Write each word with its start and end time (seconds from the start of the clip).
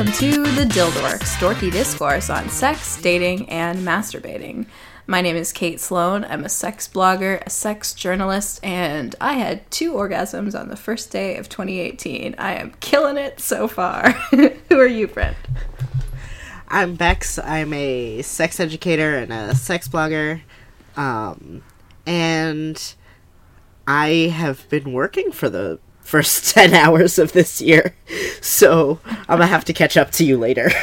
Welcome 0.00 0.14
to 0.14 0.42
the 0.54 0.64
Dildorks, 0.64 1.36
dorky 1.36 1.70
discourse 1.70 2.30
on 2.30 2.48
sex, 2.48 2.98
dating, 3.02 3.50
and 3.50 3.80
masturbating. 3.80 4.64
My 5.06 5.20
name 5.20 5.36
is 5.36 5.52
Kate 5.52 5.78
Sloan. 5.78 6.24
I'm 6.24 6.42
a 6.42 6.48
sex 6.48 6.88
blogger, 6.88 7.42
a 7.44 7.50
sex 7.50 7.92
journalist, 7.92 8.64
and 8.64 9.14
I 9.20 9.34
had 9.34 9.70
two 9.70 9.92
orgasms 9.92 10.58
on 10.58 10.68
the 10.68 10.76
first 10.76 11.10
day 11.10 11.36
of 11.36 11.50
2018. 11.50 12.34
I 12.38 12.54
am 12.54 12.72
killing 12.80 13.18
it 13.18 13.40
so 13.40 13.68
far. 13.68 14.12
Who 14.30 14.80
are 14.80 14.86
you, 14.86 15.06
friend? 15.06 15.36
I'm 16.68 16.94
Bex. 16.94 17.38
I'm 17.38 17.74
a 17.74 18.22
sex 18.22 18.58
educator 18.58 19.18
and 19.18 19.30
a 19.30 19.54
sex 19.54 19.86
blogger. 19.86 20.40
Um, 20.96 21.62
and 22.06 22.94
I 23.86 24.32
have 24.34 24.66
been 24.70 24.94
working 24.94 25.30
for 25.30 25.50
the 25.50 25.78
first 26.02 26.54
10 26.54 26.74
hours 26.74 27.18
of 27.18 27.32
this 27.32 27.60
year. 27.60 27.94
So 28.40 29.00
I'm 29.06 29.38
going 29.38 29.40
to 29.40 29.46
have 29.46 29.64
to 29.66 29.72
catch 29.72 29.96
up 29.96 30.10
to 30.12 30.24
you 30.24 30.38
later. 30.38 30.70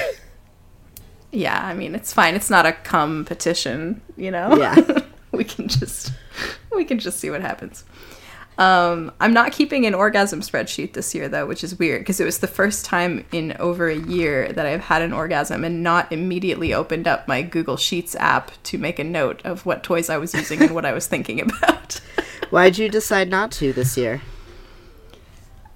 Yeah, 1.31 1.61
I 1.61 1.73
mean, 1.73 1.93
it's 1.93 2.13
fine. 2.13 2.35
It's 2.35 2.49
not 2.49 2.65
a 2.65 2.71
competition, 2.71 4.01
you 4.15 4.31
know? 4.31 4.55
Yeah. 4.55 5.01
we 5.31 5.43
can 5.43 5.67
just 5.67 6.13
we 6.73 6.85
can 6.85 6.99
just 6.99 7.19
see 7.19 7.29
what 7.29 7.41
happens. 7.41 7.83
Um, 8.57 9.11
I'm 9.19 9.33
not 9.33 9.51
keeping 9.51 9.85
an 9.85 9.93
orgasm 9.93 10.41
spreadsheet 10.41 10.93
this 10.93 11.13
year 11.13 11.29
though, 11.29 11.45
which 11.45 11.63
is 11.63 11.77
weird 11.77 12.01
because 12.01 12.19
it 12.19 12.25
was 12.25 12.39
the 12.39 12.47
first 12.47 12.85
time 12.85 13.23
in 13.31 13.55
over 13.59 13.87
a 13.87 13.95
year 13.95 14.51
that 14.53 14.65
I've 14.65 14.81
had 14.81 15.03
an 15.03 15.13
orgasm 15.13 15.63
and 15.63 15.83
not 15.83 16.11
immediately 16.11 16.73
opened 16.73 17.07
up 17.07 17.27
my 17.27 17.43
Google 17.43 17.77
Sheets 17.77 18.15
app 18.15 18.51
to 18.63 18.79
make 18.79 18.97
a 18.97 19.03
note 19.03 19.41
of 19.45 19.65
what 19.65 19.83
toys 19.83 20.09
I 20.09 20.17
was 20.17 20.33
using 20.33 20.61
and 20.61 20.73
what 20.73 20.85
I 20.85 20.93
was 20.93 21.05
thinking 21.05 21.39
about. 21.41 22.01
Why'd 22.49 22.79
you 22.79 22.89
decide 22.89 23.29
not 23.29 23.51
to 23.53 23.73
this 23.73 23.95
year? 23.95 24.21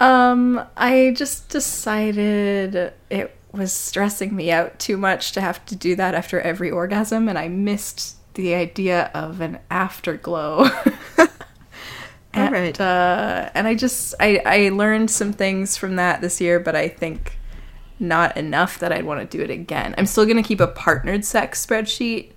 Um, 0.01 0.65
I 0.75 1.13
just 1.15 1.49
decided 1.49 2.91
it 3.11 3.37
was 3.51 3.71
stressing 3.71 4.35
me 4.35 4.51
out 4.51 4.79
too 4.79 4.97
much 4.97 5.31
to 5.33 5.41
have 5.41 5.63
to 5.67 5.75
do 5.75 5.95
that 5.95 6.15
after 6.15 6.41
every 6.41 6.71
orgasm, 6.71 7.29
and 7.29 7.37
I 7.37 7.47
missed 7.49 8.15
the 8.33 8.55
idea 8.55 9.11
of 9.13 9.41
an 9.41 9.59
afterglow. 9.69 10.63
and, 12.33 12.55
Alright. 12.55 12.81
uh, 12.81 13.51
and 13.53 13.67
I 13.67 13.75
just 13.75 14.15
I 14.19 14.41
I 14.43 14.69
learned 14.69 15.11
some 15.11 15.33
things 15.33 15.77
from 15.77 15.97
that 15.97 16.21
this 16.21 16.41
year, 16.41 16.59
but 16.59 16.75
I 16.75 16.87
think 16.87 17.37
not 17.99 18.35
enough 18.35 18.79
that 18.79 18.91
I'd 18.91 19.05
want 19.05 19.19
to 19.21 19.37
do 19.37 19.43
it 19.43 19.51
again. 19.51 19.93
I'm 19.99 20.07
still 20.07 20.25
gonna 20.25 20.41
keep 20.41 20.61
a 20.61 20.67
partnered 20.67 21.25
sex 21.25 21.63
spreadsheet, 21.63 22.31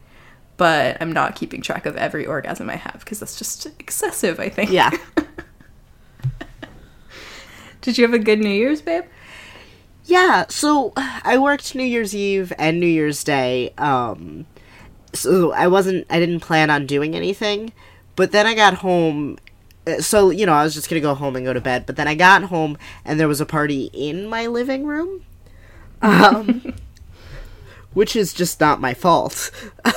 but 0.59 0.99
I'm 1.01 1.13
not 1.13 1.35
keeping 1.35 1.63
track 1.63 1.87
of 1.87 1.97
every 1.97 2.27
orgasm 2.27 2.69
I 2.69 2.77
have 2.77 2.99
because 3.01 3.21
that's 3.21 3.39
just 3.39 3.65
excessive. 3.81 4.39
I 4.39 4.51
think. 4.51 4.71
Yeah. 4.71 4.91
Did 7.85 7.99
you 7.99 8.05
have 8.05 8.15
a 8.15 8.19
good 8.19 8.39
New 8.41 8.49
Year's, 8.49 8.81
babe? 8.81 9.05
Yeah, 10.07 10.47
so 10.49 10.93
I 10.97 11.39
worked 11.39 11.75
New 11.75 11.85
Year's 11.85 12.15
Eve 12.15 12.53
and 12.59 12.81
New 12.81 12.87
Year's 12.87 13.23
Day. 13.23 13.73
Um, 13.79 14.47
so 15.13 15.53
I 15.53 15.67
wasn't, 15.69 16.07
I 16.11 16.19
didn't 16.19 16.41
plan 16.41 16.71
on 16.71 16.87
doing 16.87 17.15
anything. 17.15 17.73
But 18.17 18.33
then 18.33 18.47
I 18.47 18.55
got 18.55 18.75
home. 18.75 19.39
uh, 19.87 20.01
So, 20.01 20.31
you 20.31 20.47
know, 20.47 20.55
I 20.55 20.65
was 20.65 20.75
just 20.75 20.89
going 20.89 21.01
to 21.01 21.07
go 21.07 21.15
home 21.15 21.37
and 21.37 21.45
go 21.45 21.53
to 21.53 21.61
bed. 21.61 21.85
But 21.87 21.97
then 21.97 22.09
I 22.09 22.15
got 22.15 22.45
home 22.45 22.79
and 23.05 23.21
there 23.21 23.29
was 23.29 23.41
a 23.41 23.47
party 23.47 23.91
in 23.93 24.27
my 24.29 24.47
living 24.47 24.87
room. 24.87 25.25
Um, 26.03 26.75
which 27.93 28.17
is 28.17 28.33
just 28.35 28.61
not 28.61 28.81
my 28.81 28.95
fault. 28.95 29.51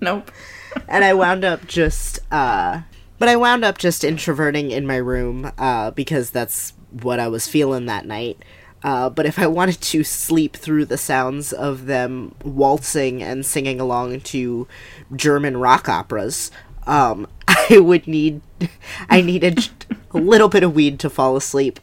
Nope. 0.00 0.30
and 0.88 1.04
I 1.04 1.14
wound 1.14 1.44
up 1.44 1.66
just 1.66 2.20
uh 2.30 2.82
but 3.18 3.28
I 3.28 3.36
wound 3.36 3.64
up 3.64 3.78
just 3.78 4.04
introverting 4.04 4.70
in 4.70 4.86
my 4.86 4.96
room 4.96 5.52
uh 5.58 5.90
because 5.92 6.30
that's 6.30 6.72
what 6.90 7.18
I 7.18 7.28
was 7.28 7.48
feeling 7.48 7.86
that 7.86 8.06
night. 8.06 8.38
Uh, 8.84 9.08
but 9.08 9.24
if 9.24 9.38
I 9.38 9.46
wanted 9.46 9.80
to 9.80 10.04
sleep 10.04 10.56
through 10.56 10.84
the 10.84 10.98
sounds 10.98 11.54
of 11.54 11.86
them 11.86 12.34
waltzing 12.44 13.22
and 13.22 13.44
singing 13.44 13.80
along 13.80 14.20
to 14.20 14.68
German 15.16 15.56
rock 15.56 15.88
operas, 15.88 16.50
um, 16.86 17.26
I 17.48 17.78
would 17.78 18.06
need, 18.06 18.42
I 19.08 19.22
needed 19.22 19.70
a 20.12 20.18
little 20.18 20.48
bit 20.48 20.62
of 20.62 20.74
weed 20.74 21.00
to 21.00 21.08
fall 21.08 21.34
asleep, 21.34 21.80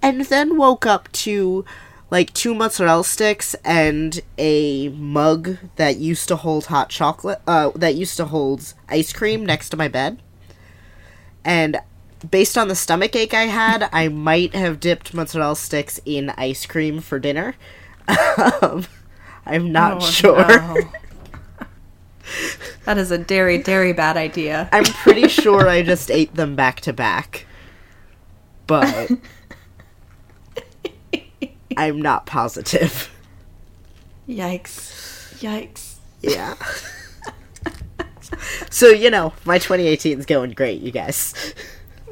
and 0.00 0.22
then 0.22 0.56
woke 0.56 0.86
up 0.86 1.10
to 1.12 1.64
like 2.10 2.32
two 2.34 2.54
mozzarella 2.54 3.04
sticks 3.04 3.54
and 3.64 4.20
a 4.36 4.88
mug 4.90 5.56
that 5.76 5.96
used 5.96 6.26
to 6.28 6.36
hold 6.36 6.66
hot 6.66 6.88
chocolate 6.88 7.40
uh 7.46 7.70
that 7.74 7.94
used 7.94 8.16
to 8.16 8.24
hold 8.26 8.74
ice 8.88 9.12
cream 9.12 9.44
next 9.46 9.68
to 9.70 9.76
my 9.76 9.88
bed 9.88 10.20
and 11.44 11.78
based 12.30 12.58
on 12.58 12.68
the 12.68 12.74
stomach 12.74 13.14
ache 13.16 13.32
i 13.34 13.44
had 13.44 13.88
i 13.92 14.08
might 14.08 14.54
have 14.54 14.80
dipped 14.80 15.14
mozzarella 15.14 15.56
sticks 15.56 16.00
in 16.04 16.30
ice 16.30 16.66
cream 16.66 17.00
for 17.00 17.18
dinner 17.18 17.54
um, 18.60 18.84
i'm 19.46 19.70
not 19.72 19.98
Oh, 20.02 20.06
sure 20.06 20.46
no. 20.48 20.76
that 22.84 22.98
is 22.98 23.10
a 23.10 23.18
dairy, 23.18 23.58
dairy 23.58 23.92
bad 23.92 24.16
idea. 24.16 24.68
i'm 24.72 24.84
pretty 24.84 25.28
sure 25.28 25.68
i 25.68 25.82
just 25.82 26.10
ate 26.10 26.34
them 26.34 26.56
back 26.56 26.80
to 26.80 26.92
back 26.92 27.46
but 28.66 29.10
i'm 31.76 32.00
not 32.00 32.26
positive 32.26 33.10
Yikes. 34.30 35.34
Yikes. 35.40 35.96
Yeah. 36.20 36.54
so, 38.70 38.88
you 38.88 39.10
know, 39.10 39.32
my 39.44 39.58
2018 39.58 40.20
is 40.20 40.26
going 40.26 40.52
great, 40.52 40.80
you 40.80 40.92
guys. 40.92 41.34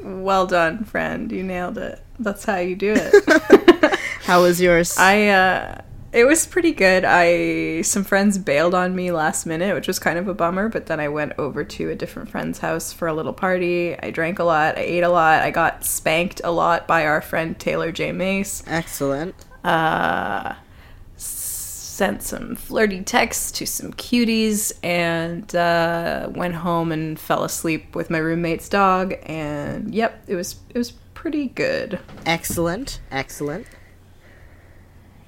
Well 0.03 0.45
done, 0.45 0.83
friend. 0.83 1.31
You 1.31 1.43
nailed 1.43 1.77
it. 1.77 2.01
That's 2.19 2.43
how 2.43 2.57
you 2.57 2.75
do 2.75 2.93
it. 2.95 3.99
How 4.23 4.41
was 4.41 4.61
yours? 4.61 4.97
I 4.97 5.27
uh 5.27 5.81
it 6.11 6.25
was 6.25 6.45
pretty 6.45 6.71
good. 6.71 7.05
I 7.05 7.81
some 7.81 8.03
friends 8.03 8.37
bailed 8.37 8.75
on 8.75 8.95
me 8.95 9.11
last 9.11 9.45
minute, 9.45 9.73
which 9.73 9.87
was 9.87 9.99
kind 9.99 10.19
of 10.19 10.27
a 10.27 10.33
bummer, 10.33 10.67
but 10.67 10.87
then 10.87 10.99
I 10.99 11.07
went 11.07 11.33
over 11.37 11.63
to 11.63 11.89
a 11.89 11.95
different 11.95 12.29
friend's 12.29 12.59
house 12.59 12.91
for 12.91 13.07
a 13.07 13.13
little 13.13 13.33
party. 13.33 13.97
I 13.97 14.11
drank 14.11 14.39
a 14.39 14.43
lot, 14.43 14.77
I 14.77 14.81
ate 14.81 15.03
a 15.03 15.09
lot, 15.09 15.41
I 15.41 15.51
got 15.51 15.85
spanked 15.85 16.41
a 16.43 16.51
lot 16.51 16.87
by 16.87 17.05
our 17.05 17.21
friend 17.21 17.57
Taylor 17.57 17.91
J. 17.91 18.11
Mace. 18.11 18.63
Excellent. 18.67 19.35
Uh, 19.63 20.55
sent 21.15 22.23
some 22.23 22.55
flirty 22.55 23.01
texts 23.01 23.51
to 23.51 23.65
some 23.65 23.91
cuties 23.93 24.71
and 24.83 25.53
uh, 25.55 26.29
went 26.33 26.55
home 26.55 26.91
and 26.91 27.19
fell 27.19 27.43
asleep 27.43 27.93
with 27.95 28.09
my 28.09 28.17
roommate's 28.17 28.69
dog 28.69 29.15
and 29.23 29.93
yep 29.93 30.23
it 30.27 30.35
was 30.35 30.55
it 30.73 30.77
was 30.77 30.91
pretty 31.13 31.47
good 31.47 31.99
Excellent. 32.25 33.01
Excellent. 33.11 33.67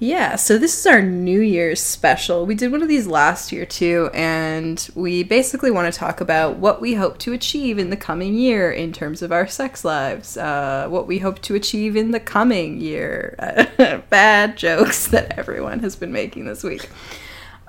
Yeah 0.02 0.34
so 0.34 0.58
this 0.58 0.76
is 0.76 0.84
our 0.84 1.00
new 1.00 1.40
year's 1.40 1.80
special. 1.80 2.44
We 2.44 2.56
did 2.56 2.72
one 2.72 2.82
of 2.82 2.88
these 2.88 3.06
last 3.06 3.52
year 3.52 3.64
too 3.64 4.10
and 4.12 4.88
we 4.96 5.22
basically 5.22 5.70
want 5.70 5.94
to 5.94 5.96
talk 5.96 6.20
about 6.20 6.56
what 6.56 6.80
we 6.80 6.94
hope 6.94 7.18
to 7.18 7.32
achieve 7.32 7.78
in 7.78 7.90
the 7.90 7.96
coming 7.96 8.34
year 8.34 8.72
in 8.72 8.92
terms 8.92 9.22
of 9.22 9.30
our 9.30 9.46
sex 9.46 9.84
lives 9.84 10.36
uh, 10.36 10.88
what 10.88 11.06
we 11.06 11.18
hope 11.18 11.40
to 11.42 11.54
achieve 11.54 11.94
in 11.94 12.10
the 12.10 12.18
coming 12.18 12.80
year. 12.80 13.36
Bad 14.10 14.56
jokes 14.56 15.06
that 15.06 15.38
everyone 15.38 15.78
has 15.78 15.94
been 15.94 16.10
making 16.10 16.46
this 16.46 16.64
week. 16.64 16.88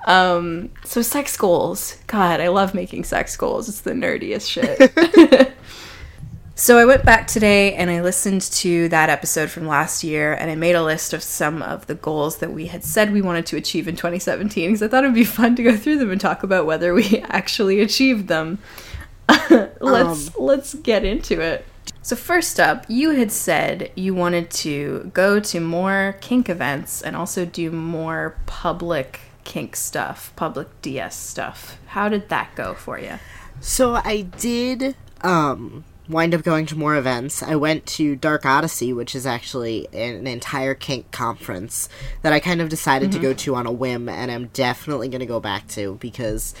Um, 0.06 0.70
so 0.84 1.02
sex 1.02 1.36
goals. 1.36 1.98
God 2.08 2.40
i 2.40 2.48
love 2.48 2.74
making 2.74 3.04
sex 3.04 3.36
goals. 3.36 3.68
It's 3.68 3.82
the 3.82 3.92
nerdiest 3.92 4.50
shit 4.50 5.52
So 6.56 6.78
I 6.78 6.84
went 6.84 7.04
back 7.04 7.26
today 7.26 7.74
and 7.74 7.90
I 7.90 8.00
listened 8.00 8.42
to 8.42 8.88
that 8.90 9.10
episode 9.10 9.50
from 9.50 9.66
last 9.66 10.04
year 10.04 10.34
and 10.34 10.48
I 10.52 10.54
made 10.54 10.76
a 10.76 10.84
list 10.84 11.12
of 11.12 11.20
some 11.20 11.62
of 11.62 11.88
the 11.88 11.96
goals 11.96 12.36
that 12.36 12.52
we 12.52 12.66
had 12.66 12.84
said 12.84 13.12
we 13.12 13.22
wanted 13.22 13.44
to 13.46 13.56
achieve 13.56 13.88
in 13.88 13.96
2017 13.96 14.68
because 14.68 14.80
I 14.80 14.86
thought 14.86 15.02
it'd 15.02 15.16
be 15.16 15.24
fun 15.24 15.56
to 15.56 15.64
go 15.64 15.76
through 15.76 15.98
them 15.98 16.12
and 16.12 16.20
talk 16.20 16.44
about 16.44 16.64
whether 16.64 16.94
we 16.94 17.18
actually 17.24 17.80
achieved 17.80 18.28
them. 18.28 18.58
let's 19.80 20.36
let's 20.36 20.74
get 20.74 21.04
into 21.04 21.40
it. 21.40 21.64
So 22.02 22.14
first 22.14 22.60
up, 22.60 22.84
you 22.86 23.10
had 23.10 23.32
said 23.32 23.90
you 23.96 24.14
wanted 24.14 24.48
to 24.50 25.10
go 25.12 25.40
to 25.40 25.58
more 25.58 26.16
kink 26.20 26.48
events 26.48 27.02
and 27.02 27.16
also 27.16 27.44
do 27.44 27.72
more 27.72 28.38
public 28.46 29.20
kink 29.42 29.74
stuff, 29.74 30.32
public 30.36 30.68
DS 30.82 31.16
stuff. 31.16 31.78
How 31.86 32.08
did 32.08 32.28
that 32.28 32.54
go 32.54 32.74
for 32.74 33.00
you? 33.00 33.18
So 33.58 33.94
I 33.94 34.20
did 34.20 34.94
um 35.22 35.84
wind 36.08 36.34
up 36.34 36.42
going 36.42 36.66
to 36.66 36.76
more 36.76 36.96
events. 36.96 37.42
I 37.42 37.56
went 37.56 37.86
to 37.86 38.16
Dark 38.16 38.44
Odyssey, 38.44 38.92
which 38.92 39.14
is 39.14 39.26
actually 39.26 39.88
an 39.92 40.26
entire 40.26 40.74
kink 40.74 41.10
conference 41.10 41.88
that 42.22 42.32
I 42.32 42.40
kind 42.40 42.60
of 42.60 42.68
decided 42.68 43.12
to 43.12 43.18
go 43.18 43.32
to 43.32 43.54
on 43.54 43.66
a 43.66 43.72
whim 43.72 44.08
and 44.08 44.30
I'm 44.30 44.48
definitely 44.48 45.08
going 45.08 45.20
to 45.20 45.26
go 45.26 45.40
back 45.40 45.66
to 45.68 45.96
because 46.00 46.54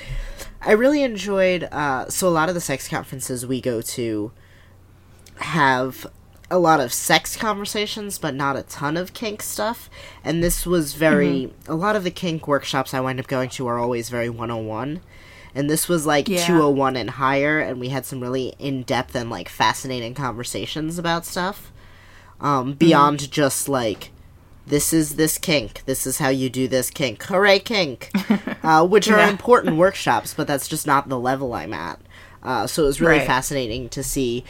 I 0.62 0.72
really 0.72 1.02
enjoyed 1.02 1.64
uh 1.64 2.08
so 2.08 2.28
a 2.28 2.30
lot 2.30 2.48
of 2.48 2.54
the 2.54 2.60
sex 2.60 2.88
conferences 2.88 3.44
we 3.44 3.60
go 3.60 3.82
to 3.82 4.32
have 5.36 6.06
a 6.50 6.58
lot 6.58 6.80
of 6.80 6.92
sex 6.92 7.36
conversations, 7.36 8.18
but 8.18 8.34
not 8.34 8.56
a 8.56 8.62
ton 8.62 8.96
of 8.96 9.12
kink 9.12 9.42
stuff. 9.42 9.90
And 10.22 10.42
this 10.42 10.66
was 10.66 10.94
very. 10.94 11.52
A 11.66 11.74
lot 11.74 11.96
of 11.96 12.04
the 12.04 12.10
kink 12.10 12.46
workshops 12.46 12.94
I 12.94 13.00
wind 13.00 13.18
up 13.18 13.26
going 13.26 13.50
to 13.50 13.66
are 13.66 13.78
always 13.78 14.08
very 14.08 14.28
one 14.28 14.50
on 14.50 14.66
one. 14.66 15.00
And 15.54 15.70
this 15.70 15.88
was 15.88 16.04
like 16.06 16.28
Yeah. 16.28 16.46
201 16.46 16.96
and 16.96 17.10
higher 17.10 17.60
and 17.60 17.78
we 17.80 17.88
had 17.90 18.04
some 18.04 18.20
really 18.20 18.54
in-depth 18.58 19.14
and 19.14 19.30
like 19.30 19.48
fascinating 19.48 20.14
conversations 20.14 20.98
about 20.98 21.24
stuff 21.24 21.70
um 22.40 22.72
beyond 22.74 23.30
just 23.30 23.68
like 23.68 24.10
this 24.66 24.92
is 24.92 25.16
this 25.16 25.38
kink 25.38 25.82
this 25.86 26.06
is 26.06 26.18
how 26.18 26.28
you 26.28 26.48
do 26.50 26.66
this 26.66 26.90
kink 26.90 27.22
hooray 27.24 27.58
kink 27.58 28.10
uh, 28.64 28.84
which 28.86 29.08
are 29.08 29.18
Yeah. 29.18 29.30
important 29.30 29.76
workshops 29.76 30.34
but 30.34 30.46
that's 30.46 30.66
just 30.68 30.86
not 30.86 31.08
the 31.08 31.18
level 31.18 31.52
i'm 31.54 31.72
at 31.72 32.00
uh, 32.42 32.66
so 32.66 32.82
it 32.82 32.86
was 32.86 33.00
really 33.00 33.18
Right. 33.18 33.26
fascinating 33.26 33.88
to 33.90 34.02
see 34.02 34.44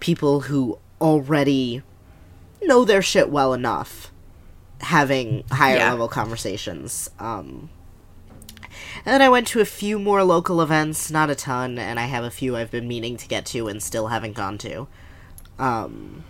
people 0.00 0.42
who 0.42 0.78
already 1.00 1.82
know 2.62 2.84
their 2.84 3.02
shit 3.02 3.30
well 3.30 3.54
enough 3.54 4.10
having 4.80 5.44
higher 5.50 5.76
Yeah. 5.78 5.90
level 5.90 6.08
conversations 6.08 7.08
um 7.18 7.70
and 9.04 9.12
then 9.12 9.22
I 9.22 9.28
went 9.28 9.46
to 9.48 9.60
a 9.60 9.64
few 9.64 9.98
more 9.98 10.22
local 10.24 10.60
events, 10.60 11.10
not 11.10 11.30
a 11.30 11.34
ton, 11.34 11.78
and 11.78 11.98
I 12.00 12.06
have 12.06 12.24
a 12.24 12.30
few 12.30 12.56
I've 12.56 12.70
been 12.70 12.88
meaning 12.88 13.16
to 13.18 13.28
get 13.28 13.46
to 13.46 13.68
and 13.68 13.82
still 13.82 14.08
haven't 14.08 14.34
gone 14.34 14.58
to. 14.58 14.86
Um, 15.58 16.24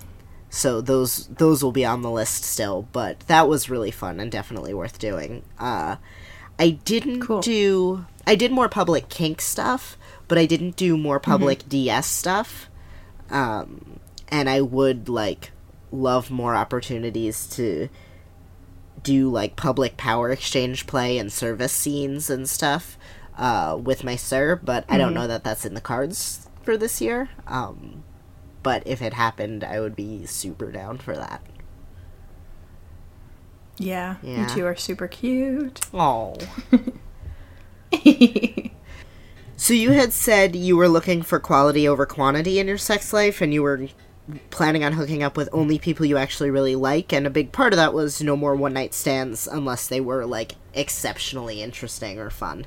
so 0.50 0.80
those 0.80 1.26
those 1.28 1.62
will 1.64 1.72
be 1.72 1.84
on 1.84 2.02
the 2.02 2.10
list 2.10 2.44
still, 2.44 2.88
but 2.92 3.20
that 3.20 3.48
was 3.48 3.68
really 3.70 3.90
fun 3.90 4.20
and 4.20 4.30
definitely 4.30 4.74
worth 4.74 4.98
doing. 4.98 5.42
Uh, 5.58 5.96
I 6.58 6.70
didn't 6.70 7.20
Cool. 7.20 7.40
do 7.40 8.06
I 8.26 8.34
did 8.36 8.52
more 8.52 8.68
public 8.68 9.08
kink 9.08 9.40
stuff, 9.40 9.96
but 10.28 10.38
I 10.38 10.46
didn't 10.46 10.76
do 10.76 10.96
more 10.96 11.18
public 11.20 11.68
DS 11.68 12.06
stuff. 12.06 12.68
Um, 13.30 13.98
and 14.28 14.48
I 14.48 14.60
would 14.60 15.08
like 15.08 15.50
love 15.90 16.30
more 16.30 16.54
opportunities 16.54 17.46
to 17.48 17.88
do 19.04 19.30
like 19.30 19.54
public 19.54 19.96
power 19.96 20.30
exchange 20.30 20.86
play 20.88 21.16
and 21.18 21.32
service 21.32 21.72
scenes 21.72 22.28
and 22.28 22.50
stuff 22.50 22.98
uh, 23.38 23.78
with 23.80 24.02
my 24.02 24.16
sir, 24.16 24.56
but 24.56 24.84
I 24.88 24.98
don't 24.98 25.14
know 25.14 25.28
that 25.28 25.44
that's 25.44 25.64
in 25.64 25.74
the 25.74 25.80
cards 25.80 26.48
for 26.62 26.76
this 26.76 27.00
year. 27.00 27.28
Um, 27.46 28.02
but 28.64 28.82
if 28.86 29.00
it 29.00 29.14
happened, 29.14 29.62
I 29.62 29.78
would 29.78 29.94
be 29.94 30.26
super 30.26 30.72
down 30.72 30.98
for 30.98 31.14
that. 31.14 31.42
Yeah, 33.76 34.16
Yeah. 34.22 34.42
you 34.42 34.48
two 34.54 34.64
are 34.66 34.76
super 34.76 35.06
cute. 35.08 35.80
Oh. 35.94 36.36
So 39.56 39.72
you 39.72 39.92
had 39.92 40.12
said 40.12 40.56
you 40.56 40.76
were 40.76 40.88
looking 40.88 41.22
for 41.22 41.38
quality 41.38 41.86
over 41.86 42.04
quantity 42.06 42.58
in 42.58 42.66
your 42.66 42.76
sex 42.76 43.12
life, 43.12 43.40
and 43.40 43.54
you 43.54 43.62
were 43.62 43.86
planning 44.50 44.84
on 44.84 44.92
hooking 44.92 45.22
up 45.22 45.36
with 45.36 45.48
only 45.52 45.78
people 45.78 46.06
you 46.06 46.16
actually 46.16 46.50
really 46.50 46.76
like, 46.76 47.12
and 47.12 47.26
a 47.26 47.30
big 47.30 47.52
part 47.52 47.72
of 47.72 47.76
that 47.76 47.92
was 47.92 48.22
no 48.22 48.36
more 48.36 48.54
one 48.54 48.72
night 48.72 48.94
stands 48.94 49.46
unless 49.46 49.86
they 49.86 50.00
were 50.00 50.24
like 50.24 50.54
exceptionally 50.72 51.62
interesting 51.62 52.18
or 52.18 52.30
fun. 52.30 52.66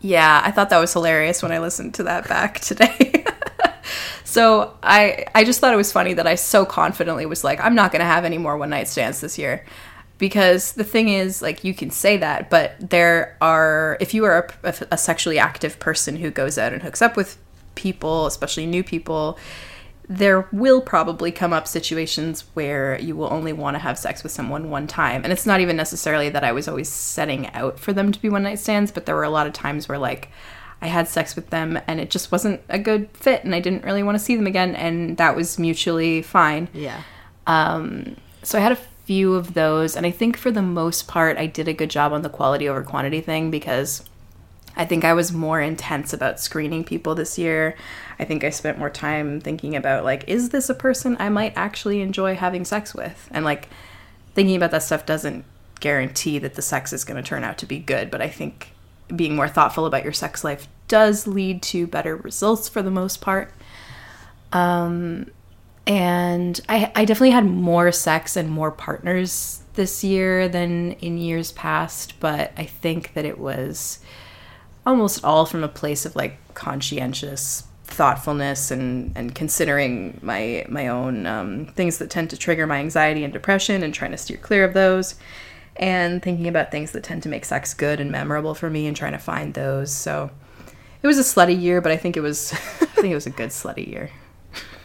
Yeah, 0.00 0.40
I 0.42 0.50
thought 0.50 0.70
that 0.70 0.78
was 0.78 0.92
hilarious 0.92 1.42
when 1.42 1.52
I 1.52 1.58
listened 1.58 1.94
to 1.94 2.04
that 2.04 2.28
back 2.28 2.60
today. 2.60 3.24
so 4.24 4.76
I 4.82 5.26
I 5.34 5.44
just 5.44 5.60
thought 5.60 5.74
it 5.74 5.78
was 5.78 5.92
funny 5.92 6.14
that 6.14 6.26
I 6.26 6.36
so 6.36 6.64
confidently 6.64 7.26
was 7.26 7.44
like, 7.44 7.60
I'm 7.60 7.74
not 7.74 7.92
gonna 7.92 8.04
have 8.04 8.24
any 8.24 8.38
more 8.38 8.56
one 8.56 8.70
night 8.70 8.88
stands 8.88 9.20
this 9.20 9.38
year. 9.38 9.64
Because 10.16 10.72
the 10.72 10.84
thing 10.84 11.08
is, 11.08 11.40
like, 11.40 11.64
you 11.64 11.72
can 11.72 11.90
say 11.90 12.18
that, 12.18 12.50
but 12.50 12.74
there 12.78 13.38
are, 13.40 13.96
if 14.00 14.12
you 14.12 14.26
are 14.26 14.50
a, 14.62 14.74
a 14.90 14.98
sexually 14.98 15.38
active 15.38 15.78
person 15.78 16.16
who 16.16 16.30
goes 16.30 16.58
out 16.58 16.74
and 16.74 16.82
hooks 16.82 17.00
up 17.00 17.16
with 17.16 17.38
people, 17.74 18.26
especially 18.26 18.66
new 18.66 18.84
people, 18.84 19.38
there 20.10 20.48
will 20.50 20.80
probably 20.80 21.30
come 21.30 21.52
up 21.52 21.68
situations 21.68 22.42
where 22.54 23.00
you 23.00 23.14
will 23.14 23.32
only 23.32 23.52
want 23.52 23.76
to 23.76 23.78
have 23.78 23.96
sex 23.96 24.24
with 24.24 24.32
someone 24.32 24.68
one 24.68 24.88
time. 24.88 25.22
And 25.22 25.32
it's 25.32 25.46
not 25.46 25.60
even 25.60 25.76
necessarily 25.76 26.28
that 26.30 26.42
I 26.42 26.50
was 26.50 26.66
always 26.66 26.88
setting 26.88 27.46
out 27.54 27.78
for 27.78 27.92
them 27.92 28.10
to 28.10 28.20
be 28.20 28.28
one 28.28 28.42
night 28.42 28.58
stands, 28.58 28.90
but 28.90 29.06
there 29.06 29.14
were 29.14 29.22
a 29.22 29.30
lot 29.30 29.46
of 29.46 29.52
times 29.52 29.88
where, 29.88 29.98
like, 29.98 30.32
I 30.82 30.88
had 30.88 31.06
sex 31.06 31.36
with 31.36 31.50
them 31.50 31.78
and 31.86 32.00
it 32.00 32.10
just 32.10 32.32
wasn't 32.32 32.60
a 32.68 32.78
good 32.78 33.08
fit 33.12 33.44
and 33.44 33.54
I 33.54 33.60
didn't 33.60 33.84
really 33.84 34.02
want 34.02 34.18
to 34.18 34.24
see 34.24 34.34
them 34.34 34.48
again. 34.48 34.74
And 34.74 35.16
that 35.18 35.36
was 35.36 35.60
mutually 35.60 36.22
fine. 36.22 36.68
Yeah. 36.72 37.02
Um, 37.46 38.16
so 38.42 38.58
I 38.58 38.62
had 38.62 38.72
a 38.72 38.78
few 39.04 39.34
of 39.34 39.54
those. 39.54 39.94
And 39.94 40.04
I 40.04 40.10
think 40.10 40.36
for 40.36 40.50
the 40.50 40.60
most 40.60 41.06
part, 41.06 41.36
I 41.36 41.46
did 41.46 41.68
a 41.68 41.72
good 41.72 41.90
job 41.90 42.12
on 42.12 42.22
the 42.22 42.28
quality 42.28 42.68
over 42.68 42.82
quantity 42.82 43.20
thing 43.20 43.48
because 43.52 44.02
I 44.76 44.84
think 44.84 45.04
I 45.04 45.12
was 45.12 45.32
more 45.32 45.60
intense 45.60 46.12
about 46.12 46.40
screening 46.40 46.84
people 46.84 47.14
this 47.14 47.38
year. 47.38 47.76
I 48.18 48.24
think 48.24 48.44
I 48.44 48.50
spent 48.50 48.78
more 48.78 48.90
time 48.90 49.40
thinking 49.40 49.76
about 49.76 50.04
like, 50.04 50.28
is 50.28 50.50
this 50.50 50.70
a 50.70 50.74
person 50.74 51.16
I 51.18 51.28
might 51.28 51.52
actually 51.56 52.00
enjoy 52.00 52.34
having 52.34 52.64
sex 52.64 52.94
with? 52.94 53.28
And 53.30 53.44
like 53.44 53.68
thinking 54.34 54.56
about 54.56 54.70
that 54.70 54.82
stuff 54.82 55.06
doesn't 55.06 55.44
guarantee 55.80 56.38
that 56.38 56.54
the 56.54 56.62
sex 56.62 56.92
is 56.92 57.04
going 57.04 57.22
to 57.22 57.28
turn 57.28 57.44
out 57.44 57.58
to 57.58 57.66
be 57.66 57.78
good, 57.78 58.10
but 58.10 58.20
I 58.20 58.28
think 58.28 58.72
being 59.14 59.34
more 59.34 59.48
thoughtful 59.48 59.86
about 59.86 60.04
your 60.04 60.12
sex 60.12 60.44
life 60.44 60.68
does 60.88 61.26
lead 61.26 61.62
to 61.62 61.86
better 61.86 62.16
results 62.16 62.68
for 62.68 62.82
the 62.82 62.90
most 62.90 63.20
part. 63.20 63.52
Um, 64.52 65.30
and 65.86 66.60
I, 66.68 66.92
I 66.94 67.04
definitely 67.04 67.30
had 67.30 67.46
more 67.46 67.90
sex 67.92 68.36
and 68.36 68.50
more 68.50 68.70
partners 68.70 69.62
this 69.74 70.04
year 70.04 70.48
than 70.48 70.92
in 70.92 71.18
years 71.18 71.52
past, 71.52 72.20
but 72.20 72.52
I 72.56 72.64
think 72.64 73.14
that 73.14 73.24
it 73.24 73.38
was 73.38 74.00
almost 74.86 75.24
all 75.24 75.46
from 75.46 75.62
a 75.62 75.68
place 75.68 76.04
of 76.06 76.16
like 76.16 76.38
conscientious 76.54 77.64
thoughtfulness 77.84 78.70
and 78.70 79.12
and 79.16 79.34
considering 79.34 80.18
my 80.22 80.64
my 80.68 80.88
own 80.88 81.26
um, 81.26 81.66
things 81.74 81.98
that 81.98 82.08
tend 82.08 82.30
to 82.30 82.36
trigger 82.36 82.66
my 82.66 82.78
anxiety 82.78 83.24
and 83.24 83.32
depression 83.32 83.82
and 83.82 83.92
trying 83.92 84.12
to 84.12 84.16
steer 84.16 84.36
clear 84.36 84.64
of 84.64 84.74
those 84.74 85.16
and 85.76 86.22
thinking 86.22 86.46
about 86.46 86.70
things 86.70 86.92
that 86.92 87.02
tend 87.02 87.22
to 87.22 87.28
make 87.28 87.44
sex 87.44 87.74
good 87.74 88.00
and 88.00 88.10
memorable 88.10 88.54
for 88.54 88.70
me 88.70 88.86
and 88.86 88.96
trying 88.96 89.12
to 89.12 89.18
find 89.18 89.54
those. 89.54 89.92
So 89.92 90.30
it 91.02 91.06
was 91.06 91.18
a 91.18 91.22
slutty 91.22 91.58
year 91.58 91.80
but 91.80 91.90
i 91.92 91.96
think 91.96 92.16
it 92.16 92.20
was 92.20 92.52
i 92.80 92.84
think 92.86 93.12
it 93.12 93.14
was 93.14 93.26
a 93.26 93.30
good 93.30 93.50
slutty 93.50 93.86
year. 93.86 94.10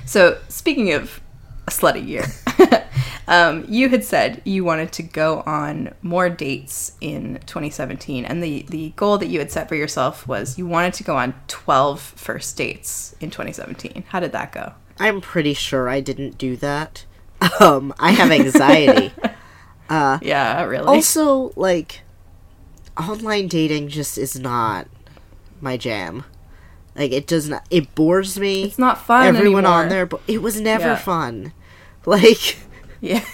So 0.05 0.37
speaking 0.49 0.93
of 0.93 1.19
a 1.67 1.71
slutty 1.71 2.07
year 2.07 2.25
um, 3.27 3.65
you 3.67 3.89
had 3.89 4.03
said 4.03 4.41
you 4.45 4.63
wanted 4.63 4.91
to 4.93 5.03
go 5.03 5.41
on 5.45 5.93
more 6.01 6.29
dates 6.29 6.93
in 7.01 7.39
2017 7.45 8.25
and 8.25 8.43
the, 8.43 8.65
the 8.69 8.89
goal 8.95 9.17
that 9.17 9.27
you 9.27 9.39
had 9.39 9.51
set 9.51 9.67
for 9.67 9.75
yourself 9.75 10.27
was 10.27 10.57
you 10.57 10.65
wanted 10.67 10.93
to 10.93 11.03
go 11.03 11.15
on 11.17 11.33
12 11.47 11.99
first 11.99 12.55
dates 12.57 13.15
in 13.19 13.29
2017 13.29 14.03
how 14.09 14.19
did 14.19 14.31
that 14.31 14.51
go 14.51 14.73
I'm 14.99 15.19
pretty 15.21 15.53
sure 15.53 15.89
I 15.89 15.99
didn't 15.99 16.37
do 16.37 16.55
that. 16.57 17.05
Um, 17.59 17.93
I 17.99 18.11
have 18.11 18.31
anxiety. 18.31 19.11
yeah 19.89 20.63
really 20.63 20.85
also, 20.87 21.51
like, 21.57 22.01
online 22.97 23.47
dating 23.49 23.89
just 23.89 24.17
is 24.17 24.39
not 24.39 24.87
my 25.59 25.75
jam. 25.77 26.23
Like, 26.95 27.11
it 27.11 27.27
does 27.27 27.49
not. 27.49 27.65
It 27.69 27.93
bores 27.93 28.39
me. 28.39 28.63
it's 28.63 28.79
not 28.79 28.97
fun 29.01 29.27
Everyone 29.27 29.65
on 29.65 29.89
there, 29.89 30.05
but 30.05 30.21
it 30.27 30.41
was 30.41 30.61
never 30.61 30.85
Yeah. 30.85 30.95
fun. 30.95 31.51
Like. 32.07 32.57
yeah 33.01 33.25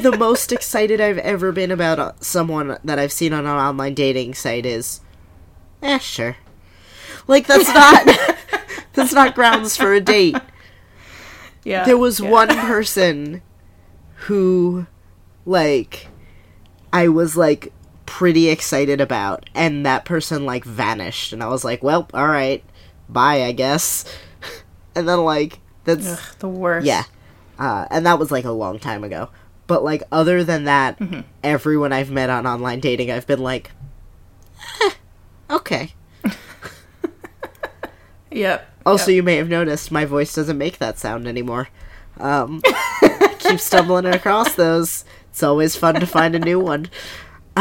the 0.00 0.16
most 0.16 0.52
excited 0.52 1.00
I've 1.00 1.18
ever 1.18 1.52
been 1.52 1.70
about 1.70 1.98
uh, 1.98 2.12
someone 2.20 2.78
that 2.82 2.98
I've 2.98 3.12
seen 3.12 3.32
on 3.32 3.46
an 3.46 3.52
online 3.52 3.94
dating 3.94 4.34
site 4.34 4.66
is, 4.66 5.00
eh, 5.82 5.98
sure. 5.98 6.36
Like 7.26 7.46
that's 7.46 7.68
not 7.68 8.06
that's 8.94 9.12
not 9.12 9.34
grounds 9.34 9.76
for 9.76 9.92
a 9.92 10.00
date. 10.00 10.36
yeah 11.64 11.84
There 11.84 11.98
was 11.98 12.20
yeah. 12.20 12.30
one 12.30 12.48
person 12.48 13.42
who, 14.26 14.86
like, 15.44 16.08
I 16.92 17.08
was 17.08 17.36
like 17.36 17.72
pretty 18.06 18.48
excited 18.48 19.00
about, 19.00 19.48
and 19.54 19.84
that 19.86 20.04
person 20.04 20.46
like 20.46 20.64
vanished, 20.64 21.32
and 21.32 21.42
I 21.42 21.48
was 21.48 21.64
like, 21.64 21.82
well, 21.82 22.08
all 22.14 22.28
right, 22.28 22.64
bye, 23.08 23.44
I 23.44 23.52
guess. 23.52 24.04
And 24.94 25.08
then 25.08 25.24
like 25.24 25.58
that's 25.84 26.06
Ugh, 26.06 26.36
the 26.40 26.48
worst 26.48 26.86
yeah. 26.86 27.04
Uh, 27.62 27.86
and 27.90 28.04
that 28.04 28.18
was 28.18 28.32
like 28.32 28.44
a 28.44 28.50
long 28.50 28.80
time 28.80 29.04
ago. 29.04 29.28
But 29.68 29.84
like 29.84 30.02
other 30.10 30.42
than 30.42 30.64
that, 30.64 30.98
Mm-hmm. 30.98 31.20
everyone 31.44 31.92
I've 31.92 32.10
met 32.10 32.28
on 32.28 32.46
online 32.46 32.80
dating, 32.80 33.10
I've 33.10 33.26
been 33.26 33.38
like, 33.38 33.70
eh, 34.84 34.90
okay. 35.50 35.94
yep 38.30 38.68
Also, 38.84 39.10
yep. 39.10 39.16
you 39.16 39.22
may 39.22 39.36
have 39.36 39.48
noticed 39.48 39.92
my 39.92 40.04
voice 40.04 40.34
doesn't 40.34 40.58
make 40.58 40.78
that 40.78 40.98
sound 40.98 41.28
anymore. 41.28 41.68
Um, 42.18 42.62
keep 43.38 43.60
stumbling 43.60 44.06
across 44.06 44.54
those. 44.54 45.04
It's 45.30 45.42
always 45.42 45.76
fun 45.76 45.94
to 45.96 46.06
find 46.06 46.34
a 46.34 46.38
new 46.38 46.58
one. 46.58 46.88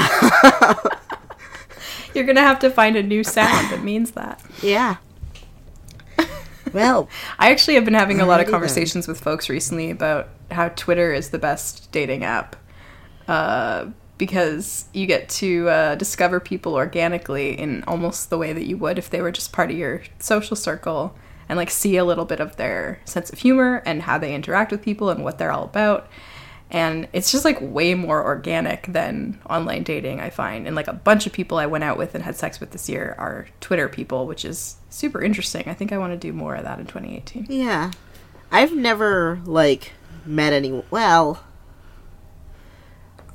you're 2.14 2.26
gonna 2.26 2.42
have 2.42 2.60
to 2.60 2.70
find 2.70 2.96
a 2.96 3.04
new 3.04 3.24
sound 3.24 3.72
that 3.72 3.84
means 3.84 4.12
that 4.12 4.42
Yeah. 4.62 4.98
Well, 6.74 7.10
I 7.40 7.52
actually 7.52 7.76
have 7.76 7.86
been 7.86 7.94
having 7.94 8.20
a 8.20 8.26
lot 8.26 8.40
of 8.40 8.46
Alrighty 8.46 8.48
then. 8.48 8.54
conversations 8.54 9.08
with 9.08 9.20
folks 9.20 9.50
recently 9.50 9.92
about 9.92 10.30
how 10.50 10.70
Twitter 10.70 11.14
is 11.14 11.30
the 11.30 11.40
best 11.40 11.92
dating 11.92 12.24
app 12.24 12.56
uh, 13.28 13.88
because 14.18 14.86
you 14.94 15.08
get 15.08 15.30
to 15.30 15.68
uh, 15.70 15.96
discover 15.96 16.40
people 16.40 16.76
organically 16.76 17.58
in 17.58 17.84
almost 17.88 18.30
the 18.30 18.38
way 18.38 18.54
that 18.54 18.66
you 18.66 18.78
would 18.78 18.98
if 18.98 19.10
they 19.10 19.22
were 19.22 19.32
just 19.32 19.52
part 19.52 19.72
of 19.72 19.78
your 19.78 20.04
social 20.20 20.56
circle 20.56 21.16
and 21.50 21.58
like 21.58 21.70
see 21.70 21.98
a 21.98 22.06
little 22.06 22.26
bit 22.26 22.40
of 22.40 22.56
their 22.56 23.02
sense 23.04 23.30
of 23.30 23.40
humor 23.40 23.82
and 23.86 24.04
how 24.04 24.18
they 24.18 24.34
interact 24.34 24.72
with 24.72 24.82
people 24.82 25.10
and 25.10 25.24
what 25.24 25.38
they're 25.38 25.52
all 25.52 25.66
about. 25.66 26.08
And 26.70 27.10
it's 27.12 27.32
just 27.32 27.44
like 27.44 27.58
way 27.60 27.96
more 27.96 28.24
organic 28.24 28.88
than 28.88 29.42
online 29.50 29.84
dating, 29.84 30.22
I 30.22 30.30
find. 30.30 30.66
And 30.66 30.76
like 30.76 30.88
a 30.88 30.94
bunch 30.94 31.28
of 31.28 31.34
people 31.34 31.58
I 31.58 31.66
went 31.66 31.84
out 31.84 31.98
with 31.98 32.16
and 32.16 32.24
had 32.24 32.38
sex 32.38 32.62
with 32.62 32.72
this 32.72 32.88
year 32.88 33.16
are 33.18 33.48
Twitter 33.60 33.90
people, 33.90 34.26
which 34.26 34.46
is 34.46 34.78
super 34.92 35.22
interesting. 35.22 35.64
I 35.68 35.74
think 35.74 35.92
I 35.92 35.98
want 35.98 36.14
to 36.14 36.18
do 36.18 36.34
more 36.34 36.56
of 36.56 36.64
that 36.64 36.80
in 36.80 36.86
2018. 36.86 37.48
Yeah. 37.50 37.92
I've 38.52 38.76
never, 38.76 39.40
like, 39.46 39.94
met 40.26 40.54
any. 40.54 40.84
Well. 40.92 41.44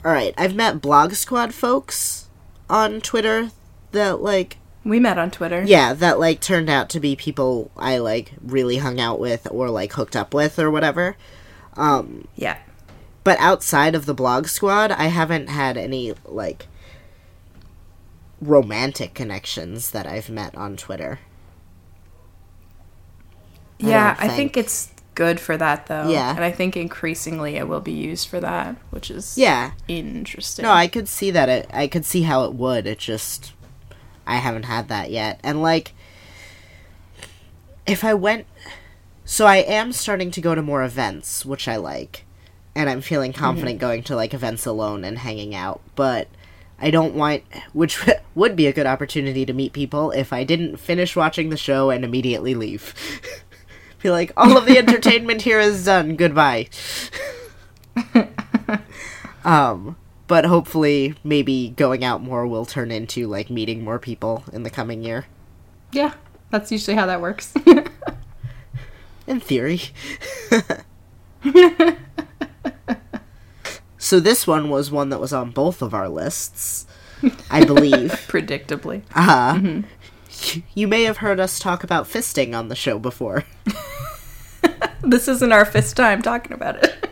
Alright, 0.04 0.34
I've 0.38 0.54
met 0.54 0.80
Blog 0.80 1.14
Squad 1.14 1.52
folks 1.52 2.28
on 2.70 3.00
Twitter 3.00 3.50
that, 3.92 4.20
like. 4.20 4.58
We 4.84 5.00
met 5.00 5.18
on 5.18 5.32
Twitter. 5.32 5.64
Yeah, 5.66 5.94
that, 5.94 6.20
like, 6.20 6.40
turned 6.40 6.70
out 6.70 6.88
to 6.90 7.00
be 7.00 7.16
people 7.16 7.72
I, 7.76 7.98
like, 7.98 8.32
really 8.40 8.76
hung 8.76 9.00
out 9.00 9.18
with 9.18 9.48
or, 9.50 9.68
like, 9.68 9.94
hooked 9.94 10.14
up 10.14 10.32
with 10.32 10.60
or 10.60 10.70
whatever. 10.70 11.16
Um, 11.76 12.28
Yeah. 12.36 12.58
but 13.24 13.36
outside 13.40 13.96
of 13.96 14.06
the 14.06 14.14
Blog 14.14 14.46
Squad, 14.46 14.92
I 14.92 15.06
haven't 15.06 15.48
had 15.48 15.76
any, 15.76 16.14
like, 16.24 16.68
romantic 18.40 19.12
connections 19.14 19.90
that 19.90 20.06
I've 20.06 20.30
met 20.30 20.54
on 20.54 20.76
Twitter. 20.76 21.18
I 23.82 23.88
Yeah, 23.88 24.16
I 24.18 24.28
think 24.28 24.54
think. 24.54 24.56
it's 24.56 24.90
good 25.14 25.40
for 25.40 25.56
that 25.56 25.86
though. 25.86 26.08
Yeah. 26.08 26.30
And 26.34 26.44
I 26.44 26.52
think 26.52 26.76
increasingly 26.76 27.56
it 27.56 27.66
will 27.68 27.80
be 27.80 27.92
used 27.92 28.28
for 28.28 28.38
that, 28.40 28.76
which 28.90 29.10
is 29.10 29.36
Yeah. 29.36 29.72
interesting. 29.88 30.62
No, 30.64 30.72
I 30.72 30.86
could 30.86 31.08
see 31.08 31.30
that. 31.32 31.48
It, 31.48 31.70
I 31.72 31.86
could 31.88 32.04
see 32.04 32.22
how 32.22 32.44
it 32.44 32.54
would. 32.54 32.86
It 32.86 32.98
just, 32.98 33.52
I 34.26 34.36
haven't 34.36 34.64
had 34.64 34.88
that 34.88 35.10
yet. 35.10 35.40
And 35.42 35.62
like, 35.62 35.92
if 37.86 38.04
I 38.04 38.14
went, 38.14 38.46
so 39.24 39.46
I 39.46 39.56
am 39.56 39.92
starting 39.92 40.30
to 40.32 40.40
go 40.40 40.54
to 40.54 40.62
more 40.62 40.84
events, 40.84 41.44
which 41.44 41.66
I 41.66 41.76
like, 41.76 42.24
and 42.74 42.88
I'm 42.88 43.00
feeling 43.00 43.32
mm-hmm. 43.32 43.42
confident 43.42 43.78
going 43.78 44.02
to 44.04 44.16
like 44.16 44.34
events 44.34 44.66
alone 44.66 45.04
and 45.04 45.18
hanging 45.18 45.54
out. 45.54 45.80
But 45.94 46.28
I 46.78 46.90
don't 46.90 47.14
want, 47.14 47.42
which 47.72 48.06
would 48.34 48.54
be 48.54 48.66
a 48.66 48.72
good 48.72 48.86
opportunity 48.86 49.46
to 49.46 49.52
meet 49.52 49.72
people 49.72 50.10
if 50.10 50.32
I 50.32 50.44
didn't 50.44 50.76
finish 50.76 51.16
watching 51.16 51.48
the 51.48 51.56
show 51.56 51.90
and 51.90 52.04
immediately 52.04 52.54
leave. 52.54 52.94
Be 54.02 54.10
like, 54.10 54.32
all 54.36 54.56
of 54.56 54.66
the 54.66 54.78
entertainment 54.78 55.42
here 55.42 55.60
is 55.60 55.84
done. 55.84 56.16
Goodbye. 56.16 56.68
Um, 59.46 59.96
but 60.26 60.44
hopefully, 60.44 61.14
maybe 61.22 61.72
going 61.76 62.02
out 62.02 62.20
more 62.20 62.46
will 62.48 62.66
turn 62.66 62.90
into 62.90 63.28
like 63.28 63.48
meeting 63.48 63.84
more 63.84 64.00
people 64.00 64.42
in 64.52 64.64
the 64.64 64.70
coming 64.70 65.04
year. 65.04 65.26
Yeah. 65.92 66.14
That's 66.50 66.72
usually 66.72 66.96
how 66.96 67.06
that 67.06 67.20
works. 67.20 67.54
In 69.26 69.40
theory. 69.40 69.80
so 73.98 74.20
this 74.20 74.46
one 74.46 74.68
was 74.68 74.90
one 74.90 75.10
that 75.10 75.20
was 75.20 75.32
on 75.32 75.50
both 75.50 75.82
of 75.82 75.92
our 75.94 76.08
lists, 76.08 76.86
I 77.50 77.64
believe. 77.64 78.12
Predictably. 78.28 79.02
Uh, 79.14 79.82
You 80.74 80.88
may 80.88 81.04
have 81.04 81.18
heard 81.18 81.40
us 81.40 81.58
talk 81.58 81.84
about 81.84 82.06
fisting 82.06 82.56
on 82.56 82.68
the 82.68 82.76
show 82.76 82.98
before. 82.98 83.44
This 85.06 85.28
isn't 85.28 85.52
our 85.52 85.64
fifth 85.64 85.94
time 85.94 86.20
talking 86.20 86.52
about 86.52 86.82
it. 86.82 87.08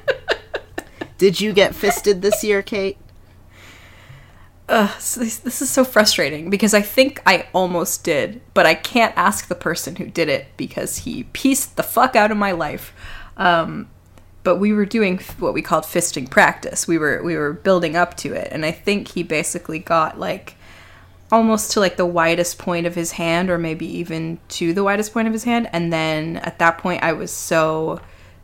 Did 1.18 1.40
you 1.40 1.52
get 1.52 1.74
fisted 1.74 2.22
this 2.22 2.42
year, 2.42 2.60
Kate? 2.60 2.98
Ugh, 4.68 4.90
so 4.98 5.20
this, 5.20 5.38
this 5.38 5.62
is 5.62 5.70
so 5.70 5.84
frustrating 5.84 6.50
because 6.50 6.74
I 6.74 6.80
think 6.80 7.22
I 7.26 7.46
almost 7.52 8.02
did, 8.02 8.40
but 8.54 8.64
I 8.64 8.74
can't 8.74 9.14
ask 9.14 9.46
the 9.46 9.54
person 9.54 9.96
who 9.96 10.06
did 10.06 10.30
it 10.30 10.46
because 10.56 10.98
he 10.98 11.24
pieced 11.24 11.76
the 11.76 11.82
fuck 11.82 12.16
out 12.16 12.30
of 12.30 12.38
my 12.38 12.52
life. 12.52 12.94
Um, 13.36 13.90
but 14.42 14.56
we 14.56 14.72
were 14.72 14.86
doing 14.86 15.18
what 15.38 15.52
we 15.52 15.60
called 15.60 15.84
fisting 15.84 16.30
practice. 16.30 16.88
We 16.88 16.96
were 16.96 17.22
we 17.22 17.36
were 17.36 17.52
building 17.52 17.94
up 17.94 18.16
to 18.18 18.32
it, 18.32 18.48
and 18.50 18.64
I 18.64 18.70
think 18.70 19.08
he 19.08 19.22
basically 19.22 19.78
got 19.78 20.18
like 20.18 20.56
almost 21.32 21.72
to 21.72 21.80
like 21.80 21.96
the 21.96 22.06
widest 22.06 22.58
point 22.58 22.86
of 22.86 22.94
his 22.94 23.12
hand, 23.12 23.50
or 23.50 23.58
maybe 23.58 23.86
even 23.86 24.38
to 24.48 24.72
the 24.72 24.84
widest 24.84 25.12
point 25.12 25.26
of 25.26 25.32
his 25.32 25.44
hand. 25.44 25.68
And 25.72 25.92
then 25.92 26.36
at 26.38 26.58
that 26.58 26.78
point, 26.78 27.02
I 27.02 27.12
was 27.12 27.30
so 27.30 28.00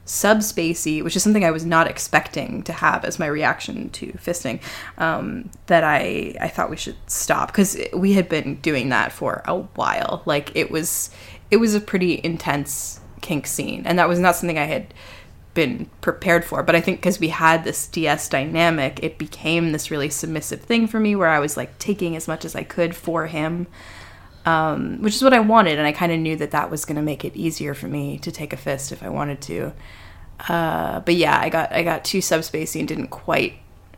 subspacey, 0.07 1.05
which 1.05 1.15
is 1.15 1.23
something 1.23 1.45
I 1.45 1.53
was 1.53 1.65
not 1.65 1.87
expecting 1.87 2.63
to 2.65 2.73
have 2.73 3.05
as 3.05 3.19
my 3.19 3.27
reaction 3.27 3.91
to 3.91 4.07
fisting, 4.15 4.61
um, 4.99 5.51
that 5.67 5.85
I 5.85 6.35
I 6.41 6.49
thought 6.49 6.71
we 6.71 6.77
should 6.77 6.97
stop 7.07 7.49
because 7.49 7.79
we 7.95 8.15
had 8.15 8.29
been 8.29 8.57
doing 8.57 8.89
that 8.89 9.13
for 9.13 9.43
a 9.47 9.57
while. 9.57 10.23
Like 10.25 10.51
it 10.57 10.71
was 10.71 11.11
it 11.51 11.59
was 11.59 11.75
a 11.75 11.81
pretty 11.81 12.21
intense 12.25 13.01
kink 13.21 13.47
scene, 13.47 13.83
and 13.87 13.99
that 13.99 14.09
was 14.09 14.19
not 14.19 14.35
something 14.35 14.59
I 14.59 14.65
had 14.65 14.93
been 15.55 15.91
prepared 16.01 16.45
for. 16.45 16.63
But 16.63 16.77
I 16.77 16.81
think 16.81 16.99
because 16.99 17.19
we 17.19 17.29
had 17.29 17.65
this 17.65 17.87
DS 17.89 18.29
dynamic, 18.29 19.01
it 19.03 19.19
became 19.19 19.73
this 19.73 19.91
really 19.91 20.11
submissive 20.11 20.63
thing 20.63 20.87
for 20.87 21.01
me 21.01 21.17
where 21.17 21.29
I 21.29 21.39
was 21.39 21.57
like 21.57 21.79
taking 21.79 22.17
as 22.17 22.29
much 22.29 22.45
as 22.45 22.55
I 22.55 22.63
could 22.63 22.95
for 22.95 23.27
him, 23.27 23.67
um, 24.47 25.03
which 25.03 25.15
is 25.15 25.23
what 25.23 25.35
I 25.35 25.41
wanted. 25.41 25.79
And 25.79 25.87
I 25.87 25.93
kind 25.93 26.13
of 26.13 26.21
knew 26.21 26.37
that 26.37 26.53
that 26.53 26.71
was 26.71 26.85
going 26.85 26.97
to 26.97 27.03
make 27.03 27.25
it 27.25 27.37
easier 27.37 27.75
for 27.75 27.89
me 27.89 28.19
to 28.19 28.31
take 28.31 28.53
a 28.53 28.57
fist 28.57 28.93
if 28.93 29.03
I 29.03 29.09
wanted 29.09 29.41
to. 29.43 29.73
Uh, 30.49 31.01
but 31.01 31.15
yeah, 31.17 31.39
I 31.39 31.49
got 31.49 31.73
I 31.73 31.83
got 31.83 32.05
too 32.05 32.19
subspacey 32.19 32.79
and 32.79 32.89
didn't 32.89 33.09
quite 33.09 33.55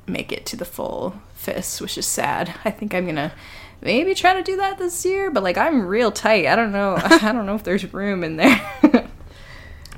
make 0.06 0.32
it 0.32 0.47
to 0.47 0.56
the 0.56 0.64
full 0.64 1.14
fist, 1.35 1.80
which 1.80 1.97
is 1.97 2.06
sad. 2.06 2.54
I 2.64 2.71
think 2.71 2.94
I'm 2.94 3.06
gonna 3.06 3.32
maybe 3.80 4.14
try 4.14 4.35
to 4.35 4.42
do 4.42 4.56
that 4.56 4.78
this 4.78 5.04
year, 5.04 5.30
but 5.30 5.42
like 5.42 5.56
I'm 5.56 5.87
real 5.87 6.11
tight. 6.11 6.47
I 6.47 6.56
don't 6.56 6.73
know. 6.73 6.97
I 7.00 7.32
don't 7.32 7.47
know 7.47 7.54
if 7.54 7.62
there's 7.62 7.92
room 7.92 8.25
in 8.25 8.37
there. 8.37 8.61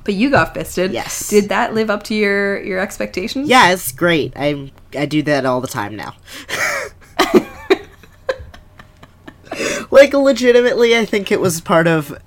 but 0.04 0.14
you 0.14 0.30
got 0.30 0.54
fisted. 0.54 0.92
Yes. 0.92 1.28
Did 1.28 1.49
that 1.49 1.75
live 1.75 1.90
up 1.90 2.04
to 2.04 2.14
your 2.14 2.62
your 2.62 2.78
expectations? 2.78 3.49
Yeah, 3.49 3.73
it's 3.73 3.90
great. 3.90 4.32
I 4.37 4.70
I 4.96 5.06
do 5.06 5.23
that 5.23 5.44
all 5.46 5.61
the 5.61 5.66
time 5.66 5.96
now. 5.96 6.14
like 9.90 10.12
legitimately, 10.12 10.96
I 10.96 11.04
think 11.04 11.32
it 11.32 11.40
was 11.40 11.61
part 11.61 11.87
of 11.87 12.18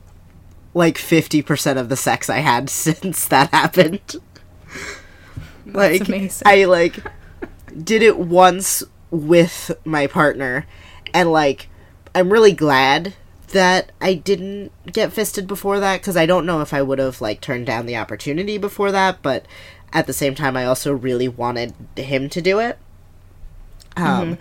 like 0.74 0.98
fifty 0.98 1.42
percent 1.42 1.80
of 1.80 1.90
the 1.90 1.98
sex 1.98 2.30
I 2.30 2.40
had 2.40 2.70
since 2.70 3.28
that 3.28 3.52
happened. 3.52 4.16
like 5.66 6.08
amazing. 6.08 6.48
I 6.48 6.66
like 6.66 7.00
did 7.84 8.02
it 8.02 8.18
once 8.18 8.84
with 9.12 9.72
my 9.86 10.08
partner, 10.08 10.66
and 11.14 11.32
like 11.32 11.70
I'm 12.16 12.34
really 12.34 12.54
glad 12.54 13.14
that 13.50 13.92
I 14.02 14.14
didn't 14.14 14.72
get 14.92 15.14
fisted 15.14 15.48
before 15.48 15.80
that 15.80 16.02
because 16.02 16.18
I 16.18 16.26
don't 16.26 16.46
know 16.46 16.62
if 16.62 16.74
I 16.74 16.82
would 16.82 17.00
have 17.00 17.22
like 17.22 17.40
turned 17.42 17.66
down 17.66 17.86
the 17.86 17.96
opportunity 17.98 18.58
before 18.58 18.92
that, 18.92 19.22
but 19.22 19.46
at 19.94 20.06
the 20.08 20.14
same 20.14 20.36
time, 20.36 20.58
I 20.58 20.66
also 20.66 20.92
really 20.94 21.28
wanted 21.28 21.74
him 21.96 22.30
to 22.30 22.42
do 22.42 22.60
it. 22.60 22.78
Um, 23.96 24.38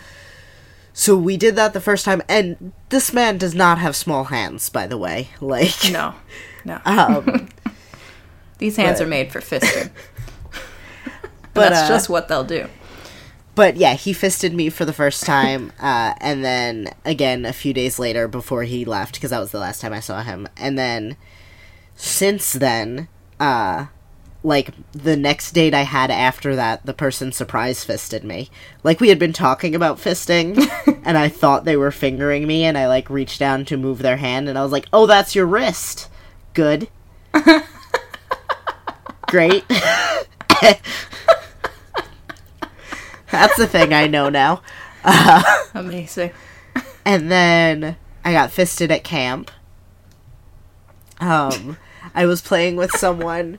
so 0.93 1.17
we 1.17 1.37
did 1.37 1.57
that 1.57 1.73
the 1.73 1.81
first 1.81 2.05
time, 2.05 2.23
and 2.29 2.73
this 2.89 3.13
man 3.13 3.39
does 3.39 3.55
not 3.55 3.79
have 3.79 3.95
small 3.97 4.25
hands, 4.25 4.69
by 4.69 4.87
the 4.87 4.99
way. 4.99 5.29
Like, 5.41 5.91
No. 5.91 6.15
No. 6.65 6.81
um, 6.85 7.49
These 8.59 8.77
hands 8.77 8.99
but- 8.99 9.07
are 9.07 9.09
made 9.09 9.31
for 9.33 9.41
fisting. 9.41 9.91
But, 11.55 11.71
That's 11.71 11.89
uh, 11.91 11.95
just 11.95 12.09
what 12.11 12.29
they'll 12.29 12.45
do. 12.45 12.69
But 13.57 13.77
yeah, 13.77 13.95
he 13.95 14.13
fisted 14.13 14.55
me 14.55 14.69
for 14.69 14.85
the 14.85 14.93
first 14.93 15.25
time, 15.25 15.73
uh, 15.81 16.15
and 16.21 16.45
then 16.45 16.91
again 17.05 17.45
a 17.45 17.53
few 17.53 17.73
days 17.73 17.99
later 17.99 18.29
before 18.29 18.63
he 18.63 18.85
left 18.85 19.15
because 19.15 19.31
that 19.31 19.41
was 19.41 19.51
the 19.51 19.59
last 19.59 19.81
time 19.81 19.93
I 19.93 20.01
saw 20.01 20.23
him. 20.23 20.47
And 20.57 20.79
then 20.79 21.17
since 21.97 22.53
then, 22.53 23.09
uh, 23.41 23.87
like 24.45 24.75
the 24.93 25.17
next 25.17 25.53
date 25.53 25.73
I 25.75 25.83
had 25.83 26.11
after 26.11 26.55
that, 26.55 26.85
the 26.85 26.93
person 26.93 27.33
surprise 27.33 27.83
fisted 27.83 28.23
me. 28.23 28.51
Like 28.85 29.01
we 29.01 29.09
had 29.09 29.19
been 29.19 29.33
talking 29.33 29.75
about 29.75 29.99
fisting, 29.99 30.71
and 31.05 31.17
I 31.17 31.29
thought 31.29 31.65
they 31.65 31.77
were 31.77 31.91
fingering 31.91 32.47
me, 32.47 32.65
and 32.65 32.77
I 32.77 32.87
like 32.87 33.09
reached 33.09 33.41
down 33.41 33.65
to 33.65 33.79
move 33.79 33.99
their 33.99 34.19
hand, 34.19 34.51
and 34.51 34.59
I 34.59 34.63
was 34.63 34.73
like, 34.73 34.87
"Oh, 34.93 35.07
that's 35.07 35.35
your 35.35 35.47
wrist. 35.47 36.11
Good, 36.53 36.89
great." 39.27 39.65
That's 43.37 43.57
the 43.59 43.67
thing 43.67 43.93
I 43.93 44.07
know 44.07 44.31
now. 44.31 44.63
Amazing. 45.75 46.33
And 47.05 47.31
then 47.31 47.97
I 48.25 48.33
got 48.33 48.51
fisted 48.51 48.91
at 48.91 49.05
camp. 49.05 49.51
Um, 51.21 51.77
I 52.15 52.25
was 52.25 52.41
playing 52.41 52.77
with 52.77 52.93
someone. 52.93 53.59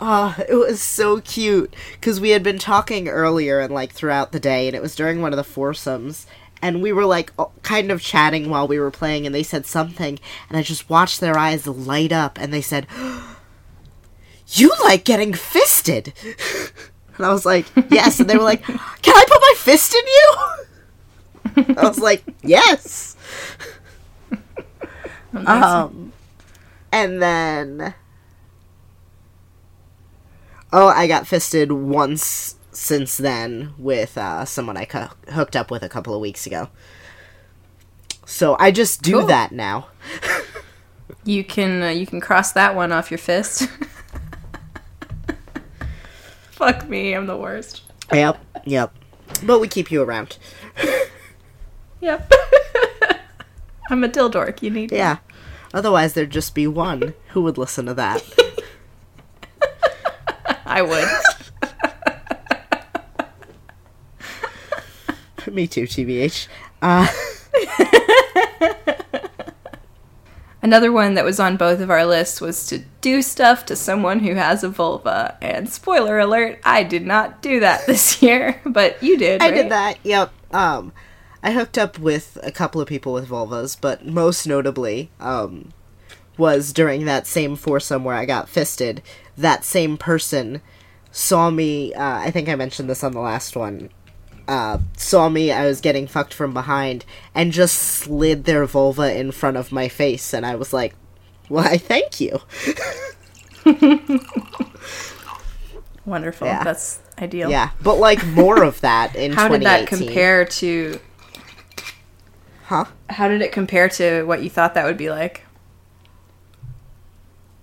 Oh, 0.00 0.36
it 0.48 0.54
was 0.54 0.80
so 0.80 1.20
cute 1.20 1.74
because 1.94 2.20
we 2.20 2.30
had 2.30 2.44
been 2.44 2.58
talking 2.58 3.08
earlier 3.08 3.58
and 3.58 3.74
like 3.74 3.92
throughout 3.92 4.30
the 4.30 4.38
day, 4.38 4.68
and 4.68 4.76
it 4.76 4.82
was 4.82 4.94
during 4.94 5.20
one 5.20 5.32
of 5.32 5.36
the 5.36 5.44
foursomes, 5.44 6.26
and 6.62 6.80
we 6.80 6.92
were 6.92 7.04
like 7.04 7.32
kind 7.62 7.90
of 7.90 8.00
chatting 8.00 8.48
while 8.48 8.68
we 8.68 8.78
were 8.78 8.92
playing, 8.92 9.26
and 9.26 9.34
they 9.34 9.42
said 9.42 9.66
something, 9.66 10.20
and 10.48 10.56
I 10.56 10.62
just 10.62 10.88
watched 10.88 11.20
their 11.20 11.36
eyes 11.36 11.66
light 11.66 12.12
up, 12.12 12.38
and 12.38 12.52
they 12.52 12.60
said, 12.60 12.86
"You 14.48 14.70
like 14.84 15.04
getting 15.04 15.32
fisted?" 15.34 16.12
And 17.16 17.26
I 17.26 17.32
was 17.32 17.46
like, 17.46 17.66
"Yes," 17.90 18.20
and 18.20 18.28
they 18.28 18.36
were 18.36 18.42
like, 18.42 18.62
"Can 18.64 18.76
I 19.14 19.24
put 19.28 19.40
my 19.40 19.54
fist 19.56 19.94
in 19.94 21.64
you?" 21.66 21.76
I 21.78 21.88
was 21.88 21.98
like, 21.98 22.22
"Yes." 22.42 23.16
Um, 25.34 26.12
and 26.92 27.20
then, 27.22 27.94
oh, 30.72 30.88
I 30.88 31.06
got 31.06 31.26
fisted 31.26 31.72
once 31.72 32.56
since 32.72 33.16
then 33.16 33.72
with 33.78 34.16
uh, 34.18 34.44
someone 34.44 34.76
I 34.76 34.84
co- 34.84 35.10
hooked 35.32 35.56
up 35.56 35.70
with 35.70 35.82
a 35.82 35.88
couple 35.88 36.14
of 36.14 36.20
weeks 36.20 36.46
ago. 36.46 36.68
So 38.24 38.56
I 38.58 38.70
just 38.70 39.02
do 39.02 39.18
Cool. 39.18 39.26
that 39.26 39.52
now. 39.52 39.88
You 41.24 41.44
can 41.44 41.82
uh, 41.82 41.88
you 41.88 42.06
can 42.06 42.20
cross 42.20 42.52
that 42.52 42.74
one 42.74 42.92
off 42.92 43.10
your 43.10 43.18
fist. 43.18 43.68
Fuck 46.58 46.88
me, 46.88 47.12
I'm 47.12 47.26
the 47.26 47.36
worst. 47.36 47.82
Yep, 48.10 48.38
yep. 48.64 48.94
But 49.44 49.60
we 49.60 49.68
keep 49.68 49.90
you 49.90 50.00
around. 50.02 50.38
Yep. 52.00 52.32
I'm 53.90 54.02
a 54.02 54.08
dildork. 54.08 54.62
You 54.62 54.70
need 54.70 54.90
me. 54.90 54.96
Yeah. 54.96 55.18
Otherwise, 55.74 56.14
there'd 56.14 56.30
just 56.30 56.54
be 56.54 56.66
one. 56.66 57.12
Who 57.28 57.42
would 57.42 57.58
listen 57.58 57.84
to 57.86 57.94
that? 57.94 58.24
I 60.64 60.80
would. 60.80 61.06
Me 65.52 65.66
too, 65.66 65.82
TBH. 65.82 66.48
Uh, 66.80 67.06
Another 70.62 70.90
one 70.90 71.14
that 71.14 71.24
was 71.24 71.38
on 71.38 71.56
both 71.56 71.80
of 71.80 71.90
our 71.90 72.06
lists 72.06 72.40
was 72.40 72.66
to 72.68 72.78
do 73.00 73.22
stuff 73.22 73.66
to 73.66 73.76
someone 73.76 74.20
who 74.20 74.34
has 74.34 74.64
a 74.64 74.68
vulva. 74.68 75.36
And 75.40 75.68
spoiler 75.68 76.18
alert, 76.18 76.60
I 76.64 76.82
did 76.82 77.06
not 77.06 77.42
do 77.42 77.60
that 77.60 77.86
this 77.86 78.22
year, 78.22 78.60
but 78.64 79.02
you 79.02 79.16
did. 79.16 79.42
I 79.42 79.46
right? 79.46 79.54
did 79.54 79.70
that. 79.70 79.98
Yep. 80.02 80.32
Um, 80.52 80.92
I 81.42 81.52
hooked 81.52 81.78
up 81.78 81.98
with 81.98 82.38
a 82.42 82.50
couple 82.50 82.80
of 82.80 82.88
people 82.88 83.12
with 83.12 83.28
vulvas, 83.28 83.76
but 83.80 84.06
most 84.06 84.46
notably, 84.46 85.10
um, 85.20 85.72
was 86.36 86.72
during 86.72 87.04
that 87.04 87.26
same 87.26 87.56
foursome 87.56 88.04
where 88.04 88.16
I 88.16 88.24
got 88.24 88.48
fisted. 88.48 89.02
That 89.36 89.64
same 89.64 89.96
person 89.96 90.60
saw 91.10 91.50
me. 91.50 91.94
Uh, 91.94 92.18
I 92.18 92.30
think 92.30 92.48
I 92.48 92.56
mentioned 92.56 92.90
this 92.90 93.04
on 93.04 93.12
the 93.12 93.20
last 93.20 93.56
one. 93.56 93.90
Uh, 94.48 94.78
saw 94.96 95.28
me. 95.28 95.50
I 95.50 95.66
was 95.66 95.80
getting 95.80 96.06
fucked 96.06 96.32
from 96.32 96.52
behind, 96.54 97.04
and 97.34 97.52
just 97.52 97.76
slid 97.76 98.44
their 98.44 98.64
vulva 98.64 99.18
in 99.18 99.32
front 99.32 99.56
of 99.56 99.72
my 99.72 99.88
face, 99.88 100.32
and 100.32 100.46
I 100.46 100.54
was 100.54 100.72
like, 100.72 100.94
"Why, 101.48 101.78
thank 101.78 102.20
you." 102.20 102.38
Wonderful. 106.04 106.46
Yeah. 106.46 106.62
That's 106.62 107.00
ideal. 107.18 107.50
Yeah, 107.50 107.70
but 107.82 107.96
like 107.96 108.24
more 108.26 108.62
of 108.62 108.80
that 108.82 109.16
in 109.16 109.32
How 109.34 109.48
did 109.48 109.62
that 109.62 109.88
compare 109.88 110.44
to 110.44 111.00
Huh? 112.66 112.84
how 113.08 113.28
did 113.28 113.42
it 113.42 113.52
compare 113.52 113.88
to 113.90 114.24
what 114.24 114.42
you 114.42 114.50
thought 114.50 114.74
that 114.74 114.84
would 114.84 114.96
be 114.96 115.10
like? 115.10 115.42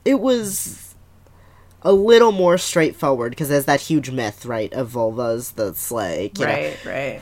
it 0.06 0.20
was 0.20 0.83
a 1.84 1.92
little 1.94 2.32
more 2.32 2.58
straightforward 2.58 3.32
because 3.32 3.50
there's 3.50 3.66
that 3.66 3.82
huge 3.82 4.10
myth, 4.10 4.46
right, 4.46 4.72
of 4.74 4.92
vulvas 4.92 5.54
that's 5.54 5.92
like, 5.92 6.40
you 6.40 6.46
know, 6.46 6.52
Right, 6.54 6.86
right. 6.86 7.22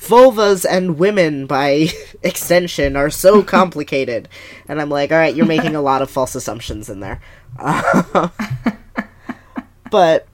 vulvas 0.00 0.64
and 0.68 0.98
women 0.98 1.46
by 1.46 1.88
extension 2.22 2.96
are 2.96 3.10
so 3.10 3.42
complicated. 3.56 4.28
and 4.66 4.80
I'm 4.80 4.88
like, 4.90 5.12
all 5.12 5.18
right, 5.18 5.34
you're 5.34 5.46
making 5.46 5.76
a 5.76 5.82
lot 5.82 6.00
of 6.02 6.10
false 6.10 6.34
assumptions 6.34 6.88
in 6.88 7.00
there. 7.00 7.20
Uh, 7.58 8.28
but 9.90 10.26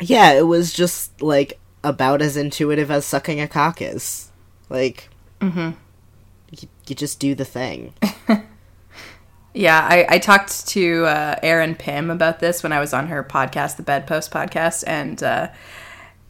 yeah, 0.00 0.32
it 0.32 0.46
was 0.46 0.72
just 0.72 1.22
like 1.22 1.58
about 1.84 2.20
as 2.20 2.36
intuitive 2.36 2.90
as 2.90 3.04
sucking 3.04 3.40
a 3.40 3.48
cock 3.48 3.80
is. 3.80 4.30
Like, 4.68 5.08
Mhm. 5.40 5.74
you, 6.50 6.68
you 6.86 6.94
just 6.96 7.20
do 7.20 7.34
the 7.36 7.44
thing. 7.44 7.94
Yeah, 9.54 9.80
I, 9.80 10.06
I 10.08 10.18
talked 10.18 10.68
to 10.68 11.06
uh, 11.06 11.36
Erin 11.42 11.74
Pym 11.74 12.10
about 12.10 12.38
this 12.38 12.62
when 12.62 12.72
I 12.72 12.80
was 12.80 12.92
on 12.92 13.08
her 13.08 13.24
podcast, 13.24 13.76
the 13.76 13.82
Bedpost 13.82 14.30
podcast, 14.30 14.84
and 14.86 15.22
uh, 15.22 15.48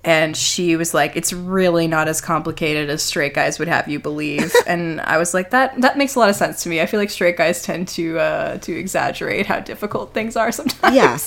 and 0.05 0.37
she 0.37 0.77
was 0.77 0.95
like, 0.95 1.16
"It's 1.16 1.33
really 1.33 1.88
not 1.88 2.09
as 2.09 2.21
complicated 2.21 2.88
as 2.88 3.03
straight 3.03 3.35
guys 3.35 3.59
would 3.59 3.69
have 3.69 3.88
you 3.88 3.99
believe." 3.99 4.55
and 4.66 5.01
I 5.01 5.19
was 5.19 5.35
like, 5.35 5.51
"That 5.51 5.81
that 5.81 5.99
makes 5.99 6.14
a 6.14 6.21
lot 6.21 6.31
of 6.31 6.37
sense 6.37 6.62
to 6.62 6.69
me. 6.69 6.81
I 6.81 6.87
feel 6.87 7.01
like 7.01 7.11
straight 7.11 7.37
guys 7.37 7.62
tend 7.62 7.88
to 7.88 8.19
uh, 8.19 8.59
to 8.59 8.73
exaggerate 8.73 9.47
how 9.47 9.61
difficult 9.61 10.14
things 10.14 10.37
are 10.37 10.53
sometimes." 10.53 10.95
yeah 10.95 11.19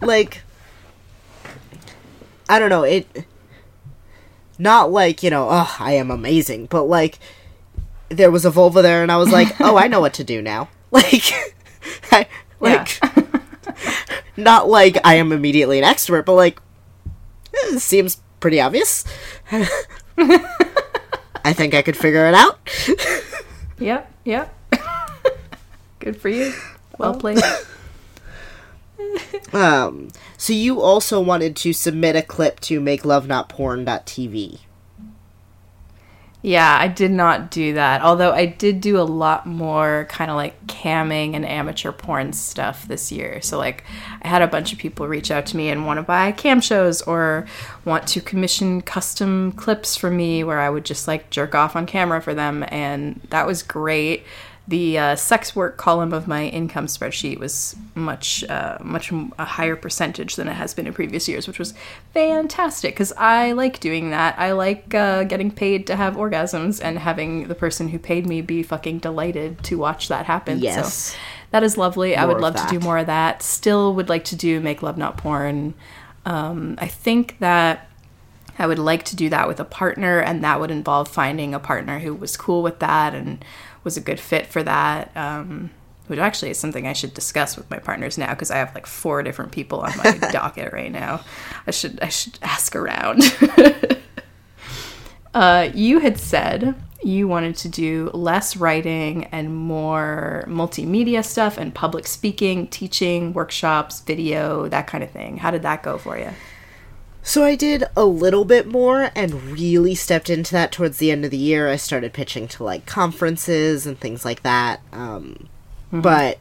like 0.00 0.42
i 2.48 2.58
don't 2.58 2.70
know 2.70 2.82
it 2.82 3.24
not 4.58 4.90
like 4.90 5.22
you 5.22 5.30
know 5.30 5.48
oh 5.50 5.76
i 5.78 5.92
am 5.92 6.10
amazing 6.10 6.66
but 6.66 6.84
like 6.84 7.18
there 8.08 8.30
was 8.30 8.44
a 8.44 8.50
vulva 8.50 8.82
there 8.82 9.02
and 9.02 9.10
i 9.10 9.16
was 9.16 9.30
like 9.30 9.48
oh 9.60 9.76
i 9.76 9.86
know 9.88 10.00
what 10.00 10.14
to 10.14 10.24
do 10.24 10.42
now 10.42 10.68
like 10.90 11.32
I, 12.12 12.26
like 12.60 13.00
not 14.36 14.68
like 14.68 14.96
i 15.04 15.14
am 15.14 15.32
immediately 15.32 15.78
an 15.78 15.84
expert 15.84 16.22
but 16.24 16.34
like 16.34 16.58
eh, 17.54 17.74
it 17.74 17.80
seems 17.80 18.20
pretty 18.40 18.60
obvious 18.60 19.04
i 20.18 21.52
think 21.52 21.74
i 21.74 21.82
could 21.82 21.96
figure 21.96 22.26
it 22.26 22.34
out 22.34 22.58
Yep, 23.78 24.10
yep. 24.24 24.54
Good 25.98 26.16
for 26.20 26.28
you. 26.30 26.54
Well 26.98 27.14
played. 27.14 27.42
um 29.52 30.08
so 30.38 30.52
you 30.52 30.80
also 30.80 31.20
wanted 31.20 31.54
to 31.56 31.72
submit 31.72 32.16
a 32.16 32.22
clip 32.22 32.58
to 32.60 32.80
makelovenotporn.tv 32.80 34.60
Yeah, 36.46 36.78
I 36.80 36.86
did 36.86 37.10
not 37.10 37.50
do 37.50 37.74
that. 37.74 38.02
Although 38.02 38.30
I 38.30 38.46
did 38.46 38.80
do 38.80 39.00
a 39.00 39.02
lot 39.02 39.46
more 39.46 40.06
kind 40.08 40.30
of 40.30 40.36
like 40.36 40.68
camming 40.68 41.34
and 41.34 41.44
amateur 41.44 41.90
porn 41.90 42.32
stuff 42.34 42.86
this 42.86 43.10
year. 43.10 43.42
So 43.42 43.58
like 43.58 43.82
I 44.22 44.28
had 44.28 44.42
a 44.42 44.46
bunch 44.46 44.72
of 44.72 44.78
people 44.78 45.08
reach 45.08 45.32
out 45.32 45.46
to 45.46 45.56
me 45.56 45.70
and 45.70 45.86
want 45.86 45.98
to 45.98 46.04
buy 46.04 46.30
cam 46.30 46.60
shows 46.60 47.02
or 47.02 47.48
want 47.84 48.06
to 48.06 48.20
commission 48.20 48.80
custom 48.80 49.50
clips 49.56 49.96
for 49.96 50.08
me 50.08 50.44
where 50.44 50.60
I 50.60 50.70
would 50.70 50.84
just 50.84 51.08
like 51.08 51.30
jerk 51.30 51.56
off 51.56 51.74
on 51.74 51.84
camera 51.84 52.22
for 52.22 52.32
them 52.32 52.64
and 52.68 53.20
that 53.30 53.44
was 53.44 53.64
great. 53.64 54.22
The 54.68 54.98
uh, 54.98 55.16
sex 55.16 55.54
work 55.54 55.76
column 55.76 56.12
of 56.12 56.26
my 56.26 56.46
income 56.46 56.86
spreadsheet 56.86 57.38
was 57.38 57.76
much, 57.94 58.42
uh, 58.44 58.78
much 58.80 59.12
a 59.12 59.44
higher 59.44 59.76
percentage 59.76 60.34
than 60.34 60.48
it 60.48 60.54
has 60.54 60.74
been 60.74 60.88
in 60.88 60.92
previous 60.92 61.28
years, 61.28 61.46
which 61.46 61.60
was 61.60 61.72
fantastic 62.12 62.94
because 62.94 63.12
I 63.12 63.52
like 63.52 63.78
doing 63.78 64.10
that. 64.10 64.36
I 64.38 64.52
like 64.52 64.92
uh, 64.92 65.22
getting 65.22 65.52
paid 65.52 65.86
to 65.86 65.94
have 65.94 66.14
orgasms 66.14 66.80
and 66.82 66.98
having 66.98 67.46
the 67.46 67.54
person 67.54 67.88
who 67.88 67.98
paid 67.98 68.26
me 68.26 68.40
be 68.40 68.64
fucking 68.64 68.98
delighted 68.98 69.62
to 69.64 69.78
watch 69.78 70.08
that 70.08 70.26
happen. 70.26 70.58
Yes. 70.58 70.94
So 70.94 71.16
that 71.52 71.62
is 71.62 71.78
lovely. 71.78 72.16
I 72.16 72.24
would 72.24 72.40
love 72.40 72.56
to 72.56 72.66
do 72.68 72.80
more 72.80 72.98
of 72.98 73.06
that. 73.06 73.42
Still 73.42 73.94
would 73.94 74.08
like 74.08 74.24
to 74.24 74.36
do 74.36 74.60
make 74.60 74.82
love 74.82 74.98
not 74.98 75.16
porn. 75.16 75.74
Um, 76.24 76.74
I 76.78 76.88
think 76.88 77.38
that 77.38 77.88
I 78.58 78.66
would 78.66 78.78
like 78.78 79.04
to 79.04 79.16
do 79.16 79.28
that 79.28 79.48
with 79.48 79.60
a 79.60 79.64
partner, 79.64 80.18
and 80.18 80.42
that 80.42 80.60
would 80.60 80.70
involve 80.70 81.08
finding 81.08 81.54
a 81.54 81.60
partner 81.60 81.98
who 81.98 82.14
was 82.14 82.36
cool 82.36 82.62
with 82.62 82.78
that 82.80 83.14
and 83.14 83.44
was 83.86 83.96
a 83.96 84.02
good 84.02 84.20
fit 84.20 84.46
for 84.46 84.62
that. 84.64 85.16
Um, 85.16 85.70
which 86.08 86.18
actually 86.18 86.50
is 86.50 86.58
something 86.58 86.86
I 86.86 86.92
should 86.92 87.14
discuss 87.14 87.56
with 87.56 87.68
my 87.70 87.78
partners 87.78 88.16
now 88.16 88.30
because 88.30 88.50
I 88.50 88.58
have 88.58 88.74
like 88.74 88.86
four 88.86 89.22
different 89.22 89.52
people 89.52 89.80
on 89.80 89.96
my 89.96 90.12
docket 90.32 90.72
right 90.72 90.92
now. 90.92 91.24
I 91.66 91.70
should 91.70 91.98
I 92.00 92.08
should 92.08 92.38
ask 92.42 92.76
around. 92.76 93.22
uh, 95.34 95.70
you 95.74 96.00
had 96.00 96.18
said 96.18 96.74
you 97.02 97.28
wanted 97.28 97.56
to 97.56 97.68
do 97.68 98.10
less 98.14 98.56
writing 98.56 99.24
and 99.26 99.54
more 99.54 100.44
multimedia 100.48 101.24
stuff 101.24 101.58
and 101.58 101.74
public 101.74 102.06
speaking, 102.06 102.68
teaching, 102.68 103.32
workshops, 103.32 104.00
video, 104.00 104.68
that 104.68 104.86
kind 104.86 105.04
of 105.04 105.10
thing. 105.10 105.38
How 105.38 105.50
did 105.50 105.62
that 105.62 105.82
go 105.82 105.98
for 105.98 106.18
you? 106.18 106.30
So 107.28 107.42
I 107.42 107.56
did 107.56 107.82
a 107.96 108.04
little 108.04 108.44
bit 108.44 108.68
more 108.68 109.10
and 109.16 109.34
really 109.50 109.96
stepped 109.96 110.30
into 110.30 110.52
that 110.52 110.70
towards 110.70 110.98
the 110.98 111.10
end 111.10 111.24
of 111.24 111.32
the 111.32 111.36
year. 111.36 111.68
I 111.68 111.74
started 111.74 112.12
pitching 112.12 112.46
to 112.46 112.62
like 112.62 112.86
conferences 112.86 113.84
and 113.84 113.98
things 113.98 114.24
like 114.24 114.44
that. 114.44 114.80
Um, 114.92 115.48
But 115.90 116.38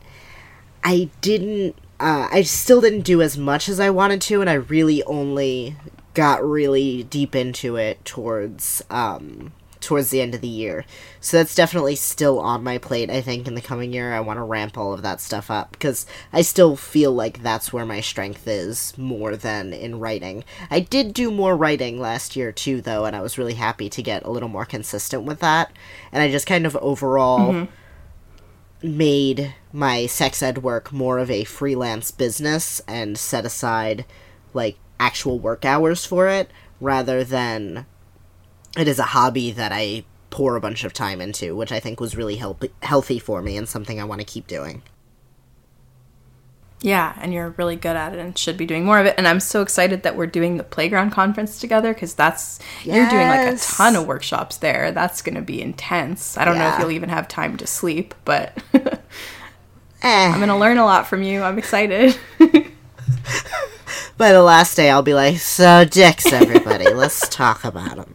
I 0.84 1.10
didn't. 1.22 1.76
Uh, 2.00 2.28
I 2.32 2.44
still 2.44 2.82
didn't 2.82 3.02
do 3.02 3.24
as 3.24 3.36
much 3.36 3.68
as 3.68 3.80
I 3.80 3.90
wanted 3.90 4.22
to, 4.24 4.42
and 4.42 4.50
I 4.50 4.54
really 4.54 5.02
only 5.06 5.76
got 6.14 6.48
really 6.48 7.02
deep 7.04 7.36
into 7.36 7.78
it 7.78 8.06
towards 8.06 8.84
um, 8.92 9.54
towards 9.86 10.10
the 10.10 10.20
end 10.20 10.36
of 10.36 10.42
the 10.42 10.48
year. 10.48 10.84
So 11.22 11.38
that's 11.38 11.56
definitely 11.56 11.96
still 11.96 12.40
on 12.40 12.64
my 12.64 12.78
plate. 12.78 13.10
I 13.10 13.22
think 13.22 13.48
in 13.48 13.56
the 13.56 13.62
coming 13.62 13.94
year, 13.94 14.14
I 14.14 14.20
want 14.20 14.38
to 14.38 14.44
ramp 14.44 14.78
all 14.78 14.94
of 14.94 15.04
that 15.04 15.22
stuff 15.22 15.50
up 15.52 15.72
because 15.72 16.06
I 16.34 16.42
still 16.42 16.76
feel 16.76 17.12
like 17.12 17.42
that's 17.42 17.72
where 17.72 17.86
my 17.86 18.02
strength 18.02 18.48
is 18.48 18.98
more 18.98 19.36
than 19.36 19.72
in 19.72 20.00
writing. 20.00 20.44
I 20.70 20.80
did 20.80 21.14
do 21.14 21.32
more 21.32 21.56
writing 21.56 22.00
last 22.00 22.36
year 22.36 22.52
too, 22.52 22.82
though, 22.82 23.06
and 23.06 23.16
I 23.16 23.22
was 23.22 23.38
really 23.38 23.54
happy 23.54 23.90
to 23.90 24.02
get 24.04 24.24
a 24.24 24.32
little 24.32 24.50
more 24.50 24.66
consistent 24.66 25.24
with 25.24 25.40
that. 25.40 25.72
And 26.12 26.22
I 26.22 26.32
just 26.32 26.48
kind 26.48 26.66
of 26.66 26.76
overall 26.78 27.54
mm-hmm. 27.54 28.98
made 28.98 29.54
my 29.72 30.08
sex 30.08 30.42
ed 30.42 30.64
work 30.64 30.92
more 30.92 31.20
of 31.20 31.30
a 31.30 31.44
freelance 31.44 32.10
business 32.10 32.82
and 32.88 33.18
set 33.18 33.46
aside 33.46 34.06
like 34.54 34.78
actual 35.00 35.38
work 35.38 35.64
hours 35.64 36.06
for 36.06 36.28
it 36.28 36.50
rather 36.80 37.24
than 37.24 37.86
it 38.78 38.88
is 38.88 39.00
a 39.00 39.04
hobby 39.04 39.52
that 39.52 39.72
I 39.72 40.06
pour 40.30 40.56
a 40.56 40.62
bunch 40.62 40.84
of 40.84 40.94
time 40.94 41.22
into, 41.22 41.56
which 41.56 41.72
I 41.72 41.80
think 41.80 42.00
was 42.00 42.16
really 42.16 42.36
help- 42.36 42.64
healthy 42.84 43.20
for 43.20 43.42
me 43.42 43.58
and 43.58 43.68
something 43.68 44.00
I 44.00 44.04
want 44.04 44.22
to 44.22 44.26
keep 44.26 44.48
doing. 44.48 44.84
Yeah, 46.82 47.18
and 47.20 47.34
you're 47.34 47.50
really 47.58 47.78
good 47.78 47.96
at 47.96 48.14
it 48.14 48.20
and 48.20 48.38
should 48.38 48.58
be 48.58 48.66
doing 48.66 48.86
more 48.86 49.00
of 49.00 49.06
it. 49.06 49.16
And 49.18 49.28
I'm 49.28 49.40
so 49.40 49.62
excited 49.62 50.04
that 50.04 50.16
we're 50.16 50.28
doing 50.28 50.58
the 50.58 50.64
playground 50.64 51.12
conference 51.12 51.58
together 51.60 51.94
because 51.94 52.14
that's 52.14 52.60
you're 52.84 53.10
doing 53.10 53.28
like 53.28 53.56
a 53.56 53.58
ton 53.58 53.96
of 53.96 54.06
workshops 54.06 54.58
there. 54.58 54.92
That's 54.92 55.22
going 55.22 55.36
to 55.36 55.42
be 55.42 55.62
intense. 55.62 56.38
I 56.38 56.46
don't 56.46 56.58
know 56.58 56.68
if 56.68 56.78
you'll 56.80 56.92
even 56.92 57.10
have 57.10 57.28
time 57.28 57.58
to 57.58 57.66
sleep, 57.66 58.14
but 58.26 58.62
Eh. 60.06 60.28
I'm 60.28 60.38
going 60.38 60.50
to 60.50 60.56
learn 60.56 60.78
a 60.78 60.86
lot 60.86 61.08
from 61.08 61.24
you. 61.24 61.42
I'm 61.42 61.58
excited. 61.58 62.16
By 64.18 64.32
the 64.32 64.44
last 64.44 64.76
day, 64.76 64.92
I'll 64.92 65.02
be 65.02 65.16
like, 65.16 65.38
so 65.38 65.84
dicks, 65.84 66.32
everybody. 66.32 66.94
Let's 66.94 67.28
talk 67.28 67.64
about 67.64 67.96
them. 67.96 68.15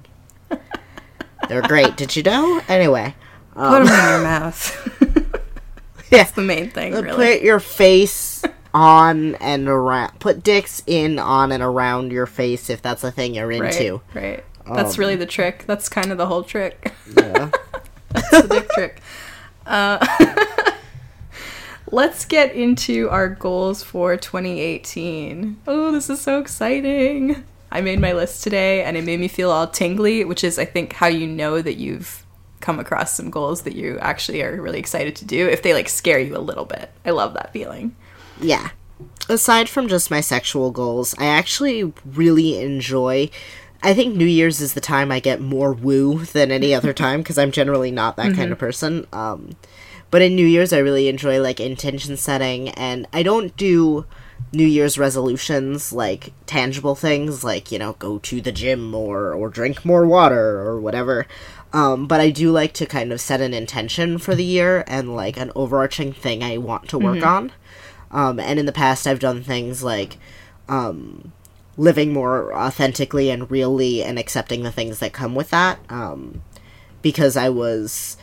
They're 1.51 1.63
great. 1.63 1.97
Did 1.97 2.15
you 2.15 2.23
know? 2.23 2.61
Anyway. 2.69 3.15
Put 3.55 3.61
Um, 3.61 3.85
them 3.85 3.93
in 4.01 4.09
your 4.11 4.23
mouth. 4.23 5.41
That's 6.11 6.31
the 6.31 6.43
main 6.43 6.71
thing, 6.71 6.93
really. 6.93 7.11
Put 7.37 7.43
your 7.43 7.59
face 7.59 8.45
on 8.73 9.35
and 9.35 9.69
around. 9.69 10.21
Put 10.21 10.45
dicks 10.45 10.81
in, 10.87 11.19
on, 11.19 11.51
and 11.51 11.61
around 11.63 12.13
your 12.13 12.27
face 12.27 12.71
if 12.71 12.81
that's 12.83 13.03
a 13.03 13.11
thing 13.11 13.35
you're 13.35 13.51
into. 13.51 14.01
right. 14.15 14.45
That's 14.73 14.95
Um, 14.95 15.01
really 15.01 15.17
the 15.17 15.27
trick. 15.27 15.65
That's 15.67 15.89
kind 15.89 16.13
of 16.13 16.19
the 16.19 16.27
whole 16.27 16.45
trick. 16.45 16.93
Yeah. 17.17 17.51
That's 18.11 18.31
the 18.31 18.49
dick 18.49 18.69
trick. 18.71 19.01
Uh, 19.67 20.05
let's 21.91 22.25
get 22.25 22.53
into 22.55 23.09
our 23.11 23.29
goals 23.29 23.83
for 23.83 24.17
2018. 24.17 25.57
Oh, 25.67 25.91
this 25.93 26.09
is 26.11 26.21
so 26.21 26.39
exciting. 26.41 27.45
I 27.71 27.81
made 27.81 28.01
my 28.01 28.13
list 28.13 28.43
today 28.43 28.83
and 28.83 28.97
it 28.97 29.05
made 29.05 29.21
me 29.21 29.29
feel 29.29 29.51
all 29.51 29.67
tingly, 29.67 30.25
which 30.25 30.43
is, 30.43 30.59
I 30.59 30.65
think, 30.65 30.95
how 30.95 31.07
you 31.07 31.27
know 31.27 31.63
that 31.63 31.77
you've 31.77 32.27
come 32.61 32.79
across 32.79 33.15
some 33.15 33.31
goals 33.31 33.63
that 33.63 33.75
you 33.75 33.99
actually 34.01 34.43
are 34.43 34.61
really 34.61 34.79
excited 34.79 35.17
to 35.17 35.25
do 35.25 35.49
if 35.49 35.63
they 35.63 35.73
like 35.73 35.89
scare 35.89 36.19
you 36.19 36.37
a 36.37 36.39
little 36.39 36.65
bit. 36.65 36.91
I 37.05 37.11
love 37.11 37.35
that 37.35 37.53
feeling. 37.53 37.95
Yeah. 38.41 38.71
Aside 39.29 39.69
from 39.69 39.89
just 39.89 40.11
my 40.11 40.21
sexual 40.21 40.71
goals, 40.71 41.15
I 41.19 41.27
actually 41.27 41.93
really 42.05 42.61
enjoy. 42.61 43.31
I 43.83 43.95
think 43.95 44.15
New 44.15 44.27
Year's 44.27 44.61
is 44.61 44.75
the 44.75 44.81
time 44.81 45.11
I 45.11 45.21
get 45.21 45.41
more 45.41 45.73
woo 45.73 46.25
than 46.25 46.51
any 46.51 46.75
other 46.77 46.93
time 46.93 47.21
because 47.21 47.39
I'm 47.39 47.53
generally 47.53 47.91
not 47.91 48.17
that 48.17 48.35
kind 48.35 48.53
of 48.53 48.59
person. 48.59 49.07
Um, 49.13 49.57
but 50.11 50.23
in 50.23 50.35
New 50.35 50.47
Year's, 50.47 50.73
I 50.73 50.79
really 50.79 51.09
enjoy 51.09 51.41
like 51.41 51.61
intention 51.61 52.17
setting, 52.17 52.71
and 52.71 53.07
I 53.13 53.23
don't 53.23 53.57
do 53.57 54.07
New 54.53 54.67
Year's 54.67 54.99
resolutions 54.99 55.93
like 55.93 56.33
tangible 56.47 56.95
things 56.95 57.45
like 57.45 57.71
you 57.71 57.79
know 57.79 57.93
go 57.95 58.19
to 58.19 58.41
the 58.41 58.53
gym 58.53 58.91
more 58.91 59.33
or 59.33 59.49
drink 59.49 59.85
more 59.85 60.07
water 60.07 60.59
or 60.61 60.81
whatever. 60.81 61.27
Um, 61.73 62.07
but 62.07 62.21
I 62.21 62.31
do 62.31 62.51
like 62.51 62.73
to 62.75 62.87
kind 62.87 63.13
of 63.13 63.21
set 63.21 63.41
an 63.41 63.55
intention 63.55 64.19
for 64.19 64.35
the 64.35 64.45
year 64.45 64.83
and 64.89 65.15
like 65.15 65.37
an 65.37 65.53
overarching 65.55 66.13
thing 66.13 66.43
I 66.43 66.59
want 66.59 66.89
to 66.89 66.99
work 66.99 67.25
on. 67.25 67.53
Um, 68.11 68.41
and 68.41 68.59
in 68.59 68.67
the 68.67 68.73
past, 68.73 69.07
I've 69.07 69.21
done 69.21 69.45
things 69.45 69.83
like 69.85 70.19
um, 70.69 71.33
living 71.77 72.13
more 72.13 72.53
authentically 72.53 73.31
and 73.31 73.49
really 73.51 74.03
and 74.03 74.19
accepting 74.19 74.63
the 74.65 74.73
things 74.73 74.99
that 74.99 75.13
come 75.13 75.35
with 75.35 75.51
that. 75.51 75.79
Um, 75.89 76.43
because 77.03 77.37
I 77.37 77.49
was, 77.49 78.17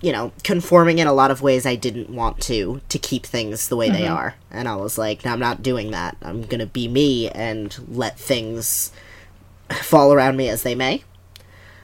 you 0.00 0.12
know, 0.12 0.32
conforming 0.44 0.98
in 0.98 1.06
a 1.06 1.12
lot 1.12 1.30
of 1.30 1.42
ways 1.42 1.66
I 1.66 1.74
didn't 1.74 2.08
want 2.10 2.40
to, 2.42 2.80
to 2.88 2.98
keep 2.98 3.26
things 3.26 3.68
the 3.68 3.76
way 3.76 3.90
they 3.90 4.06
are. 4.06 4.36
And 4.50 4.68
I 4.68 4.76
was 4.76 4.96
like, 4.96 5.24
no, 5.24 5.32
I'm 5.32 5.40
not 5.40 5.62
doing 5.62 5.90
that. 5.90 6.16
I'm 6.22 6.42
going 6.42 6.60
to 6.60 6.66
be 6.66 6.86
me 6.88 7.28
and 7.30 7.76
let 7.88 8.18
things 8.18 8.92
fall 9.82 10.12
around 10.12 10.36
me 10.36 10.48
as 10.48 10.62
they 10.62 10.74
may. 10.76 11.02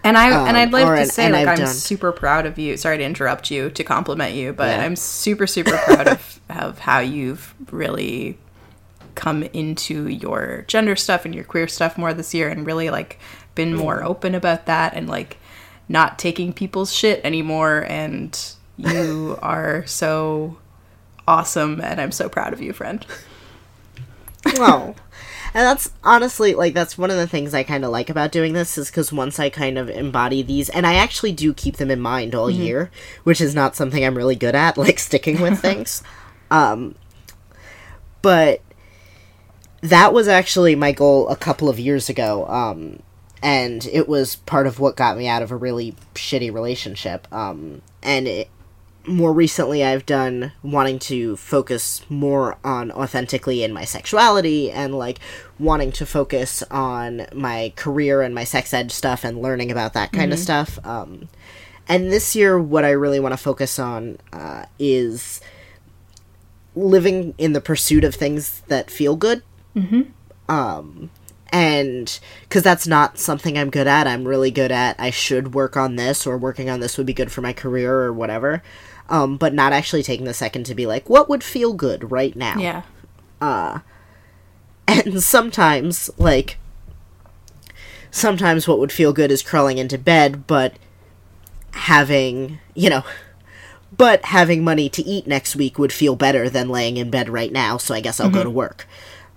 And 0.04 0.16
I 0.18 0.26
and 0.28 0.50
Um, 0.50 0.56
I'd 0.56 0.70
like 0.72 0.84
to 0.84 0.92
an- 1.02 1.06
say 1.08 1.32
like 1.32 1.42
I've 1.42 1.58
I'm 1.58 1.64
done- 1.64 1.74
super 1.74 2.12
proud 2.12 2.44
of 2.46 2.58
you. 2.58 2.76
Sorry 2.76 2.98
to 2.98 3.04
interrupt 3.04 3.50
you 3.50 3.70
to 3.70 3.82
compliment 3.82 4.34
you, 4.34 4.52
but 4.52 4.68
Yeah. 4.68 4.84
I'm 4.84 4.96
super 4.96 5.46
super 5.46 5.76
proud 5.84 6.08
of 6.08 6.40
of 6.50 6.78
how 6.80 6.98
you've 7.00 7.54
really 7.72 8.38
come 9.14 9.44
into 9.54 10.08
your 10.08 10.64
gender 10.68 10.94
stuff 10.94 11.24
and 11.24 11.34
your 11.34 11.44
queer 11.44 11.66
stuff 11.68 11.96
more 11.96 12.12
this 12.12 12.34
year 12.34 12.48
and 12.50 12.66
really 12.66 12.90
like 12.90 13.18
been 13.54 13.74
more 13.74 14.02
open 14.04 14.34
about 14.34 14.66
that 14.66 14.92
and 14.94 15.08
like 15.08 15.38
not 15.88 16.18
taking 16.18 16.52
people's 16.52 16.92
shit 16.92 17.20
anymore 17.24 17.84
and 17.88 18.54
you 18.76 19.38
are 19.42 19.86
so 19.86 20.56
awesome 21.26 21.80
and 21.80 22.00
I'm 22.00 22.12
so 22.12 22.28
proud 22.28 22.52
of 22.52 22.60
you, 22.60 22.72
friend. 22.72 23.04
Wow. 24.56 24.94
And 25.56 25.62
that's 25.62 25.92
honestly 26.02 26.54
like 26.54 26.74
that's 26.74 26.98
one 26.98 27.12
of 27.12 27.16
the 27.16 27.28
things 27.28 27.54
I 27.54 27.62
kind 27.62 27.84
of 27.84 27.92
like 27.92 28.10
about 28.10 28.32
doing 28.32 28.54
this 28.54 28.76
is 28.76 28.90
because 28.90 29.12
once 29.12 29.38
I 29.38 29.50
kind 29.50 29.78
of 29.78 29.88
embody 29.88 30.42
these, 30.42 30.68
and 30.68 30.84
I 30.84 30.94
actually 30.94 31.30
do 31.30 31.54
keep 31.54 31.76
them 31.76 31.92
in 31.92 32.00
mind 32.00 32.34
all 32.34 32.50
year, 32.50 32.90
which 33.22 33.40
is 33.40 33.54
not 33.54 33.76
something 33.76 34.04
I'm 34.04 34.16
really 34.16 34.34
good 34.34 34.56
at, 34.56 34.76
like 34.76 34.98
sticking 34.98 35.40
with 35.40 35.60
things. 35.60 36.02
Um, 36.50 36.96
but 38.20 38.62
that 39.80 40.12
was 40.12 40.26
actually 40.26 40.74
my 40.74 40.90
goal 40.90 41.28
a 41.28 41.36
couple 41.36 41.68
of 41.68 41.78
years 41.78 42.08
ago, 42.08 42.48
um, 42.48 43.00
and 43.44 43.84
it 43.92 44.08
was 44.08 44.36
part 44.36 44.66
of 44.66 44.80
what 44.80 44.96
got 44.96 45.18
me 45.18 45.28
out 45.28 45.42
of 45.42 45.52
a 45.52 45.56
really 45.56 45.94
shitty 46.14 46.52
relationship. 46.52 47.30
Um, 47.30 47.82
and 48.02 48.26
it, 48.26 48.48
more 49.06 49.34
recently 49.34 49.84
I've 49.84 50.06
done 50.06 50.52
wanting 50.62 50.98
to 51.00 51.36
focus 51.36 52.00
more 52.08 52.56
on 52.64 52.90
authentically 52.90 53.62
in 53.62 53.70
my 53.70 53.84
sexuality 53.84 54.70
and 54.70 54.94
like 54.94 55.18
wanting 55.58 55.92
to 55.92 56.06
focus 56.06 56.62
on 56.70 57.26
my 57.34 57.74
career 57.76 58.22
and 58.22 58.34
my 58.34 58.44
sex 58.44 58.72
ed 58.72 58.90
stuff 58.90 59.24
and 59.24 59.42
learning 59.42 59.70
about 59.70 59.92
that 59.92 60.10
kind 60.10 60.32
of 60.32 60.38
stuff. 60.38 60.78
Um, 60.86 61.28
and 61.86 62.10
this 62.10 62.34
year, 62.34 62.58
what 62.58 62.86
I 62.86 62.92
really 62.92 63.20
want 63.20 63.34
to 63.34 63.36
focus 63.36 63.78
on 63.78 64.16
uh, 64.32 64.64
is 64.78 65.42
living 66.74 67.34
in 67.36 67.52
the 67.52 67.60
pursuit 67.60 68.04
of 68.04 68.14
things 68.14 68.62
that 68.68 68.90
feel 68.90 69.16
good. 69.16 69.42
Mm-hmm. 69.76 70.02
Um, 70.50 71.10
and 71.54 72.18
because 72.42 72.64
that's 72.64 72.84
not 72.84 73.16
something 73.16 73.56
I'm 73.56 73.70
good 73.70 73.86
at, 73.86 74.08
I'm 74.08 74.26
really 74.26 74.50
good 74.50 74.72
at. 74.72 74.98
I 74.98 75.10
should 75.10 75.54
work 75.54 75.76
on 75.76 75.94
this, 75.94 76.26
or 76.26 76.36
working 76.36 76.68
on 76.68 76.80
this 76.80 76.98
would 76.98 77.06
be 77.06 77.14
good 77.14 77.30
for 77.30 77.42
my 77.42 77.52
career, 77.52 78.00
or 78.00 78.12
whatever. 78.12 78.60
Um, 79.08 79.36
but 79.36 79.54
not 79.54 79.72
actually 79.72 80.02
taking 80.02 80.26
the 80.26 80.34
second 80.34 80.66
to 80.66 80.74
be 80.74 80.84
like, 80.84 81.08
what 81.08 81.28
would 81.28 81.44
feel 81.44 81.72
good 81.72 82.10
right 82.10 82.34
now? 82.34 82.58
Yeah. 82.58 82.82
And 84.86 85.22
sometimes, 85.22 86.10
like, 86.18 86.58
sometimes 88.10 88.68
what 88.68 88.78
would 88.78 88.92
feel 88.92 89.12
good 89.12 89.30
is 89.30 89.42
crawling 89.42 89.78
into 89.78 89.96
bed, 89.96 90.46
but 90.46 90.74
having, 91.70 92.58
you 92.74 92.90
know, 92.90 93.02
but 93.96 94.24
having 94.26 94.64
money 94.64 94.88
to 94.88 95.02
eat 95.02 95.26
next 95.26 95.54
week 95.56 95.78
would 95.78 95.92
feel 95.92 96.16
better 96.16 96.50
than 96.50 96.68
laying 96.68 96.96
in 96.96 97.10
bed 97.10 97.28
right 97.28 97.52
now, 97.52 97.76
so 97.76 97.94
I 97.94 98.00
guess 98.00 98.18
I'll 98.18 98.28
go 98.28 98.42
to 98.42 98.50
work. 98.50 98.86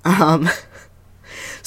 Um, 0.03 0.49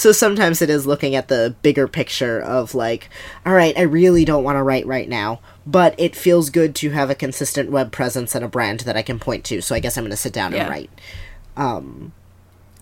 so 0.01 0.13
sometimes 0.13 0.63
it 0.63 0.71
is 0.71 0.87
looking 0.87 1.15
at 1.15 1.29
the 1.29 1.55
bigger 1.61 1.87
picture 1.87 2.41
of, 2.41 2.75
like, 2.75 3.11
all 3.45 3.53
right, 3.53 3.77
I 3.77 3.83
really 3.83 4.25
don't 4.25 4.45
want 4.45 4.57
to 4.57 4.63
write 4.63 4.87
right 4.87 5.09
now, 5.09 5.41
but 5.67 5.95
it 5.99 6.17
feels 6.17 6.49
good 6.49 6.75
to 6.77 6.91
have 6.91 7.11
a 7.11 7.15
consistent 7.15 7.71
web 7.71 7.93
presence 7.93 8.35
and 8.35 8.43
a 8.45 8.49
brand 8.49 8.81
that 8.81 8.97
I 8.97 9.03
can 9.03 9.19
point 9.19 9.45
to, 9.45 9.61
so 9.61 9.75
I 9.75 9.81
guess 9.81 9.99
I'm 9.99 10.05
going 10.05 10.11
to 10.11 10.17
sit 10.17 10.33
down 10.33 10.53
Yeah. 10.53 10.63
and 10.63 10.71
write 10.71 10.91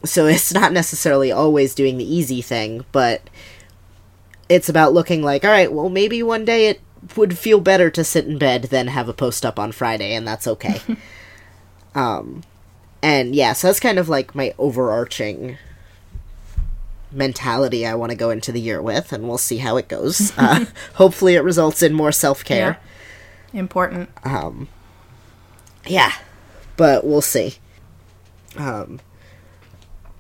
so 0.05 0.27
it's 0.27 0.55
not 0.61 0.73
necessarily 0.73 1.33
always 1.33 1.75
doing 1.75 1.99
the 1.99 2.15
easy 2.15 2.41
thing, 2.41 2.85
but 2.93 3.21
it's 4.49 4.69
about 4.69 4.93
looking 4.93 5.23
like, 5.23 5.45
all 5.45 5.51
right, 5.51 5.73
well, 5.73 5.89
maybe 5.89 6.23
one 6.23 6.45
day 6.45 6.69
it 6.69 6.81
would 7.17 7.37
feel 7.37 7.59
better 7.61 7.91
to 7.91 8.05
sit 8.05 8.27
in 8.27 8.39
bed 8.39 8.63
than 8.65 8.87
have 8.87 9.09
a 9.09 9.13
post 9.13 9.45
up 9.45 9.59
on 9.59 9.73
Friday, 9.73 10.15
and 10.15 10.27
that's 10.27 10.47
okay. 10.47 10.81
um, 11.97 12.43
and 13.03 13.35
yeah, 13.35 13.53
so 13.53 13.67
that's 13.67 13.81
kind 13.81 13.99
of 13.99 14.09
like 14.09 14.35
my 14.35 14.55
overarching 14.59 15.59
mentality 17.11 17.87
I 17.87 17.95
want 17.95 18.11
to 18.11 18.17
go 18.17 18.31
into 18.31 18.53
the 18.53 18.61
year 18.61 18.81
with, 18.83 19.13
and 19.13 19.29
we'll 19.29 19.39
see 19.39 19.59
how 19.59 19.77
it 19.77 19.89
goes. 19.89 20.33
Uh, 20.37 20.67
hopefully, 20.95 21.35
it 21.35 21.41
results 21.41 21.83
in 21.83 21.93
more 21.95 22.13
self 22.13 22.45
care. 22.45 22.79
Important. 23.53 24.11
Um, 24.25 24.69
yeah, 25.87 26.13
but 26.77 27.05
we'll 27.05 27.23
see. 27.23 27.55
Um, 28.57 29.01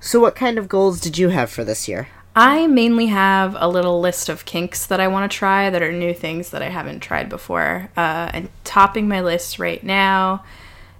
so 0.00 0.20
what 0.20 0.34
kind 0.34 0.58
of 0.58 0.68
goals 0.68 1.00
did 1.00 1.18
you 1.18 1.28
have 1.30 1.50
for 1.50 1.64
this 1.64 1.88
year? 1.88 2.08
I 2.36 2.68
mainly 2.68 3.06
have 3.06 3.56
a 3.58 3.66
little 3.66 4.00
list 4.00 4.28
of 4.28 4.44
kinks 4.44 4.86
that 4.86 5.00
I 5.00 5.08
want 5.08 5.30
to 5.30 5.36
try 5.36 5.70
that 5.70 5.82
are 5.82 5.90
new 5.90 6.14
things 6.14 6.50
that 6.50 6.62
I 6.62 6.68
haven't 6.68 7.00
tried 7.00 7.28
before. 7.28 7.90
Uh, 7.96 8.30
and 8.32 8.48
topping 8.62 9.08
my 9.08 9.20
list 9.20 9.58
right 9.58 9.82
now, 9.82 10.44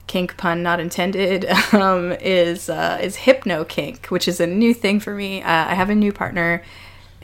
kink 0.09 0.37
pun 0.37 0.63
not 0.65 0.81
intended, 0.81 1.47
um, 1.73 2.13
is 2.13 2.69
uh, 2.69 2.99
is 3.01 3.15
hypno 3.17 3.65
kink, 3.65 4.07
which 4.07 4.27
is 4.27 4.41
a 4.41 4.47
new 4.47 4.75
thing 4.75 4.99
for 4.99 5.15
me. 5.15 5.43
Uh, 5.43 5.67
I 5.67 5.75
have 5.75 5.91
a 5.91 5.95
new 5.95 6.13
partner, 6.13 6.63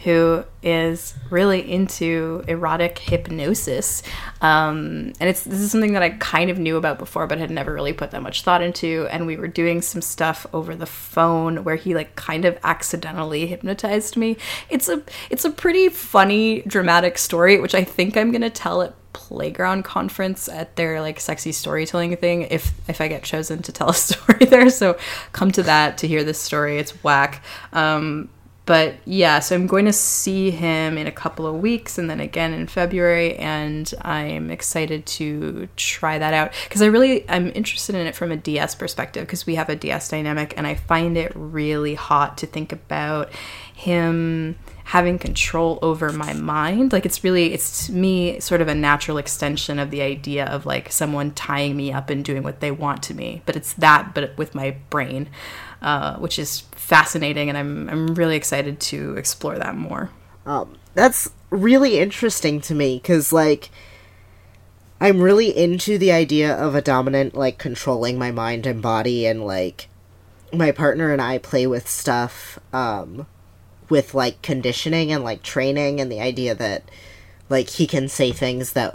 who 0.04 0.44
is 0.62 1.14
really 1.30 1.70
into 1.70 2.44
erotic 2.46 2.98
hypnosis. 2.98 4.02
Um, 4.42 5.12
and 5.18 5.30
it's 5.30 5.44
this 5.44 5.60
is 5.60 5.70
something 5.70 5.94
that 5.94 6.02
I 6.02 6.10
kind 6.10 6.50
of 6.50 6.58
knew 6.58 6.76
about 6.76 6.98
before, 6.98 7.26
but 7.26 7.38
had 7.38 7.50
never 7.50 7.72
really 7.72 7.94
put 7.94 8.10
that 8.10 8.22
much 8.22 8.42
thought 8.42 8.62
into. 8.62 9.06
And 9.10 9.26
we 9.26 9.36
were 9.36 9.48
doing 9.48 9.80
some 9.80 10.02
stuff 10.02 10.46
over 10.52 10.74
the 10.74 10.86
phone 10.86 11.64
where 11.64 11.76
he 11.76 11.94
like 11.94 12.16
kind 12.16 12.44
of 12.44 12.58
accidentally 12.64 13.46
hypnotized 13.46 14.16
me. 14.16 14.36
It's 14.68 14.88
a 14.88 15.02
it's 15.30 15.44
a 15.44 15.50
pretty 15.50 15.88
funny, 15.88 16.62
dramatic 16.62 17.16
story, 17.16 17.58
which 17.58 17.74
I 17.74 17.82
think 17.82 18.16
I'm 18.16 18.30
gonna 18.30 18.50
tell 18.50 18.82
at 18.82 18.94
playground 19.14 19.84
conference 19.84 20.48
at 20.48 20.76
their 20.76 21.00
like 21.00 21.18
sexy 21.18 21.52
storytelling 21.52 22.14
thing 22.16 22.42
if 22.42 22.72
if 22.88 23.00
I 23.00 23.08
get 23.08 23.22
chosen 23.22 23.62
to 23.62 23.72
tell 23.72 23.88
a 23.88 23.94
story 24.08 24.44
there. 24.44 24.68
So 24.68 24.98
come 25.32 25.50
to 25.52 25.62
that 25.62 25.96
to 25.98 26.06
hear 26.06 26.22
this 26.22 26.38
story. 26.38 26.78
It's 26.78 27.02
whack. 27.02 27.42
Um, 27.72 28.28
but 28.66 28.94
yeah, 29.04 29.40
so 29.40 29.54
I'm 29.54 29.66
going 29.66 29.84
to 29.84 29.92
see 29.92 30.50
him 30.50 30.96
in 30.96 31.06
a 31.06 31.12
couple 31.12 31.46
of 31.46 31.56
weeks 31.56 31.98
and 31.98 32.08
then 32.08 32.18
again 32.18 32.54
in 32.54 32.66
February, 32.66 33.36
and 33.36 33.92
I'm 34.00 34.50
excited 34.50 35.04
to 35.06 35.68
try 35.76 36.18
that 36.18 36.32
out 36.32 36.52
because 36.64 36.80
I 36.80 36.86
really 36.86 37.28
I'm 37.28 37.52
interested 37.54 37.94
in 37.94 38.06
it 38.06 38.14
from 38.14 38.32
a 38.32 38.36
DS 38.36 38.74
perspective 38.74 39.26
because 39.26 39.44
we 39.44 39.56
have 39.56 39.68
a 39.68 39.76
DS 39.76 40.08
dynamic, 40.08 40.54
and 40.56 40.66
I 40.66 40.76
find 40.76 41.18
it 41.18 41.32
really 41.34 41.94
hot 41.94 42.38
to 42.38 42.46
think 42.46 42.72
about 42.72 43.30
him 43.74 44.56
having 44.84 45.18
control 45.18 45.78
over 45.82 46.12
my 46.12 46.32
mind 46.34 46.92
like 46.92 47.06
it's 47.06 47.24
really 47.24 47.52
it's 47.52 47.88
me 47.88 48.38
sort 48.38 48.60
of 48.60 48.68
a 48.68 48.74
natural 48.74 49.16
extension 49.16 49.78
of 49.78 49.90
the 49.90 50.02
idea 50.02 50.44
of 50.46 50.66
like 50.66 50.92
someone 50.92 51.30
tying 51.32 51.76
me 51.76 51.92
up 51.92 52.10
and 52.10 52.24
doing 52.24 52.42
what 52.42 52.60
they 52.60 52.70
want 52.70 53.02
to 53.02 53.14
me 53.14 53.42
but 53.46 53.56
it's 53.56 53.72
that 53.74 54.14
but 54.14 54.36
with 54.36 54.54
my 54.54 54.76
brain 54.90 55.28
uh, 55.84 56.16
which 56.16 56.38
is 56.38 56.60
fascinating, 56.72 57.50
and 57.50 57.58
I'm 57.58 57.90
I'm 57.90 58.14
really 58.14 58.36
excited 58.36 58.80
to 58.80 59.16
explore 59.16 59.58
that 59.58 59.76
more. 59.76 60.10
Um, 60.46 60.78
that's 60.94 61.30
really 61.50 61.98
interesting 61.98 62.62
to 62.62 62.74
me 62.74 62.96
because 62.96 63.34
like 63.34 63.68
I'm 65.02 65.20
really 65.20 65.54
into 65.54 65.98
the 65.98 66.10
idea 66.10 66.54
of 66.54 66.74
a 66.74 66.80
dominant 66.80 67.34
like 67.34 67.58
controlling 67.58 68.18
my 68.18 68.30
mind 68.30 68.64
and 68.64 68.80
body, 68.80 69.26
and 69.26 69.44
like 69.44 69.88
my 70.54 70.72
partner 70.72 71.12
and 71.12 71.20
I 71.20 71.36
play 71.36 71.66
with 71.66 71.86
stuff 71.86 72.58
um, 72.72 73.26
with 73.88 74.14
like 74.14 74.42
conditioning 74.42 75.12
and 75.12 75.24
like 75.24 75.42
training, 75.42 76.00
and 76.00 76.10
the 76.10 76.20
idea 76.20 76.54
that 76.54 76.84
like 77.48 77.68
he 77.68 77.86
can 77.86 78.08
say 78.08 78.32
things 78.32 78.72
that 78.72 78.94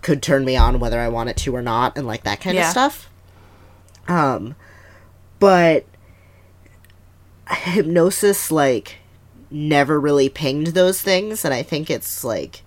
could 0.00 0.22
turn 0.22 0.44
me 0.44 0.56
on 0.56 0.80
whether 0.80 0.98
I 1.00 1.08
want 1.08 1.28
it 1.28 1.36
to 1.38 1.54
or 1.54 1.62
not, 1.62 1.96
and 1.96 2.06
like 2.06 2.24
that 2.24 2.40
kind 2.40 2.56
yeah. 2.56 2.66
of 2.66 2.70
stuff. 2.70 3.10
Um, 4.08 4.54
but 5.38 5.84
hypnosis 7.50 8.50
like 8.50 8.96
never 9.50 10.00
really 10.00 10.28
pinged 10.28 10.68
those 10.68 11.00
things 11.00 11.44
and 11.44 11.52
i 11.52 11.62
think 11.62 11.90
it's 11.90 12.24
like 12.24 12.62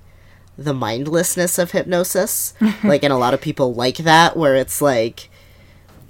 the 0.58 0.74
mindlessness 0.74 1.58
of 1.58 1.72
hypnosis 1.72 2.54
like 2.84 3.04
and 3.04 3.12
a 3.12 3.18
lot 3.18 3.34
of 3.34 3.42
people 3.42 3.74
like 3.74 3.98
that 3.98 4.38
where 4.38 4.56
it's 4.56 4.82
like 4.82 5.30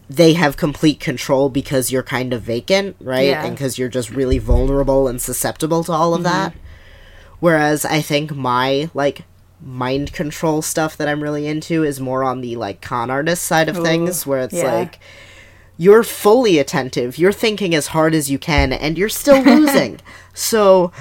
they 0.10 0.34
have 0.34 0.56
complete 0.56 1.00
control 1.00 1.50
because 1.50 1.92
you're 1.92 2.04
kind 2.04 2.34
of 2.34 2.42
vacant 2.42 2.96
right 3.00 3.28
yeah. 3.28 3.46
and 3.46 3.56
because 3.56 3.78
you're 3.78 3.90
just 3.90 4.10
really 4.10 4.38
vulnerable 4.38 5.08
and 5.08 5.22
susceptible 5.22 5.84
to 5.84 5.92
all 5.92 6.14
of 6.14 6.22
mm-hmm. 6.22 6.32
that 6.32 6.54
whereas 7.40 7.84
i 7.86 8.02
think 8.02 8.34
my 8.36 8.90
like 8.94 9.24
mind 9.62 10.14
control 10.14 10.62
stuff 10.62 10.96
that 10.96 11.08
i'm 11.08 11.22
really 11.22 11.48
into 11.48 11.84
is 11.84 12.00
more 12.00 12.24
on 12.24 12.42
the 12.42 12.56
like 12.56 12.82
con 12.82 13.10
artist 13.10 13.44
side 13.44 13.68
of 13.68 13.78
Ooh, 13.78 13.84
things 13.84 14.26
where 14.26 14.40
it's 14.40 14.54
yeah. 14.54 14.74
like 14.74 15.00
you're 15.78 16.04
fully 16.04 16.58
attentive. 16.58 17.18
You're 17.18 17.32
thinking 17.32 17.76
as 17.76 17.88
hard 17.88 18.16
as 18.16 18.30
you 18.32 18.40
can, 18.40 18.74
and 18.74 18.98
you're 18.98 19.10
still 19.10 19.42
losing. 19.44 20.00
so 20.34 20.92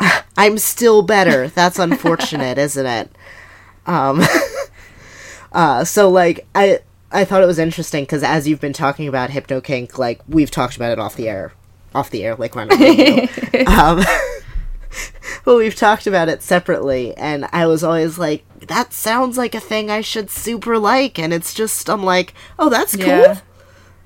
I'm 0.36 0.58
still 0.58 1.02
better. 1.02 1.48
That's 1.48 1.78
unfortunate, 1.78 2.58
isn't 2.58 2.86
it? 2.86 3.10
Um, 3.86 4.22
uh, 5.52 5.84
so 5.84 6.10
like 6.10 6.46
I 6.54 6.80
I 7.14 7.24
thought 7.24 7.42
it 7.42 7.46
was 7.46 7.58
interesting 7.60 8.02
because 8.02 8.22
as 8.22 8.48
you've 8.48 8.60
been 8.60 8.72
talking 8.72 9.06
about 9.06 9.30
hypno 9.30 9.60
kink, 9.60 9.98
like 9.98 10.20
we've 10.28 10.50
talked 10.50 10.76
about 10.76 10.90
it 10.90 10.98
off 10.98 11.14
the 11.14 11.28
air, 11.28 11.52
off 11.94 12.10
the 12.10 12.24
air, 12.24 12.34
like 12.34 12.56
when 12.56 12.70
um, 13.68 14.02
but 15.44 15.56
we've 15.56 15.76
talked 15.76 16.06
about 16.06 16.28
it 16.28 16.42
separately, 16.42 17.16
and 17.16 17.48
I 17.52 17.66
was 17.66 17.84
always 17.84 18.18
like, 18.18 18.44
that 18.66 18.92
sounds 18.92 19.38
like 19.38 19.54
a 19.54 19.60
thing 19.60 19.90
I 19.90 20.00
should 20.00 20.28
super 20.28 20.76
like, 20.76 21.18
and 21.18 21.32
it's 21.32 21.54
just 21.54 21.88
I'm 21.88 22.02
like, 22.02 22.34
oh, 22.58 22.68
that's 22.68 22.96
cool. 22.96 23.36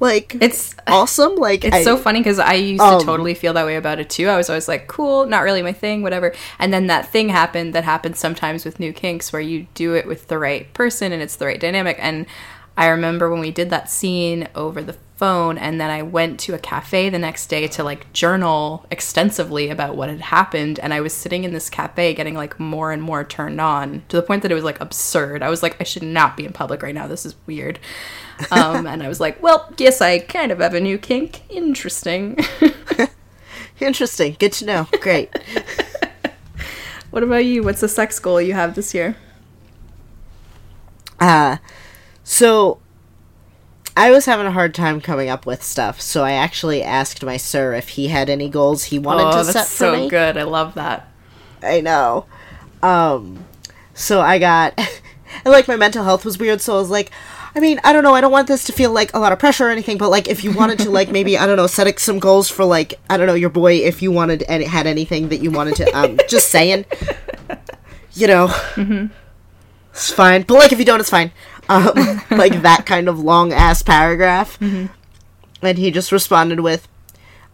Like 0.01 0.37
it's 0.40 0.77
awesome. 0.87 1.35
Like 1.37 1.64
it's 1.64 1.75
I, 1.75 1.83
so 1.83 1.97
funny 1.97 2.21
because 2.21 2.38
i 2.38 2.53
used 2.53 2.81
um, 2.81 3.01
to 3.01 3.05
totally 3.05 3.35
feel 3.35 3.53
that 3.55 3.66
way 3.66 3.75
about 3.75 3.99
it 3.99 4.09
too. 4.09 4.29
I 4.29 4.37
was 4.37 4.49
always 4.49 4.68
like 4.68 4.87
cool 4.87 5.27
not 5.27 5.40
really 5.40 5.61
my 5.61 5.73
thing 5.73 6.03
whatever. 6.03 6.33
And 6.61 6.73
then 6.73 6.87
that 6.87 7.11
thing 7.11 7.31
happened 7.31 7.75
that 7.75 7.83
happens 7.83 8.21
sometimes 8.21 8.64
with 8.64 8.79
new 8.79 8.92
kinks 8.92 9.33
where 9.33 9.42
you 9.42 9.66
do 9.75 9.94
it 9.94 10.07
with 10.07 10.29
the 10.29 10.38
right 10.38 10.73
person 10.73 11.11
and 11.11 11.21
it's 11.21 11.35
the 11.35 11.47
right 11.47 11.59
dynamic. 11.59 11.97
And 12.01 12.27
i 12.79 12.87
remember 12.87 13.31
when 13.31 13.41
we 13.41 13.51
did 13.51 13.69
that 13.69 13.91
scene 13.91 14.49
over 14.55 14.83
the 14.83 14.97
phone 15.17 15.59
and 15.59 15.81
then 15.81 15.91
i 15.91 16.01
went 16.01 16.41
to 16.41 16.55
a 16.55 16.59
cafe 16.59 17.11
the 17.11 17.19
next 17.19 17.49
day 17.49 17.67
to 17.67 17.85
like 17.85 18.11
journal 18.12 18.87
extensively 18.91 19.69
about 19.69 19.97
what 19.97 20.09
had 20.09 20.21
happened 20.21 20.79
and 20.79 20.95
i 20.95 21.01
was 21.01 21.12
sitting 21.12 21.45
in 21.45 21.53
this 21.53 21.69
cafe 21.69 22.14
getting 22.14 22.35
like 22.35 22.59
more 22.59 22.93
and 22.93 23.03
more 23.03 23.23
turned 23.25 23.61
on 23.61 24.03
to 24.09 24.17
the 24.17 24.23
point 24.23 24.43
that 24.43 24.51
it 24.51 24.55
was 24.55 24.64
like 24.64 24.81
absurd 24.81 25.43
i 25.43 25.51
was 25.51 25.62
like 25.62 25.79
i 25.81 25.85
should 25.85 26.03
not 26.03 26.37
be 26.37 26.47
in 26.47 26.53
public 26.53 26.83
right 26.83 26.95
now 26.95 27.07
this 27.07 27.27
is 27.27 27.35
weird 27.47 27.79
um, 28.51 28.87
and 28.87 29.03
I 29.03 29.09
was 29.09 29.21
like, 29.21 29.43
well, 29.43 29.73
guess 29.77 30.01
I 30.01 30.19
kind 30.19 30.53
of 30.53 30.59
have 30.59 30.75
a 30.75 30.81
new 30.81 30.99
kink. 30.99 31.43
Interesting. 31.51 32.38
Interesting. 33.81 34.37
Good 34.38 34.53
to 34.55 34.67
know. 34.67 34.88
Great. 35.01 35.31
what 37.11 37.23
about 37.23 37.45
you? 37.45 37.62
What's 37.62 37.81
the 37.81 37.88
sex 37.88 38.19
goal 38.19 38.41
you 38.41 38.55
have 38.55 38.75
this 38.75 38.95
year? 38.95 39.17
Uh, 41.21 41.57
so 42.29 42.79
I 43.97 44.11
was 44.11 44.27
having 44.27 44.45
a 44.45 44.53
hard 44.53 44.75
time 44.75 45.01
coming 45.01 45.31
up 45.31 45.47
with 45.47 45.62
stuff, 45.62 45.99
so 45.99 46.25
I 46.25 46.33
actually 46.33 46.83
asked 46.83 47.23
my 47.23 47.38
sir 47.38 47.73
if 47.73 47.88
he 47.88 48.09
had 48.09 48.29
any 48.29 48.51
goals 48.51 48.85
he 48.85 48.99
wanted 48.99 49.25
oh, 49.25 49.38
to 49.38 49.45
set 49.47 49.64
for 49.64 49.71
so 49.71 49.93
me. 49.93 50.05
so 50.05 50.11
good. 50.11 50.37
I 50.37 50.43
love 50.43 50.75
that. 50.75 51.09
I 51.62 51.81
know. 51.81 52.27
Um, 52.83 53.47
so 53.95 54.21
I 54.21 54.38
got, 54.38 54.75
and 54.79 55.47
like 55.47 55.69
my 55.69 55.77
mental 55.77 56.05
health 56.05 56.27
was 56.27 56.37
weird, 56.37 56.61
so 56.61 56.77
I 56.77 56.79
was 56.79 56.91
like, 56.91 57.12
I 57.57 57.61
mean, 57.61 57.81
I 57.83 57.95
don't 57.95 58.03
know. 58.03 58.14
I 58.14 58.21
don't 58.21 58.31
want 58.31 58.47
this 58.47 58.64
to 58.64 58.75
feel 58.75 58.93
like 58.93 59.14
a 59.14 59.19
lot 59.19 59.33
of 59.33 59.38
pressure 59.38 59.67
or 59.67 59.71
anything, 59.71 59.97
but 59.97 60.11
like 60.11 60.29
if 60.29 60.45
you 60.45 60.53
wanted 60.53 60.81
to, 60.81 60.91
like 60.91 61.11
maybe 61.11 61.38
I 61.38 61.47
don't 61.47 61.57
know, 61.57 61.67
set 61.67 61.99
some 61.99 62.19
goals 62.19 62.51
for 62.51 62.67
like 62.67 63.01
I 63.09 63.17
don't 63.17 63.27
know 63.27 63.33
your 63.33 63.49
boy 63.49 63.77
if 63.77 64.03
you 64.03 64.12
wanted 64.12 64.43
and 64.43 64.62
had 64.64 64.87
anything 64.87 65.31
that 65.31 65.38
you 65.38 65.51
wanted 65.51 65.77
to. 65.77 65.91
Um, 65.97 66.19
just 66.29 66.51
saying, 66.51 66.85
you 68.12 68.27
know, 68.27 68.49
mm-hmm. 68.49 69.07
it's 69.93 70.12
fine. 70.12 70.43
But 70.43 70.55
like 70.59 70.73
if 70.73 70.79
you 70.79 70.85
don't, 70.85 71.01
it's 71.01 71.09
fine. 71.09 71.33
Um, 71.68 72.22
like 72.31 72.62
that 72.62 72.85
kind 72.87 73.09
of 73.09 73.18
long 73.18 73.52
ass 73.52 73.83
paragraph, 73.83 74.59
mm-hmm. 74.59 74.87
and 75.62 75.78
he 75.78 75.90
just 75.90 76.12
responded 76.12 76.61
with, 76.61 76.88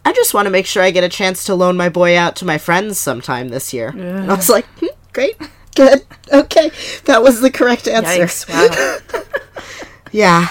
"I 0.03 0.13
just 0.13 0.33
want 0.33 0.45
to 0.45 0.51
make 0.51 0.65
sure 0.65 0.83
I 0.83 0.91
get 0.91 1.03
a 1.03 1.09
chance 1.09 1.43
to 1.45 1.55
loan 1.55 1.75
my 1.77 1.89
boy 1.89 2.17
out 2.17 2.35
to 2.37 2.45
my 2.45 2.57
friends 2.57 2.97
sometime 2.97 3.49
this 3.49 3.73
year." 3.73 3.89
And 3.89 4.31
I 4.31 4.35
was 4.35 4.49
like, 4.49 4.65
hmm, 4.79 4.87
"Great." 5.13 5.35
Good. 5.75 6.05
Okay. 6.31 6.71
That 7.03 7.21
was 7.21 7.41
the 7.41 7.51
correct 7.51 7.87
answer. 7.87 8.23
Yikes, 8.23 8.49
wow. 8.49 9.21
Yeah. 10.11 10.47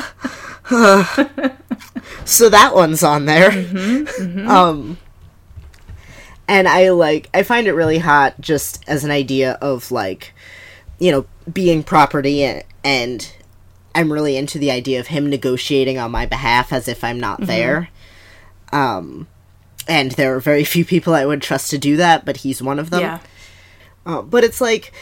so 2.26 2.50
that 2.50 2.74
one's 2.74 3.02
on 3.02 3.24
there. 3.24 3.50
Mm-hmm, 3.50 4.04
mm-hmm. 4.04 4.48
Um 4.48 4.98
and 6.46 6.68
I 6.68 6.90
like 6.90 7.30
I 7.32 7.42
find 7.42 7.66
it 7.66 7.72
really 7.72 7.98
hot 7.98 8.38
just 8.40 8.84
as 8.86 9.04
an 9.04 9.10
idea 9.10 9.52
of 9.62 9.90
like 9.90 10.34
you 10.98 11.10
know 11.10 11.26
being 11.50 11.82
property 11.82 12.44
and, 12.44 12.62
and 12.84 13.32
I'm 13.94 14.12
really 14.12 14.36
into 14.36 14.58
the 14.58 14.70
idea 14.70 15.00
of 15.00 15.08
him 15.08 15.30
negotiating 15.30 15.98
on 15.98 16.10
my 16.10 16.26
behalf 16.26 16.72
as 16.72 16.88
if 16.88 17.04
I'm 17.04 17.20
not 17.20 17.38
mm-hmm. 17.38 17.46
there. 17.46 17.88
Um 18.72 19.26
and 19.86 20.12
there 20.12 20.34
are 20.34 20.40
very 20.40 20.64
few 20.64 20.84
people 20.84 21.14
I 21.14 21.26
would 21.26 21.42
trust 21.42 21.70
to 21.70 21.78
do 21.78 21.96
that, 21.96 22.24
but 22.24 22.38
he's 22.38 22.62
one 22.62 22.78
of 22.78 22.90
them. 22.90 23.00
Yeah. 23.00 23.18
Uh, 24.06 24.22
but 24.22 24.44
it's 24.44 24.60
like 24.60 24.92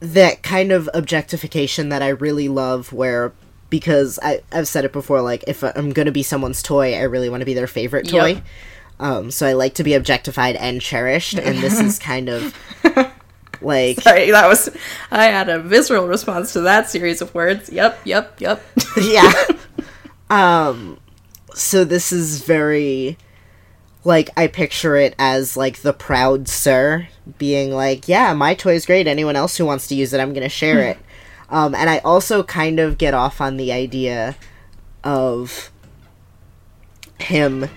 that 0.00 0.42
kind 0.42 0.72
of 0.72 0.88
objectification 0.94 1.88
that 1.88 2.02
I 2.02 2.08
really 2.08 2.48
love 2.48 2.92
where 2.92 3.32
because 3.70 4.18
I, 4.22 4.40
I've 4.52 4.68
said 4.68 4.84
it 4.84 4.92
before, 4.92 5.20
like 5.20 5.44
if 5.46 5.62
I'm 5.62 5.92
gonna 5.92 6.12
be 6.12 6.22
someone's 6.22 6.62
toy, 6.62 6.94
I 6.94 7.02
really 7.02 7.28
want 7.28 7.40
to 7.40 7.46
be 7.46 7.54
their 7.54 7.66
favorite 7.66 8.08
toy. 8.08 8.26
Yep. 8.26 8.44
Um, 9.00 9.30
so 9.30 9.46
I 9.46 9.52
like 9.52 9.74
to 9.74 9.84
be 9.84 9.94
objectified 9.94 10.56
and 10.56 10.80
cherished, 10.80 11.38
and 11.38 11.58
this 11.58 11.78
is 11.78 11.98
kind 12.00 12.28
of 12.28 12.54
like 13.60 14.00
sorry, 14.00 14.30
that 14.30 14.48
was 14.48 14.70
I 15.10 15.24
had 15.26 15.48
a 15.48 15.58
visceral 15.58 16.06
response 16.06 16.52
to 16.52 16.60
that 16.62 16.88
series 16.88 17.20
of 17.20 17.34
words. 17.34 17.70
Yep, 17.70 18.00
yep, 18.04 18.40
yep. 18.40 18.62
yeah. 19.00 19.32
Um, 20.30 20.98
so 21.54 21.84
this 21.84 22.12
is 22.12 22.42
very 22.42 23.16
like 24.04 24.30
I 24.36 24.46
picture 24.46 24.96
it 24.96 25.14
as 25.18 25.56
like 25.56 25.78
the 25.78 25.92
proud 25.92 26.48
sir 26.48 27.08
being 27.38 27.72
like, 27.72 28.08
"Yeah, 28.08 28.32
my 28.34 28.54
toy's 28.54 28.86
great. 28.86 29.06
Anyone 29.06 29.36
else 29.36 29.56
who 29.56 29.66
wants 29.66 29.86
to 29.88 29.94
use 29.94 30.12
it, 30.12 30.20
I'm 30.20 30.32
gonna 30.32 30.48
share 30.48 30.80
it." 30.80 30.98
Um, 31.50 31.74
and 31.74 31.88
I 31.88 31.96
also 32.00 32.42
kind 32.42 32.78
of 32.78 32.98
get 32.98 33.14
off 33.14 33.40
on 33.40 33.56
the 33.56 33.72
idea 33.72 34.36
of 35.02 35.70
him 37.18 37.70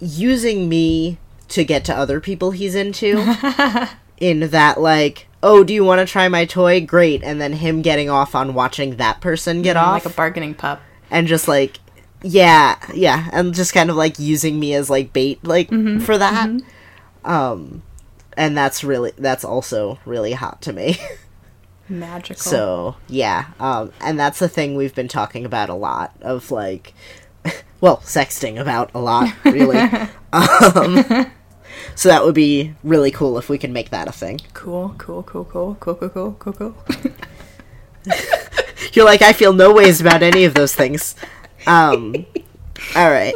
using 0.00 0.68
me 0.68 1.18
to 1.52 1.64
get 1.64 1.84
to 1.86 1.96
other 1.96 2.20
people 2.20 2.50
he's 2.50 2.74
into. 2.74 3.18
in 4.18 4.50
that, 4.50 4.80
like, 4.80 5.26
oh, 5.42 5.64
do 5.64 5.74
you 5.74 5.84
want 5.84 6.06
to 6.06 6.10
try 6.10 6.28
my 6.28 6.44
toy? 6.44 6.80
Great. 6.84 7.22
And 7.24 7.40
then 7.40 7.52
him 7.54 7.82
getting 7.82 8.08
off 8.08 8.34
on 8.34 8.54
watching 8.54 8.96
that 8.96 9.20
person 9.20 9.62
get 9.62 9.76
off. 9.76 10.04
like 10.04 10.12
a 10.12 10.16
bargaining 10.16 10.54
pup. 10.54 10.80
and 11.10 11.26
just 11.26 11.48
like, 11.48 11.78
yeah, 12.22 12.76
yeah. 12.94 13.28
And 13.32 13.52
just 13.52 13.74
kind 13.74 13.90
of 13.90 13.96
like 13.96 14.18
using 14.18 14.60
me 14.60 14.74
as 14.74 14.88
like 14.88 15.12
bait, 15.12 15.42
like, 15.44 15.68
for 16.02 16.16
that. 16.18 16.48
Um, 17.24 17.82
and 18.36 18.56
that's 18.56 18.84
really, 18.84 19.12
that's 19.18 19.44
also 19.44 19.98
really 20.04 20.32
hot 20.32 20.62
to 20.62 20.72
me. 20.72 20.98
Magical. 21.88 22.40
So 22.40 22.96
yeah, 23.08 23.48
um, 23.60 23.92
and 24.00 24.18
that's 24.18 24.38
the 24.38 24.48
thing 24.48 24.76
we've 24.76 24.94
been 24.94 25.08
talking 25.08 25.44
about 25.44 25.68
a 25.68 25.74
lot 25.74 26.14
of 26.22 26.50
like, 26.50 26.94
well, 27.80 27.98
sexting 27.98 28.58
about 28.58 28.90
a 28.94 29.00
lot, 29.00 29.32
really. 29.44 29.78
um, 30.32 31.30
so 31.94 32.08
that 32.08 32.24
would 32.24 32.34
be 32.34 32.74
really 32.82 33.10
cool 33.10 33.38
if 33.38 33.48
we 33.48 33.58
can 33.58 33.72
make 33.72 33.90
that 33.90 34.08
a 34.08 34.12
thing. 34.12 34.40
cool, 34.54 34.94
cool, 34.98 35.22
cool, 35.22 35.44
cool, 35.44 35.76
cool, 35.80 35.94
cool, 35.94 36.08
cool, 36.08 36.32
cool, 36.38 36.52
cool. 36.52 36.76
You're 38.92 39.04
like, 39.04 39.22
I 39.22 39.32
feel 39.32 39.52
no 39.52 39.72
ways 39.72 40.00
about 40.00 40.22
any 40.22 40.44
of 40.44 40.54
those 40.54 40.74
things. 40.74 41.14
Um, 41.66 42.26
all 42.96 43.10
right. 43.10 43.34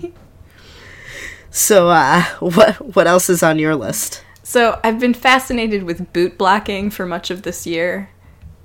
so, 1.50 1.90
uh, 1.90 2.22
what 2.40 2.94
what 2.94 3.06
else 3.06 3.28
is 3.28 3.42
on 3.42 3.58
your 3.58 3.76
list? 3.76 4.22
So 4.42 4.80
I've 4.84 5.00
been 5.00 5.12
fascinated 5.12 5.82
with 5.82 6.12
boot 6.12 6.38
blacking 6.38 6.90
for 6.90 7.04
much 7.04 7.32
of 7.32 7.42
this 7.42 7.66
year. 7.66 8.10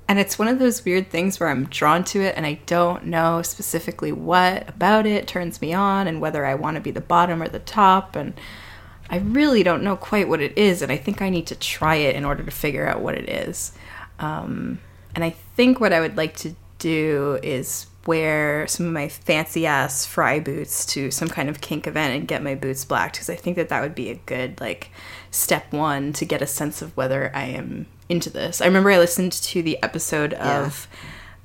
And 0.08 0.20
it's 0.20 0.38
one 0.38 0.46
of 0.46 0.60
those 0.60 0.84
weird 0.84 1.10
things 1.10 1.40
where 1.40 1.48
I'm 1.48 1.64
drawn 1.66 2.04
to 2.04 2.20
it 2.20 2.36
and 2.36 2.46
I 2.46 2.60
don't 2.66 3.06
know 3.06 3.42
specifically 3.42 4.12
what 4.12 4.68
about 4.68 5.06
it 5.06 5.26
turns 5.26 5.60
me 5.60 5.72
on 5.72 6.06
and 6.06 6.20
whether 6.20 6.46
I 6.46 6.54
want 6.54 6.76
to 6.76 6.80
be 6.80 6.92
the 6.92 7.00
bottom 7.00 7.42
or 7.42 7.48
the 7.48 7.58
top. 7.58 8.14
And 8.14 8.34
I 9.12 9.18
really 9.18 9.62
don't 9.62 9.82
know 9.82 9.94
quite 9.94 10.26
what 10.26 10.40
it 10.40 10.56
is. 10.56 10.80
And 10.80 10.90
I 10.90 10.96
think 10.96 11.20
I 11.20 11.28
need 11.28 11.46
to 11.48 11.54
try 11.54 11.96
it 11.96 12.16
in 12.16 12.24
order 12.24 12.42
to 12.42 12.50
figure 12.50 12.88
out 12.88 13.02
what 13.02 13.14
it 13.14 13.28
is. 13.28 13.72
Um, 14.18 14.80
and 15.14 15.22
I 15.22 15.30
think 15.30 15.78
what 15.78 15.92
I 15.92 16.00
would 16.00 16.16
like 16.16 16.34
to 16.38 16.56
do 16.78 17.38
is 17.42 17.86
wear 18.06 18.66
some 18.66 18.86
of 18.86 18.92
my 18.92 19.08
fancy 19.08 19.66
ass 19.66 20.06
Frye 20.06 20.40
boots 20.40 20.86
to 20.86 21.10
some 21.10 21.28
kind 21.28 21.48
of 21.48 21.60
kink 21.60 21.86
event 21.86 22.16
and 22.16 22.26
get 22.26 22.42
my 22.42 22.54
boots 22.54 22.84
blacked 22.84 23.16
because 23.16 23.30
I 23.30 23.36
think 23.36 23.56
that 23.56 23.68
that 23.68 23.82
would 23.82 23.94
be 23.94 24.10
a 24.10 24.14
good 24.14 24.60
like 24.60 24.90
step 25.30 25.72
one 25.72 26.12
to 26.14 26.24
get 26.24 26.42
a 26.42 26.46
sense 26.46 26.82
of 26.82 26.96
whether 26.96 27.30
I 27.34 27.44
am 27.44 27.86
into 28.08 28.30
this. 28.30 28.60
I 28.60 28.66
remember 28.66 28.90
I 28.90 28.98
listened 28.98 29.32
to 29.32 29.62
the 29.62 29.80
episode 29.82 30.32
of 30.34 30.88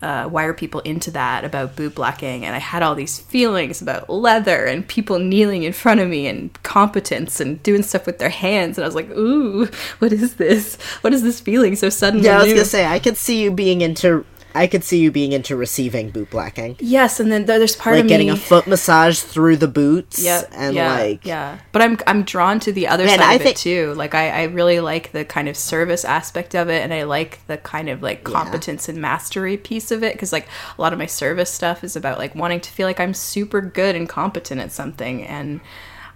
uh, 0.01 0.25
Why 0.25 0.43
Are 0.43 0.53
People 0.53 0.81
Into 0.81 1.09
That 1.11 1.43
about 1.43 1.75
boot 1.75 1.95
blacking, 1.95 2.45
and 2.45 2.55
I 2.55 2.59
had 2.59 2.83
all 2.83 2.93
these 2.95 3.19
feelings 3.19 3.81
about 3.81 4.09
leather 4.09 4.65
and 4.65 4.87
people 4.87 5.17
kneeling 5.19 5.63
in 5.63 5.73
front 5.73 5.99
of 5.99 6.07
me 6.07 6.27
and 6.27 6.51
competence 6.63 7.39
and 7.39 7.61
doing 7.63 7.81
stuff 7.83 8.05
with 8.05 8.19
their 8.19 8.29
hands, 8.29 8.77
and 8.77 8.85
I 8.85 8.87
was 8.87 8.95
like, 8.95 9.09
ooh, 9.11 9.65
what 9.99 10.13
is 10.13 10.35
this? 10.35 10.77
What 11.01 11.13
is 11.13 11.23
this 11.23 11.39
feeling 11.39 11.75
so 11.75 11.89
suddenly? 11.89 12.25
Yeah, 12.27 12.35
I 12.35 12.37
was 12.39 12.47
new? 12.47 12.53
gonna 12.55 12.65
say 12.65 12.85
I 12.85 12.99
could 12.99 13.17
see 13.17 13.41
you 13.41 13.51
being 13.51 13.81
into. 13.81 14.25
I 14.57 14.67
could 14.67 14.83
see 14.83 14.99
you 14.99 15.11
being 15.11 15.31
into 15.31 15.55
receiving 15.55 16.09
boot 16.09 16.29
blacking, 16.29 16.75
Yes, 16.79 17.19
and 17.19 17.31
then 17.31 17.45
there's 17.45 17.75
part 17.75 17.93
of 17.95 17.97
like 17.99 18.03
of 18.05 18.09
getting 18.09 18.27
me. 18.27 18.33
a 18.33 18.37
foot 18.37 18.67
massage 18.67 19.19
through 19.19 19.57
the 19.57 19.67
boots. 19.67 20.23
Yep, 20.23 20.49
and 20.53 20.75
yeah, 20.75 20.93
like 20.93 21.25
yeah. 21.25 21.59
But 21.71 21.81
I'm 21.83 21.97
I'm 22.07 22.23
drawn 22.23 22.59
to 22.61 22.71
the 22.71 22.87
other 22.87 23.05
Man, 23.05 23.19
side 23.19 23.25
I 23.29 23.33
of 23.35 23.41
think- 23.41 23.55
it 23.55 23.59
too. 23.59 23.93
Like 23.95 24.15
I, 24.15 24.29
I 24.29 24.43
really 24.45 24.79
like 24.79 25.11
the 25.11 25.23
kind 25.25 25.47
of 25.47 25.55
service 25.55 26.03
aspect 26.03 26.55
of 26.55 26.69
it, 26.69 26.81
and 26.83 26.93
I 26.93 27.03
like 27.03 27.45
the 27.47 27.57
kind 27.57 27.87
of 27.89 28.01
like 28.01 28.23
competence 28.23 28.89
and 28.89 28.99
mastery 28.99 29.57
piece 29.57 29.91
of 29.91 30.03
it 30.03 30.13
because 30.13 30.33
like 30.33 30.47
a 30.77 30.81
lot 30.81 30.93
of 30.93 30.99
my 30.99 31.05
service 31.05 31.51
stuff 31.51 31.83
is 31.83 31.95
about 31.95 32.17
like 32.17 32.35
wanting 32.35 32.59
to 32.61 32.71
feel 32.71 32.87
like 32.87 32.99
I'm 32.99 33.13
super 33.13 33.61
good 33.61 33.95
and 33.95 34.09
competent 34.09 34.59
at 34.61 34.71
something, 34.71 35.23
and 35.23 35.61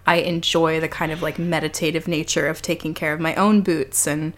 I 0.08 0.16
enjoy 0.16 0.80
the 0.80 0.88
kind 0.90 1.12
of 1.12 1.22
like 1.22 1.38
meditative 1.38 2.08
nature 2.08 2.48
of 2.48 2.62
taking 2.62 2.94
care 2.94 3.14
of 3.14 3.20
my 3.20 3.36
own 3.36 3.62
boots 3.62 4.08
and. 4.08 4.34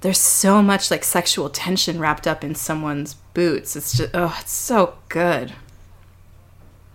There's 0.00 0.18
so 0.20 0.62
much 0.62 0.90
like 0.90 1.02
sexual 1.04 1.50
tension 1.50 1.98
wrapped 1.98 2.26
up 2.26 2.44
in 2.44 2.54
someone's 2.54 3.14
boots. 3.34 3.74
It's 3.76 3.96
just 3.96 4.10
oh, 4.14 4.36
it's 4.40 4.52
so 4.52 4.94
good. 5.08 5.52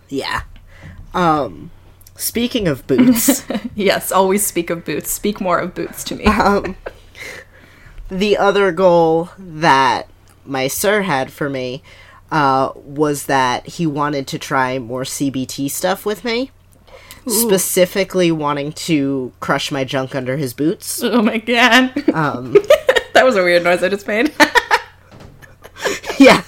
yeah. 0.08 0.42
Um, 1.12 1.70
speaking 2.16 2.66
of 2.68 2.86
boots. 2.86 3.44
Yes, 3.76 4.12
always 4.12 4.46
speak 4.46 4.70
of 4.70 4.84
boots. 4.84 5.10
Speak 5.10 5.40
more 5.40 5.58
of 5.58 5.74
boots 5.74 6.04
to 6.04 6.14
me. 6.14 6.24
um, 6.26 6.76
the 8.08 8.36
other 8.36 8.70
goal 8.70 9.30
that 9.38 10.08
my 10.46 10.68
sir 10.68 11.02
had 11.02 11.32
for 11.32 11.48
me 11.50 11.82
uh, 12.30 12.70
was 12.76 13.26
that 13.26 13.66
he 13.66 13.86
wanted 13.86 14.26
to 14.28 14.38
try 14.38 14.78
more 14.78 15.02
CBT 15.02 15.68
stuff 15.70 16.06
with 16.06 16.24
me. 16.24 16.50
Specifically, 17.26 18.30
wanting 18.30 18.72
to 18.72 19.32
crush 19.40 19.72
my 19.72 19.82
junk 19.82 20.14
under 20.14 20.36
his 20.36 20.52
boots. 20.54 21.02
Oh 21.02 21.22
my 21.22 21.38
god. 21.38 21.92
Um, 22.14 22.54
that 23.14 23.24
was 23.24 23.36
a 23.36 23.42
weird 23.42 23.64
noise 23.64 23.82
I 23.82 23.88
just 23.88 24.06
made. 24.06 24.32
yeah. 26.18 26.42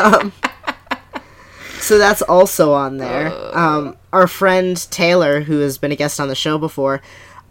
Um, 0.00 0.32
so 1.80 1.98
that's 1.98 2.22
also 2.22 2.72
on 2.72 2.98
there. 2.98 3.28
Um, 3.56 3.96
our 4.12 4.26
friend 4.26 4.76
Taylor, 4.90 5.40
who 5.40 5.60
has 5.60 5.78
been 5.78 5.92
a 5.92 5.96
guest 5.96 6.20
on 6.20 6.28
the 6.28 6.34
show 6.34 6.58
before, 6.58 7.02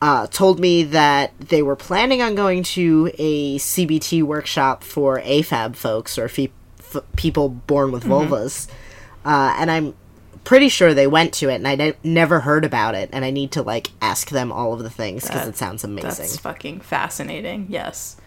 uh, 0.02 0.28
told 0.28 0.60
me 0.60 0.84
that 0.84 1.38
they 1.40 1.62
were 1.62 1.76
planning 1.76 2.22
on 2.22 2.34
going 2.36 2.64
to 2.64 3.12
a 3.18 3.58
CBT 3.58 4.24
workshop 4.24 4.84
for 4.84 5.20
AFAB 5.20 5.76
folks 5.76 6.18
or 6.18 6.28
fe- 6.28 6.52
f- 6.80 7.04
people 7.16 7.50
born 7.50 7.92
with 7.92 8.04
vulvas. 8.06 8.68
Uh, 9.24 9.54
and 9.60 9.70
I'm 9.70 9.94
pretty 10.44 10.70
sure 10.70 10.94
they 10.96 11.06
went 11.06 11.34
to 11.36 11.50
it, 11.50 11.56
and 11.56 11.68
I 11.68 11.76
ne- 11.76 11.94
never 12.04 12.40
heard 12.40 12.66
about 12.66 12.96
it. 12.96 13.10
And 13.14 13.24
I 13.24 13.30
need 13.30 13.52
to 13.52 13.62
like 13.62 13.92
ask 14.02 14.30
them 14.30 14.52
all 14.52 14.74
of 14.74 14.80
the 14.82 14.90
things 14.90 15.24
because 15.28 15.48
it 15.48 15.58
sounds 15.58 15.84
amazing. 15.84 16.10
That's 16.10 16.38
fucking 16.40 16.80
fascinating. 16.82 17.68
Yes. 17.70 18.18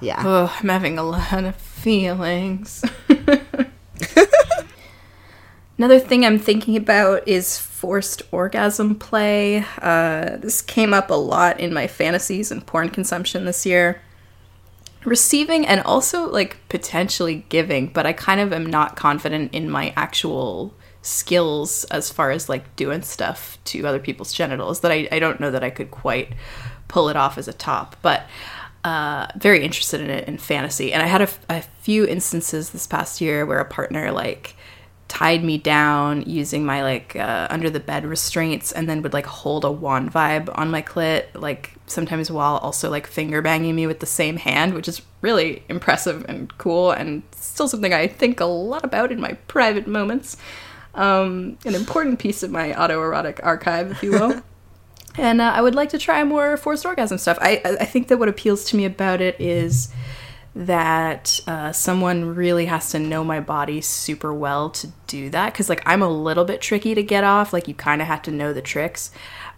Yeah. 0.00 0.22
Oh, 0.24 0.56
I'm 0.60 0.68
having 0.68 0.98
a 0.98 1.02
lot 1.02 1.44
of 1.44 1.56
feelings. 1.56 2.84
Another 5.78 5.98
thing 5.98 6.26
I'm 6.26 6.38
thinking 6.38 6.76
about 6.76 7.26
is 7.26 7.58
forced 7.58 8.22
orgasm 8.32 8.94
play. 8.96 9.64
Uh, 9.80 10.36
this 10.36 10.60
came 10.60 10.92
up 10.92 11.08
a 11.10 11.14
lot 11.14 11.58
in 11.58 11.72
my 11.72 11.86
fantasies 11.86 12.50
and 12.50 12.66
porn 12.66 12.90
consumption 12.90 13.46
this 13.46 13.64
year. 13.64 14.02
Receiving 15.06 15.66
and 15.66 15.80
also 15.80 16.28
like 16.28 16.58
potentially 16.68 17.46
giving, 17.48 17.86
but 17.86 18.04
I 18.04 18.12
kind 18.12 18.42
of 18.42 18.52
am 18.52 18.66
not 18.66 18.96
confident 18.96 19.54
in 19.54 19.70
my 19.70 19.94
actual 19.96 20.74
skills 21.00 21.84
as 21.84 22.10
far 22.10 22.30
as 22.30 22.50
like 22.50 22.76
doing 22.76 23.00
stuff 23.00 23.56
to 23.64 23.86
other 23.86 23.98
people's 23.98 24.34
genitals 24.34 24.80
that 24.80 24.92
I, 24.92 25.08
I 25.10 25.18
don't 25.18 25.40
know 25.40 25.50
that 25.50 25.64
I 25.64 25.70
could 25.70 25.90
quite 25.90 26.34
pull 26.88 27.08
it 27.08 27.16
off 27.16 27.38
as 27.38 27.48
a 27.48 27.54
top. 27.54 27.96
But 28.02 28.26
uh, 28.84 29.26
very 29.36 29.62
interested 29.62 30.00
in 30.00 30.10
it 30.10 30.26
in 30.26 30.38
fantasy. 30.38 30.92
And 30.92 31.02
I 31.02 31.06
had 31.06 31.22
a, 31.48 31.62
few 31.80 32.06
instances 32.06 32.70
this 32.70 32.86
past 32.86 33.20
year 33.22 33.46
where 33.46 33.58
a 33.58 33.64
partner 33.64 34.12
like 34.12 34.54
tied 35.08 35.42
me 35.42 35.58
down 35.58 36.22
using 36.22 36.64
my 36.64 36.82
like 36.82 37.16
uh, 37.16 37.48
under 37.50 37.68
the 37.68 37.80
bed 37.80 38.04
restraints 38.04 38.70
and 38.70 38.88
then 38.88 39.02
would 39.02 39.12
like 39.12 39.26
hold 39.26 39.64
a 39.64 39.70
wand 39.70 40.12
vibe 40.12 40.48
on 40.56 40.70
my 40.70 40.80
clit 40.80 41.24
like 41.34 41.74
sometimes 41.86 42.30
while 42.30 42.58
also 42.58 42.88
like 42.88 43.08
finger 43.08 43.42
banging 43.42 43.74
me 43.74 43.88
with 43.88 43.98
the 43.98 44.06
same 44.06 44.36
hand 44.36 44.72
which 44.72 44.86
is 44.86 45.02
really 45.20 45.64
impressive 45.68 46.24
and 46.28 46.56
cool 46.58 46.92
and 46.92 47.24
still 47.32 47.66
something 47.66 47.92
i 47.92 48.06
think 48.06 48.38
a 48.38 48.44
lot 48.44 48.84
about 48.84 49.10
in 49.10 49.20
my 49.20 49.32
private 49.48 49.88
moments 49.88 50.36
um, 50.94 51.58
an 51.64 51.74
important 51.74 52.20
piece 52.20 52.44
of 52.44 52.52
my 52.52 52.72
autoerotic 52.72 53.40
archive 53.42 53.90
if 53.90 54.02
you 54.04 54.12
will 54.12 54.40
and 55.18 55.40
uh, 55.40 55.52
I 55.54 55.60
would 55.60 55.74
like 55.74 55.90
to 55.90 55.98
try 55.98 56.22
more 56.24 56.56
forced 56.56 56.86
orgasm 56.86 57.18
stuff. 57.18 57.38
I 57.40 57.60
I 57.64 57.84
think 57.84 58.08
that 58.08 58.18
what 58.18 58.28
appeals 58.28 58.64
to 58.66 58.76
me 58.76 58.84
about 58.84 59.20
it 59.20 59.40
is 59.40 59.92
that 60.54 61.40
uh, 61.46 61.72
someone 61.72 62.34
really 62.34 62.66
has 62.66 62.90
to 62.90 62.98
know 62.98 63.22
my 63.22 63.40
body 63.40 63.80
super 63.80 64.34
well 64.34 64.70
to 64.70 64.88
do 65.06 65.30
that 65.30 65.52
because 65.52 65.68
like 65.68 65.82
I'm 65.86 66.02
a 66.02 66.08
little 66.08 66.44
bit 66.44 66.60
tricky 66.60 66.94
to 66.94 67.02
get 67.02 67.24
off. 67.24 67.52
Like 67.52 67.68
you 67.68 67.74
kind 67.74 68.02
of 68.02 68.08
have 68.08 68.22
to 68.22 68.30
know 68.30 68.52
the 68.52 68.62
tricks. 68.62 69.10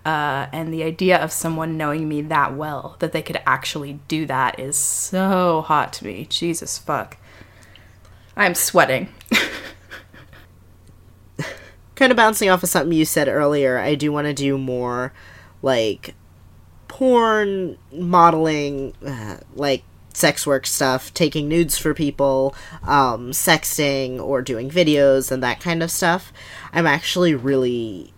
Uh, 0.04 0.48
and 0.52 0.74
the 0.74 0.82
idea 0.82 1.16
of 1.16 1.30
someone 1.30 1.76
knowing 1.76 2.08
me 2.08 2.22
that 2.22 2.56
well 2.56 2.96
that 2.98 3.12
they 3.12 3.22
could 3.22 3.40
actually 3.46 4.00
do 4.08 4.26
that 4.26 4.58
is 4.58 4.76
so 4.76 5.62
hot 5.62 5.92
to 5.92 6.04
me. 6.04 6.26
Jesus 6.28 6.76
fuck. 6.76 7.16
I'm 8.36 8.54
sweating. 8.54 9.08
kind 11.94 12.10
of 12.10 12.16
bouncing 12.16 12.48
off 12.48 12.64
of 12.64 12.68
something 12.68 12.96
you 12.96 13.04
said 13.04 13.28
earlier, 13.28 13.78
I 13.78 13.94
do 13.94 14.10
want 14.10 14.26
to 14.26 14.34
do 14.34 14.58
more 14.58 15.12
like 15.62 16.14
porn 16.88 17.78
modeling, 17.90 18.92
uh, 19.06 19.38
like 19.54 19.82
sex 20.14 20.46
work 20.46 20.66
stuff, 20.66 21.12
taking 21.14 21.48
nudes 21.48 21.78
for 21.78 21.94
people, 21.94 22.54
um, 22.82 23.30
sexting, 23.30 24.20
or 24.20 24.42
doing 24.42 24.70
videos 24.70 25.32
and 25.32 25.42
that 25.42 25.60
kind 25.60 25.82
of 25.82 25.90
stuff. 25.90 26.32
I'm 26.72 26.86
actually 26.86 27.34
really. 27.34 28.12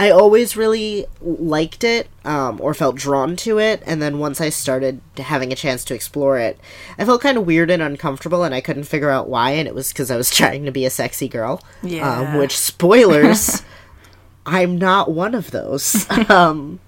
I 0.00 0.10
always 0.10 0.56
really 0.56 1.06
liked 1.20 1.82
it, 1.82 2.06
um, 2.24 2.60
or 2.60 2.72
felt 2.72 2.94
drawn 2.94 3.34
to 3.36 3.58
it, 3.58 3.82
and 3.84 4.00
then 4.00 4.20
once 4.20 4.40
I 4.40 4.48
started 4.48 5.00
having 5.16 5.52
a 5.52 5.56
chance 5.56 5.84
to 5.86 5.94
explore 5.94 6.38
it, 6.38 6.56
I 6.96 7.04
felt 7.04 7.20
kind 7.20 7.36
of 7.36 7.46
weird 7.46 7.68
and 7.68 7.82
uncomfortable, 7.82 8.44
and 8.44 8.54
I 8.54 8.60
couldn't 8.60 8.84
figure 8.84 9.10
out 9.10 9.28
why, 9.28 9.50
and 9.50 9.66
it 9.66 9.74
was 9.74 9.88
because 9.88 10.08
I 10.08 10.16
was 10.16 10.30
trying 10.34 10.64
to 10.66 10.70
be 10.70 10.84
a 10.84 10.90
sexy 10.90 11.26
girl. 11.26 11.64
Yeah. 11.82 12.08
Um, 12.08 12.38
which, 12.38 12.56
spoilers, 12.56 13.64
I'm 14.48 14.78
not 14.78 15.10
one 15.10 15.34
of 15.34 15.50
those. 15.50 16.08
um, 16.30 16.80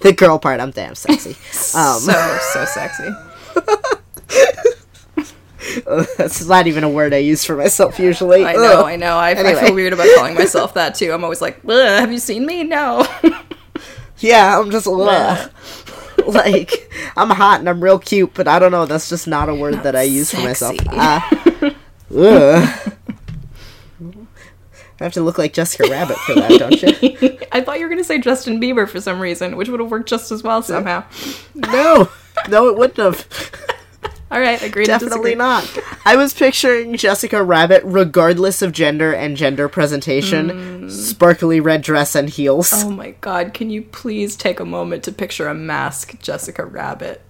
the 0.00 0.12
girl 0.12 0.38
part, 0.38 0.60
I'm 0.60 0.70
damn 0.70 0.94
sexy. 0.94 1.30
Um, 1.76 1.98
so 1.98 2.12
so 2.52 2.64
sexy. 2.66 3.10
that's 6.16 6.46
not 6.46 6.68
even 6.68 6.84
a 6.84 6.88
word 6.88 7.12
I 7.12 7.18
use 7.18 7.44
for 7.44 7.56
myself 7.56 7.98
usually. 7.98 8.44
I 8.44 8.52
know, 8.52 8.80
Ugh. 8.80 8.84
I 8.84 8.96
know. 8.96 9.16
I, 9.16 9.30
I 9.30 9.64
feel 9.64 9.74
weird 9.74 9.92
about 9.92 10.06
calling 10.14 10.34
myself 10.34 10.74
that 10.74 10.94
too. 10.94 11.12
I'm 11.12 11.24
always 11.24 11.42
like, 11.42 11.68
have 11.68 12.12
you 12.12 12.18
seen 12.18 12.46
me? 12.46 12.62
No. 12.62 13.04
Yeah, 14.18 14.58
I'm 14.58 14.70
just 14.70 14.86
like 14.86 15.50
I'm 17.16 17.30
hot 17.30 17.60
and 17.60 17.68
I'm 17.68 17.82
real 17.82 17.98
cute, 17.98 18.32
but 18.34 18.46
I 18.46 18.58
don't 18.58 18.72
know. 18.72 18.86
That's 18.86 19.08
just 19.08 19.26
not 19.26 19.48
a 19.48 19.54
word 19.54 19.82
that 19.82 19.96
I 19.96 20.02
use 20.02 20.30
for 20.30 20.40
myself. 20.40 20.76
Uh, 20.88 21.20
ugh. 22.16 22.93
I 25.00 25.04
have 25.04 25.12
to 25.14 25.22
look 25.22 25.38
like 25.38 25.52
Jessica 25.52 25.90
Rabbit 25.90 26.16
for 26.18 26.34
that, 26.34 26.50
don't 26.58 26.82
you? 26.82 27.38
I 27.52 27.60
thought 27.60 27.78
you 27.78 27.84
were 27.84 27.90
gonna 27.90 28.04
say 28.04 28.18
Justin 28.18 28.60
Bieber 28.60 28.88
for 28.88 29.00
some 29.00 29.20
reason, 29.20 29.56
which 29.56 29.68
would 29.68 29.80
have 29.80 29.90
worked 29.90 30.08
just 30.08 30.30
as 30.30 30.42
well 30.42 30.62
somehow. 30.62 31.04
No, 31.54 32.08
no, 32.48 32.68
it 32.68 32.76
wouldn't 32.76 32.98
have. 32.98 33.26
All 34.30 34.40
right, 34.40 34.60
agreed. 34.62 34.86
to 34.86 34.92
Definitely 34.92 35.34
not. 35.34 35.78
I 36.04 36.16
was 36.16 36.32
picturing 36.32 36.96
Jessica 36.96 37.42
Rabbit, 37.42 37.82
regardless 37.84 38.62
of 38.62 38.72
gender 38.72 39.12
and 39.12 39.36
gender 39.36 39.68
presentation, 39.68 40.50
mm. 40.50 40.90
sparkly 40.90 41.60
red 41.60 41.82
dress 41.82 42.14
and 42.14 42.28
heels. 42.28 42.72
Oh 42.72 42.90
my 42.90 43.12
god, 43.20 43.54
can 43.54 43.70
you 43.70 43.82
please 43.82 44.36
take 44.36 44.60
a 44.60 44.64
moment 44.64 45.04
to 45.04 45.12
picture 45.12 45.48
a 45.48 45.54
masc 45.54 46.18
Jessica 46.20 46.64
Rabbit? 46.64 47.23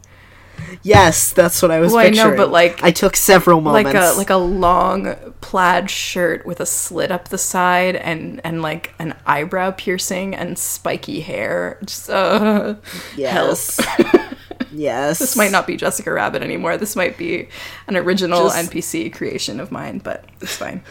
Yes, 0.83 1.33
that's 1.33 1.63
what 1.63 1.71
I 1.71 1.81
was 1.81 1.93
Well, 1.93 2.05
I 2.05 2.11
know, 2.11 2.37
but, 2.37 2.51
like- 2.51 2.83
I 2.83 2.91
took 2.91 3.17
several 3.17 3.61
moments. 3.61 3.95
Like 3.95 4.03
a 4.03 4.17
like 4.17 4.31
a 4.31 4.37
long 4.37 5.15
plaid 5.41 5.91
shirt 5.91 6.45
with 6.45 6.61
a 6.61 6.67
slit 6.67 7.11
up 7.11 7.29
the 7.29 7.39
side 7.39 7.97
and 7.97 8.41
and 8.45 8.61
like 8.63 8.93
an 8.99 9.15
eyebrow 9.27 9.71
piercing 9.73 10.35
and 10.35 10.59
spiky 10.59 11.21
hair. 11.21 11.79
Just 11.85 12.11
uh 12.11 12.75
yes, 13.17 13.81
yes. 14.73 15.19
This 15.19 15.37
might 15.37 15.51
not 15.53 15.67
be 15.67 15.77
Jessica 15.77 16.13
Rabbit 16.13 16.43
anymore. 16.43 16.77
This 16.77 16.97
might 16.97 17.17
be 17.17 17.49
an 17.87 17.97
original 17.97 18.45
Just- 18.45 18.71
NPC 18.71 19.13
creation 19.13 19.61
of 19.61 19.71
mine, 19.73 19.99
but 19.99 20.25
it's 20.41 20.57
fine. 20.57 20.83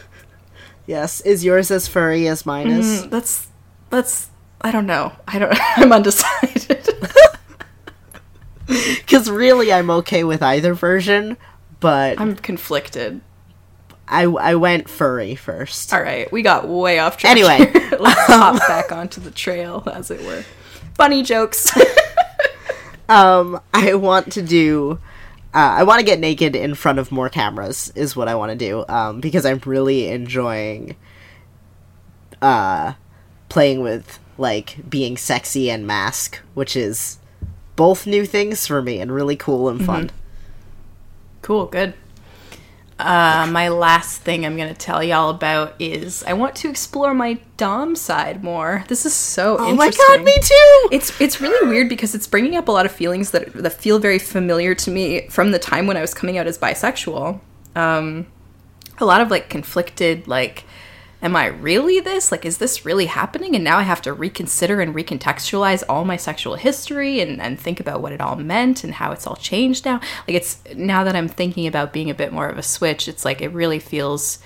Yes, 0.86 1.20
is 1.22 1.44
yours 1.44 1.70
as 1.70 1.88
furry 1.88 2.28
as 2.28 2.44
mine 2.44 2.68
is? 2.68 3.02
Mm, 3.04 3.10
That's 3.10 3.48
that's 3.90 4.28
I 4.60 4.70
don't 4.70 4.86
know. 4.86 5.12
I 5.28 5.38
don't 5.38 5.56
I'm 5.78 5.92
undecided. 5.92 6.53
Because 9.04 9.30
really, 9.30 9.72
I'm 9.72 9.90
okay 9.90 10.24
with 10.24 10.42
either 10.42 10.74
version, 10.74 11.36
but 11.80 12.18
I'm 12.18 12.34
conflicted. 12.36 13.20
I 14.08 14.22
I 14.24 14.54
went 14.54 14.88
furry 14.88 15.34
first. 15.34 15.92
All 15.92 16.02
right, 16.02 16.30
we 16.32 16.42
got 16.42 16.66
way 16.66 16.98
off 16.98 17.18
track. 17.18 17.30
Anyway. 17.30 17.58
let's 18.00 18.20
hop 18.26 18.58
back 18.66 18.90
onto 18.90 19.20
the 19.20 19.30
trail, 19.30 19.82
as 19.92 20.10
it 20.10 20.22
were. 20.24 20.44
Funny 20.94 21.22
jokes. 21.22 21.70
Um, 23.08 23.60
I 23.72 23.94
want 23.94 24.32
to 24.32 24.42
do. 24.42 24.98
Uh, 25.52 25.76
I 25.78 25.82
want 25.84 26.00
to 26.00 26.04
get 26.06 26.18
naked 26.18 26.56
in 26.56 26.74
front 26.74 26.98
of 26.98 27.12
more 27.12 27.28
cameras. 27.28 27.92
Is 27.94 28.16
what 28.16 28.28
I 28.28 28.34
want 28.34 28.50
to 28.50 28.56
do. 28.56 28.84
Um, 28.88 29.20
because 29.20 29.44
I'm 29.46 29.60
really 29.64 30.08
enjoying. 30.08 30.96
Uh, 32.40 32.94
playing 33.48 33.80
with 33.80 34.18
like 34.36 34.78
being 34.88 35.16
sexy 35.16 35.70
and 35.70 35.86
masc, 35.86 36.40
which 36.54 36.76
is 36.76 37.18
both 37.76 38.06
new 38.06 38.26
things 38.26 38.66
for 38.66 38.82
me 38.82 39.00
and 39.00 39.12
really 39.12 39.36
cool 39.36 39.68
and 39.68 39.84
fun. 39.84 40.10
cool, 41.42 41.66
good. 41.66 41.94
Uh, 42.98 43.48
my 43.50 43.68
last 43.68 44.20
thing 44.20 44.46
I'm 44.46 44.56
going 44.56 44.72
to 44.72 44.78
tell 44.78 45.02
y'all 45.02 45.28
about 45.28 45.74
is 45.80 46.22
I 46.24 46.34
want 46.34 46.54
to 46.56 46.70
explore 46.70 47.12
my 47.12 47.40
dom 47.56 47.96
side 47.96 48.44
more. 48.44 48.84
This 48.86 49.04
is 49.04 49.12
so 49.12 49.56
Oh 49.58 49.74
my 49.74 49.90
god, 49.90 50.22
me 50.22 50.34
too. 50.40 50.88
It's 50.92 51.20
it's 51.20 51.40
really 51.40 51.68
weird 51.68 51.88
because 51.88 52.14
it's 52.14 52.28
bringing 52.28 52.54
up 52.54 52.68
a 52.68 52.72
lot 52.72 52.86
of 52.86 52.92
feelings 52.92 53.32
that 53.32 53.52
that 53.54 53.72
feel 53.72 53.98
very 53.98 54.20
familiar 54.20 54.76
to 54.76 54.90
me 54.92 55.26
from 55.28 55.50
the 55.50 55.58
time 55.58 55.88
when 55.88 55.96
I 55.96 56.00
was 56.00 56.14
coming 56.14 56.38
out 56.38 56.46
as 56.46 56.56
bisexual. 56.56 57.40
Um, 57.74 58.28
a 58.98 59.04
lot 59.04 59.20
of 59.20 59.28
like 59.28 59.48
conflicted 59.50 60.28
like 60.28 60.64
am 61.24 61.34
I 61.34 61.46
really 61.46 62.00
this? 62.00 62.30
Like 62.30 62.44
is 62.44 62.58
this 62.58 62.84
really 62.84 63.06
happening? 63.06 63.54
And 63.54 63.64
now 63.64 63.78
I 63.78 63.82
have 63.82 64.02
to 64.02 64.12
reconsider 64.12 64.80
and 64.80 64.94
recontextualize 64.94 65.82
all 65.88 66.04
my 66.04 66.18
sexual 66.18 66.54
history 66.54 67.20
and, 67.20 67.40
and 67.40 67.58
think 67.58 67.80
about 67.80 68.02
what 68.02 68.12
it 68.12 68.20
all 68.20 68.36
meant 68.36 68.84
and 68.84 68.94
how 68.94 69.10
it's 69.10 69.26
all 69.26 69.36
changed 69.36 69.86
now. 69.86 70.00
Like 70.28 70.36
it's 70.36 70.62
now 70.76 71.02
that 71.02 71.16
I'm 71.16 71.28
thinking 71.28 71.66
about 71.66 71.94
being 71.94 72.10
a 72.10 72.14
bit 72.14 72.32
more 72.32 72.48
of 72.48 72.58
a 72.58 72.62
switch, 72.62 73.08
it's 73.08 73.24
like 73.24 73.40
it 73.40 73.48
really 73.48 73.78
feels 73.78 74.38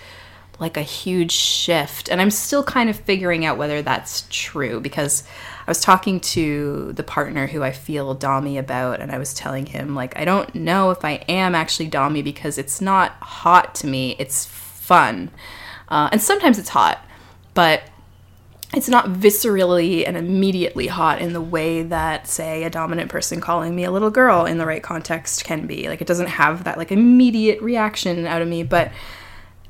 like 0.61 0.77
a 0.77 0.83
huge 0.83 1.33
shift. 1.33 2.09
And 2.09 2.21
I'm 2.21 2.31
still 2.31 2.63
kind 2.63 2.89
of 2.89 2.97
figuring 2.97 3.45
out 3.45 3.59
whether 3.59 3.83
that's 3.83 4.27
true 4.31 4.81
because 4.81 5.25
I 5.67 5.71
was 5.71 5.81
talking 5.81 6.21
to 6.21 6.93
the 6.95 7.03
partner 7.03 7.47
who 7.47 7.63
I 7.63 7.73
feel 7.73 8.17
Dommy 8.17 8.59
about, 8.59 9.01
and 9.01 9.13
I 9.13 9.19
was 9.19 9.35
telling 9.35 9.67
him, 9.67 9.95
like, 9.95 10.19
I 10.19 10.25
don't 10.25 10.53
know 10.55 10.91
if 10.91 11.05
I 11.05 11.25
am 11.29 11.55
actually 11.55 11.91
Dommy 11.91 12.25
because 12.25 12.59
it's 12.59 12.81
not 12.81 13.13
hot 13.21 13.75
to 13.77 13.87
me, 13.87 14.17
it's 14.19 14.47
fun. 14.47 15.31
Uh, 15.89 16.09
and 16.13 16.21
sometimes 16.21 16.59
it's 16.59 16.69
hot, 16.69 17.05
but 17.55 17.83
it's 18.75 18.89
not 18.89 19.07
viscerally 19.07 20.07
and 20.07 20.17
immediately 20.17 20.87
hot 20.87 21.21
in 21.21 21.33
the 21.33 21.41
way 21.41 21.83
that 21.83 22.29
say 22.29 22.65
a 22.65 22.71
dominant 22.71 23.11
person 23.11 23.41
calling 23.41 23.75
me 23.75 23.85
a 23.85 23.91
little 23.91 24.11
girl 24.11 24.45
in 24.45 24.59
the 24.59 24.67
right 24.67 24.83
context 24.83 25.45
can 25.45 25.67
be. 25.67 25.89
Like 25.89 26.03
it 26.03 26.07
doesn't 26.07 26.27
have 26.27 26.65
that 26.65 26.77
like 26.77 26.93
immediate 26.93 27.63
reaction 27.63 28.27
out 28.27 28.43
of 28.43 28.49
me 28.49 28.63
but 28.63 28.93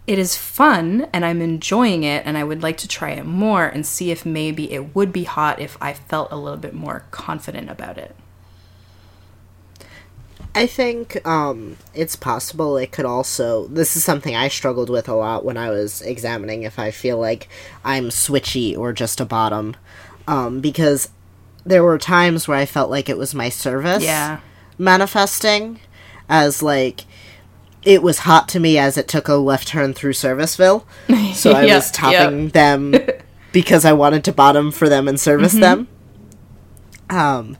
it 0.09 0.19
is 0.19 0.35
fun 0.35 1.07
and 1.13 1.25
i'm 1.25 1.43
enjoying 1.43 2.03
it 2.03 2.25
and 2.25 2.37
i 2.39 2.43
would 2.43 2.63
like 2.63 2.79
to 2.79 2.89
try 2.89 3.11
it 3.11 3.27
more 3.27 3.67
and 3.67 3.87
see 3.87 4.11
if 4.11 4.25
maybe 4.25 4.73
it 4.73 4.97
would 4.97 5.13
be 5.13 5.25
hot 5.25 5.61
if 5.61 5.77
i 5.81 5.93
felt 5.93 6.33
a 6.33 6.37
little 6.37 6.59
bit 6.59 6.75
more 6.75 7.05
confident 7.11 7.71
about 7.71 7.99
it 7.99 8.17
I 10.59 10.67
think 10.67 11.25
um, 11.27 11.77
it's 11.95 12.17
possible 12.17 12.77
it 12.77 12.91
could 12.91 13.05
also. 13.05 13.69
This 13.69 13.95
is 13.95 14.05
something 14.05 14.35
I 14.35 14.49
struggled 14.49 14.91
with 14.91 15.09
a 15.09 15.15
lot 15.15 15.45
when 15.45 15.57
I 15.57 15.71
was 15.71 16.03
examining 16.03 16.65
if 16.65 16.79
I 16.81 16.91
feel 16.91 17.17
like 17.17 17.49
I'm 17.85 18.09
switchy 18.09 18.77
or 18.77 18.93
just 18.93 19.21
a 19.21 19.25
bottom. 19.25 19.77
Um, 20.27 20.61
because 20.61 21.11
there 21.65 21.85
were 21.85 21.97
times 21.97 22.49
where 22.49 22.59
I 22.59 22.67
felt 22.67 22.91
like 22.91 23.09
it 23.09 23.17
was 23.17 23.35
my 23.35 23.49
service 23.49 24.03
yeah 24.03 24.41
manifesting 24.79 25.81
as 26.29 26.63
like 26.63 27.05
it 27.83 28.03
was 28.03 28.21
hot 28.21 28.49
to 28.49 28.61
me 28.61 28.79
as 28.79 28.97
it 28.97 29.09
took 29.09 29.29
a 29.29 29.35
left 29.35 29.69
turn 29.69 29.95
through 29.95 30.13
Serviceville. 30.13 30.85
So 31.35 31.53
I 31.53 31.67
Yep, 31.67 31.77
was 31.77 31.91
topping 31.93 32.49
them 32.49 32.95
because 33.53 33.85
I 33.85 33.93
wanted 33.93 34.25
to 34.25 34.33
bottom 34.33 34.73
for 34.73 34.89
them 34.89 35.07
and 35.07 35.21
service 35.21 35.53
them. 35.53 35.89
Um 37.11 37.57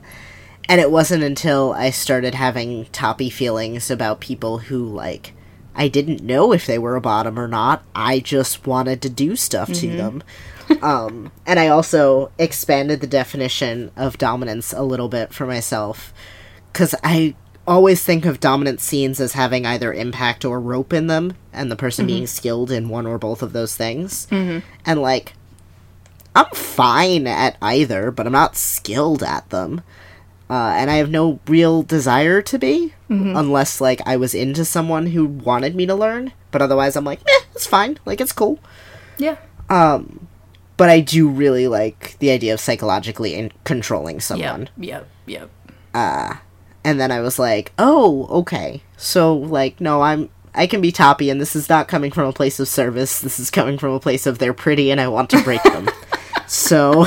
and 0.69 0.79
it 0.79 0.91
wasn't 0.91 1.23
until 1.23 1.73
I 1.73 1.89
started 1.89 2.35
having 2.35 2.85
toppy 2.93 3.29
feelings 3.29 3.91
about 3.91 4.21
people 4.21 4.59
who 4.59 4.85
like 4.85 5.33
I 5.75 5.87
didn't 5.87 6.23
know 6.23 6.53
if 6.53 6.65
they 6.65 6.77
were 6.77 6.95
a 6.95 7.01
bottom 7.01 7.39
or 7.39 7.47
not. 7.47 7.83
I 7.95 8.19
just 8.19 8.67
wanted 8.67 9.01
to 9.01 9.09
do 9.09 9.35
stuff 9.35 9.71
to 9.73 9.87
them. 9.87 10.23
um, 10.81 11.31
and 11.45 11.59
I 11.59 11.67
also 11.67 12.31
expanded 12.37 13.01
the 13.01 13.07
definition 13.07 13.91
of 13.95 14.17
dominance 14.17 14.73
a 14.73 14.83
little 14.83 15.07
bit 15.07 15.33
for 15.33 15.45
myself 15.45 16.13
because 16.71 16.93
I 17.03 17.35
always 17.65 18.03
think 18.03 18.25
of 18.25 18.39
dominant 18.39 18.81
scenes 18.81 19.19
as 19.19 19.33
having 19.33 19.65
either 19.65 19.93
impact 19.93 20.43
or 20.43 20.59
rope 20.59 20.91
in 20.91 21.07
them, 21.07 21.35
and 21.53 21.71
the 21.71 21.75
person 21.75 22.07
being 22.07 22.27
skilled 22.27 22.71
in 22.71 22.89
one 22.89 23.05
or 23.05 23.17
both 23.17 23.41
of 23.41 23.53
those 23.53 23.75
things. 23.75 24.27
Mm-hmm. 24.27 24.65
And 24.85 25.01
like, 25.01 25.33
I'm 26.35 26.49
fine 26.53 27.27
at 27.27 27.57
either, 27.61 28.11
but 28.11 28.25
I'm 28.25 28.33
not 28.33 28.57
skilled 28.57 29.23
at 29.23 29.49
them. 29.49 29.81
Uh, 30.49 30.73
and 30.77 30.89
I 30.89 30.95
have 30.95 31.11
no 31.11 31.39
real 31.47 31.83
desire 31.83 32.41
to 32.41 32.57
be, 32.57 32.93
unless 33.09 33.79
like 33.79 34.01
I 34.05 34.17
was 34.17 34.33
into 34.33 34.65
someone 34.65 35.07
who 35.07 35.25
wanted 35.25 35.75
me 35.75 35.85
to 35.85 35.93
learn. 35.95 36.33
But 36.51 36.61
otherwise, 36.63 36.95
I'm 36.95 37.05
like, 37.05 37.19
eh, 37.21 37.41
it's 37.53 37.67
fine. 37.67 37.99
Like 38.05 38.19
it's 38.21 38.31
cool. 38.33 38.57
yeah 39.19 39.37
Um, 39.69 40.27
but 40.77 40.89
I 40.89 41.01
do 41.01 41.27
really 41.29 41.67
like 41.67 42.17
the 42.19 42.31
idea 42.31 42.53
of 42.53 42.59
psychologically 42.59 43.35
in- 43.35 43.51
controlling 43.63 44.19
someone. 44.19 44.69
yep 44.77 45.07
yep 45.27 45.49
yep 45.93 46.41
And 46.83 46.99
then 46.99 47.11
I 47.11 47.19
was 47.19 47.37
like, 47.37 47.71
oh, 47.77 48.25
okay. 48.41 48.81
So 48.97 49.35
like, 49.35 49.79
no, 49.81 50.01
I'm 50.01 50.29
I 50.55 50.65
can 50.65 50.81
be 50.81 50.91
toppy, 50.91 51.29
and 51.29 51.39
this 51.39 51.55
is 51.55 51.69
not 51.69 51.87
coming 51.87 52.09
from 52.11 52.25
a 52.27 52.33
place 52.33 52.59
of 52.59 52.67
service. 52.67 53.21
This 53.21 53.39
is 53.39 53.51
coming 53.51 53.77
from 53.77 53.91
a 53.93 53.99
place 53.99 54.25
of 54.25 54.39
they're 54.39 54.53
pretty, 54.53 54.89
and 54.91 54.99
I 54.99 55.07
want 55.07 55.29
to 55.29 55.43
break 55.43 55.61
them. 55.63 55.87
so 56.47 57.05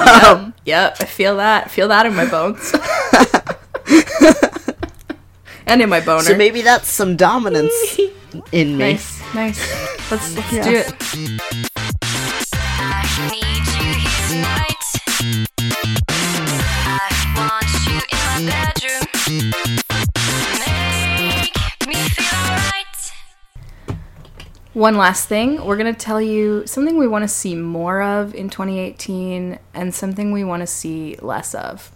um, 0.00 0.51
Yep, 0.64 0.96
I 1.00 1.04
feel 1.04 1.36
that. 1.36 1.70
Feel 1.70 1.88
that 1.88 2.06
in 2.06 2.14
my 2.14 2.26
bones. 2.26 2.72
and 5.66 5.82
in 5.82 5.88
my 5.88 6.00
boner. 6.00 6.22
so 6.22 6.36
maybe 6.36 6.62
that's 6.62 6.88
some 6.88 7.16
dominance 7.16 7.98
in 8.52 8.76
me. 8.76 8.92
nice, 8.92 9.34
nice. 9.34 10.10
Let's 10.10 10.36
let's 10.36 10.52
Yeah. 10.52 10.64
do 10.64 10.76
it. 10.76 11.68
One 24.74 24.96
last 24.96 25.28
thing, 25.28 25.62
we're 25.64 25.76
going 25.76 25.92
to 25.92 25.98
tell 25.98 26.20
you 26.20 26.66
something 26.66 26.96
we 26.96 27.06
want 27.06 27.24
to 27.24 27.28
see 27.28 27.54
more 27.54 28.00
of 28.00 28.34
in 28.34 28.48
2018 28.48 29.58
and 29.74 29.94
something 29.94 30.32
we 30.32 30.44
want 30.44 30.60
to 30.60 30.66
see 30.66 31.16
less 31.20 31.54
of. 31.54 31.92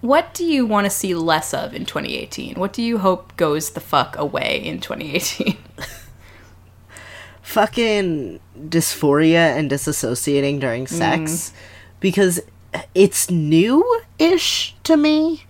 What 0.00 0.34
do 0.34 0.44
you 0.44 0.66
want 0.66 0.86
to 0.86 0.90
see 0.90 1.14
less 1.14 1.54
of 1.54 1.72
in 1.72 1.84
2018? 1.84 2.56
What 2.56 2.72
do 2.72 2.82
you 2.82 2.98
hope 2.98 3.36
goes 3.36 3.70
the 3.70 3.80
fuck 3.80 4.16
away 4.18 4.60
in 4.64 4.80
2018? 4.80 5.56
fucking 7.42 8.40
dysphoria 8.58 9.56
and 9.56 9.70
disassociating 9.70 10.58
during 10.58 10.86
sex 10.86 11.52
because 12.00 12.40
it's 12.94 13.30
new-ish 13.30 14.74
to 14.84 14.96
me. 14.96 15.44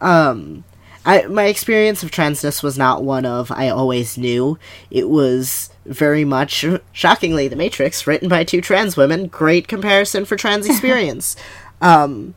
Um 0.00 0.64
I 1.04 1.22
my 1.26 1.44
experience 1.44 2.02
of 2.02 2.10
transness 2.10 2.62
was 2.62 2.76
not 2.76 3.02
one 3.02 3.24
of 3.26 3.50
I 3.50 3.68
always 3.68 4.18
knew. 4.18 4.58
It 4.90 5.08
was 5.08 5.70
very 5.86 6.24
much 6.24 6.64
shockingly 6.92 7.48
The 7.48 7.56
Matrix 7.56 8.06
written 8.06 8.28
by 8.28 8.44
two 8.44 8.60
trans 8.60 8.96
women, 8.96 9.26
great 9.28 9.68
comparison 9.68 10.24
for 10.24 10.36
trans 10.36 10.66
experience. 10.70 11.36
um 11.80 12.34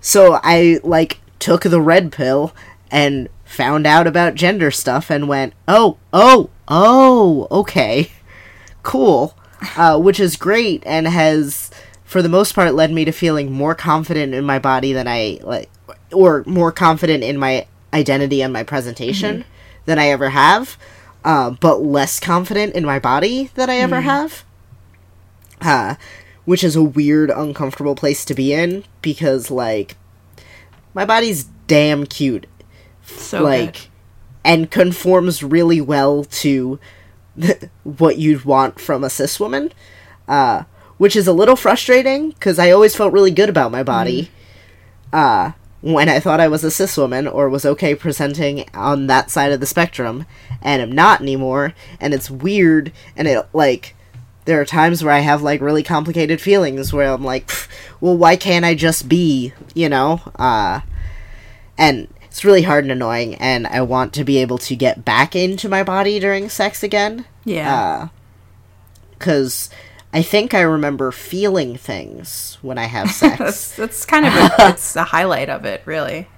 so 0.00 0.40
I 0.42 0.80
like 0.82 1.20
took 1.38 1.62
the 1.62 1.80
red 1.80 2.12
pill 2.12 2.52
and 2.90 3.28
found 3.44 3.86
out 3.86 4.06
about 4.06 4.34
gender 4.34 4.70
stuff 4.70 5.10
and 5.10 5.28
went, 5.28 5.54
"Oh, 5.66 5.98
oh, 6.12 6.50
oh, 6.68 7.48
okay." 7.50 8.10
cool, 8.88 9.36
uh, 9.76 9.98
which 10.00 10.18
is 10.18 10.36
great 10.36 10.82
and 10.86 11.06
has, 11.06 11.70
for 12.04 12.22
the 12.22 12.28
most 12.28 12.54
part, 12.54 12.74
led 12.74 12.90
me 12.90 13.04
to 13.04 13.12
feeling 13.12 13.52
more 13.52 13.74
confident 13.74 14.32
in 14.32 14.42
my 14.42 14.58
body 14.58 14.94
than 14.94 15.06
I 15.06 15.38
like, 15.42 15.68
or 16.12 16.42
more 16.46 16.72
confident 16.72 17.22
in 17.24 17.36
my 17.38 17.66
identity 17.92 18.42
and 18.42 18.52
my 18.52 18.62
presentation 18.62 19.44
than 19.86 19.98
I 19.98 20.08
ever 20.08 20.30
have, 20.30 20.76
uh, 21.24 21.50
but 21.50 21.82
less 21.82 22.20
confident 22.20 22.74
in 22.74 22.84
my 22.84 22.98
body 22.98 23.50
than 23.54 23.70
I 23.70 23.76
ever 23.76 24.00
have. 24.02 24.44
Uh, 25.60 25.94
which 26.44 26.62
is 26.64 26.76
a 26.76 26.82
weird, 26.82 27.30
uncomfortable 27.30 27.94
place 27.94 28.24
to 28.24 28.34
be 28.34 28.52
in 28.54 28.84
because, 29.02 29.50
like, 29.50 29.96
my 30.94 31.04
body's 31.04 31.44
damn 31.66 32.06
cute 32.06 32.46
So 33.04 33.42
like 33.42 33.72
good. 33.74 33.80
and 34.44 34.70
conforms 34.70 35.42
really 35.42 35.80
well 35.82 36.24
to 36.24 36.78
what 37.84 38.16
you'd 38.18 38.44
want 38.46 38.80
from 38.80 39.04
a 39.04 39.10
cis 39.10 39.38
woman 39.38 39.70
uh 40.26 40.62
which 40.96 41.14
is 41.14 41.28
a 41.28 41.32
little 41.32 41.54
frustrating 41.56 42.30
because 42.30 42.58
i 42.58 42.70
always 42.70 42.96
felt 42.96 43.12
really 43.12 43.30
good 43.30 43.48
about 43.50 43.70
my 43.70 43.82
body 43.82 44.30
uh 45.12 45.52
when 45.80 46.08
i 46.08 46.18
thought 46.18 46.40
i 46.40 46.48
was 46.48 46.64
a 46.64 46.70
cis 46.70 46.96
woman 46.96 47.26
or 47.26 47.48
was 47.48 47.64
okay 47.64 47.94
presenting 47.94 48.68
on 48.74 49.06
that 49.06 49.30
side 49.30 49.52
of 49.52 49.60
the 49.60 49.66
spectrum 49.66 50.26
and 50.60 50.82
i'm 50.82 50.92
not 50.92 51.20
anymore 51.20 51.72
and 52.00 52.12
it's 52.12 52.30
weird 52.30 52.92
and 53.16 53.28
it 53.28 53.46
like 53.52 53.94
there 54.44 54.60
are 54.60 54.64
times 54.64 55.04
where 55.04 55.12
i 55.12 55.20
have 55.20 55.42
like 55.42 55.60
really 55.60 55.82
complicated 55.82 56.40
feelings 56.40 56.92
where 56.92 57.12
i'm 57.12 57.22
like 57.24 57.50
well 58.00 58.16
why 58.16 58.34
can't 58.34 58.64
i 58.64 58.74
just 58.74 59.08
be? 59.08 59.52
You 59.74 59.88
know? 59.88 60.20
Uh 60.36 60.80
and 61.76 62.08
it's 62.24 62.44
really 62.44 62.62
hard 62.62 62.84
and 62.84 62.90
annoying 62.92 63.34
and 63.36 63.66
i 63.66 63.80
want 63.82 64.12
to 64.14 64.24
be 64.24 64.38
able 64.38 64.58
to 64.58 64.74
get 64.74 65.04
back 65.04 65.36
into 65.36 65.68
my 65.68 65.82
body 65.82 66.18
during 66.18 66.48
sex 66.48 66.82
again. 66.82 67.24
Yeah. 67.44 68.08
because 69.10 69.70
i 70.12 70.22
think 70.22 70.54
i 70.54 70.60
remember 70.60 71.10
feeling 71.12 71.76
things 71.76 72.58
when 72.62 72.78
i 72.78 72.84
have 72.84 73.10
sex 73.12 73.38
that's 73.38 73.76
that's 73.76 74.04
kind 74.04 74.26
of 74.26 74.32
a, 74.34 74.50
it's 74.70 74.96
a 74.96 75.04
highlight 75.04 75.48
of 75.48 75.64
it, 75.64 75.82
really. 75.84 76.28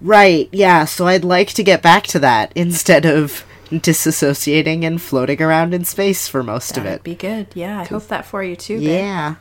right 0.00 0.48
yeah 0.52 0.84
so 0.84 1.06
i'd 1.06 1.24
like 1.24 1.48
to 1.48 1.62
get 1.62 1.82
back 1.82 2.04
to 2.04 2.18
that 2.18 2.52
instead 2.54 3.04
of 3.06 3.44
disassociating 3.70 4.84
and 4.84 5.00
floating 5.00 5.40
around 5.42 5.74
in 5.74 5.84
space 5.84 6.28
for 6.28 6.42
most 6.42 6.76
of 6.76 6.84
That'd 6.84 7.00
it 7.00 7.02
be 7.02 7.14
good. 7.14 7.48
Yeah, 7.54 7.80
I 7.80 7.84
hope 7.84 8.06
that 8.08 8.24
for 8.26 8.42
you 8.42 8.54
too. 8.56 8.78
babe. 8.78 8.88
yeah 8.88 9.34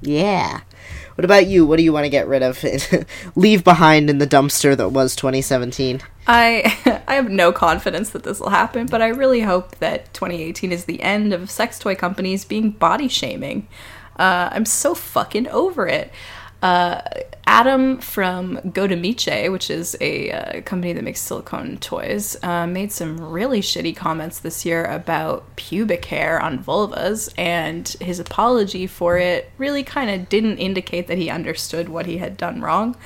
yeah 0.00 0.60
what 1.14 1.24
about 1.24 1.46
you 1.46 1.66
what 1.66 1.76
do 1.76 1.82
you 1.82 1.92
want 1.92 2.04
to 2.04 2.10
get 2.10 2.28
rid 2.28 2.42
of 2.42 2.64
leave 3.36 3.64
behind 3.64 4.10
in 4.10 4.18
the 4.18 4.26
dumpster 4.26 4.76
that 4.76 4.90
was 4.90 5.16
2017 5.16 6.02
I 6.26 7.02
I 7.06 7.14
have 7.14 7.30
no 7.30 7.52
confidence 7.52 8.10
that 8.10 8.24
this 8.24 8.40
will 8.40 8.50
happen, 8.50 8.86
but 8.86 9.00
I 9.00 9.08
really 9.08 9.42
hope 9.42 9.76
that 9.76 10.12
2018 10.12 10.72
is 10.72 10.84
the 10.84 11.02
end 11.02 11.32
of 11.32 11.50
sex 11.50 11.78
toy 11.78 11.94
companies 11.94 12.44
being 12.44 12.70
body 12.70 13.08
shaming. 13.08 13.68
Uh, 14.18 14.48
I'm 14.50 14.64
so 14.64 14.94
fucking 14.94 15.48
over 15.48 15.86
it. 15.86 16.10
Uh, 16.62 17.00
Adam 17.46 17.98
from 17.98 18.56
Godemiche, 18.58 19.52
which 19.52 19.70
is 19.70 19.96
a 20.00 20.30
uh, 20.30 20.60
company 20.62 20.92
that 20.92 21.04
makes 21.04 21.20
silicone 21.20 21.78
toys, 21.78 22.36
uh, 22.42 22.66
made 22.66 22.90
some 22.90 23.18
really 23.18 23.60
shitty 23.60 23.94
comments 23.94 24.40
this 24.40 24.64
year 24.64 24.84
about 24.84 25.44
pubic 25.56 26.06
hair 26.06 26.40
on 26.40 26.62
vulvas, 26.62 27.32
and 27.38 27.88
his 28.00 28.18
apology 28.18 28.86
for 28.86 29.16
it 29.16 29.50
really 29.58 29.84
kind 29.84 30.10
of 30.10 30.28
didn't 30.28 30.58
indicate 30.58 31.06
that 31.06 31.18
he 31.18 31.30
understood 31.30 31.88
what 31.88 32.06
he 32.06 32.18
had 32.18 32.36
done 32.36 32.60
wrong. 32.60 32.96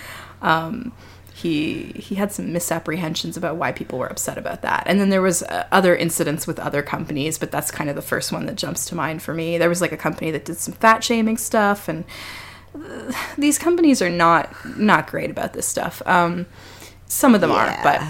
Um, 0.40 0.92
he 1.34 1.92
he 1.96 2.14
had 2.14 2.32
some 2.32 2.52
misapprehensions 2.52 3.36
about 3.36 3.56
why 3.56 3.72
people 3.72 3.98
were 3.98 4.08
upset 4.10 4.36
about 4.36 4.60
that 4.62 4.82
and 4.86 5.00
then 5.00 5.08
there 5.08 5.22
was 5.22 5.42
uh, 5.44 5.66
other 5.72 5.96
incidents 5.96 6.46
with 6.46 6.58
other 6.58 6.82
companies 6.82 7.38
but 7.38 7.50
that's 7.50 7.70
kind 7.70 7.88
of 7.88 7.96
the 7.96 8.02
first 8.02 8.30
one 8.30 8.44
that 8.44 8.56
jumps 8.56 8.84
to 8.86 8.94
mind 8.94 9.22
for 9.22 9.32
me 9.32 9.56
there 9.56 9.68
was 9.68 9.80
like 9.80 9.92
a 9.92 9.96
company 9.96 10.30
that 10.30 10.44
did 10.44 10.58
some 10.58 10.74
fat 10.74 11.02
shaming 11.02 11.38
stuff 11.38 11.88
and 11.88 12.04
these 13.38 13.58
companies 13.58 14.00
are 14.00 14.10
not 14.10 14.54
not 14.76 15.06
great 15.06 15.30
about 15.30 15.52
this 15.52 15.66
stuff. 15.66 16.02
Um 16.06 16.46
some 17.06 17.34
of 17.34 17.40
them 17.40 17.50
are 17.50 17.78
but 17.82 18.02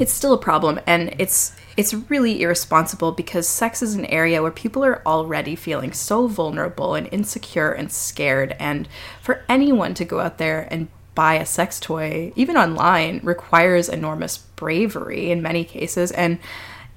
it's 0.00 0.12
still 0.12 0.32
a 0.32 0.38
problem. 0.38 0.80
And 0.86 1.14
it's 1.18 1.52
it's 1.76 1.94
really 1.94 2.42
irresponsible 2.42 3.12
because 3.12 3.46
sex 3.46 3.82
is 3.82 3.94
an 3.94 4.06
area 4.06 4.42
where 4.42 4.50
people 4.50 4.84
are 4.84 5.02
already 5.06 5.54
feeling 5.54 5.92
so 5.92 6.26
vulnerable 6.26 6.94
and 6.94 7.08
insecure 7.12 7.72
and 7.72 7.92
scared. 7.92 8.56
And 8.58 8.88
for 9.20 9.44
anyone 9.48 9.94
to 9.94 10.04
go 10.04 10.20
out 10.20 10.38
there 10.38 10.66
and 10.70 10.88
buy 11.14 11.34
a 11.34 11.46
sex 11.46 11.78
toy 11.80 12.32
even 12.36 12.56
online 12.56 13.20
requires 13.22 13.88
enormous 13.88 14.38
bravery 14.38 15.30
in 15.30 15.42
many 15.42 15.64
cases. 15.64 16.10
And 16.12 16.38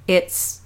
it's 0.08 0.62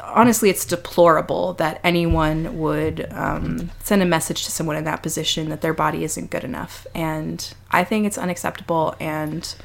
honestly 0.00 0.48
it's 0.48 0.64
deplorable 0.64 1.54
that 1.54 1.80
anyone 1.82 2.58
would 2.58 3.06
um, 3.12 3.70
send 3.82 4.00
a 4.00 4.06
message 4.06 4.44
to 4.44 4.50
someone 4.52 4.76
in 4.76 4.84
that 4.84 5.02
position 5.02 5.48
that 5.48 5.60
their 5.60 5.74
body 5.74 6.04
isn't 6.04 6.30
good 6.30 6.44
enough 6.44 6.86
and 6.94 7.54
i 7.70 7.82
think 7.82 8.06
it's 8.06 8.18
unacceptable 8.18 8.94
and 9.00 9.56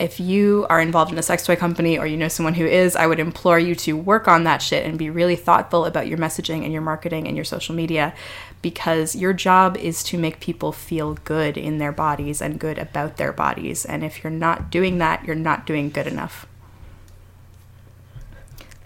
if 0.00 0.18
you 0.18 0.66
are 0.70 0.80
involved 0.80 1.12
in 1.12 1.18
a 1.18 1.22
sex 1.22 1.44
toy 1.44 1.54
company 1.54 1.98
or 1.98 2.06
you 2.06 2.16
know 2.16 2.26
someone 2.26 2.54
who 2.54 2.64
is, 2.64 2.96
I 2.96 3.06
would 3.06 3.20
implore 3.20 3.58
you 3.58 3.74
to 3.76 3.92
work 3.92 4.26
on 4.26 4.44
that 4.44 4.62
shit 4.62 4.86
and 4.86 4.98
be 4.98 5.10
really 5.10 5.36
thoughtful 5.36 5.84
about 5.84 6.08
your 6.08 6.16
messaging 6.16 6.64
and 6.64 6.72
your 6.72 6.80
marketing 6.80 7.28
and 7.28 7.36
your 7.36 7.44
social 7.44 7.74
media 7.74 8.14
because 8.62 9.14
your 9.14 9.34
job 9.34 9.76
is 9.76 10.02
to 10.04 10.18
make 10.18 10.40
people 10.40 10.72
feel 10.72 11.14
good 11.24 11.58
in 11.58 11.76
their 11.76 11.92
bodies 11.92 12.40
and 12.40 12.58
good 12.58 12.78
about 12.78 13.18
their 13.18 13.32
bodies. 13.32 13.84
And 13.84 14.02
if 14.02 14.24
you're 14.24 14.30
not 14.30 14.70
doing 14.70 14.98
that, 14.98 15.26
you're 15.26 15.36
not 15.36 15.66
doing 15.66 15.90
good 15.90 16.06
enough. 16.06 16.46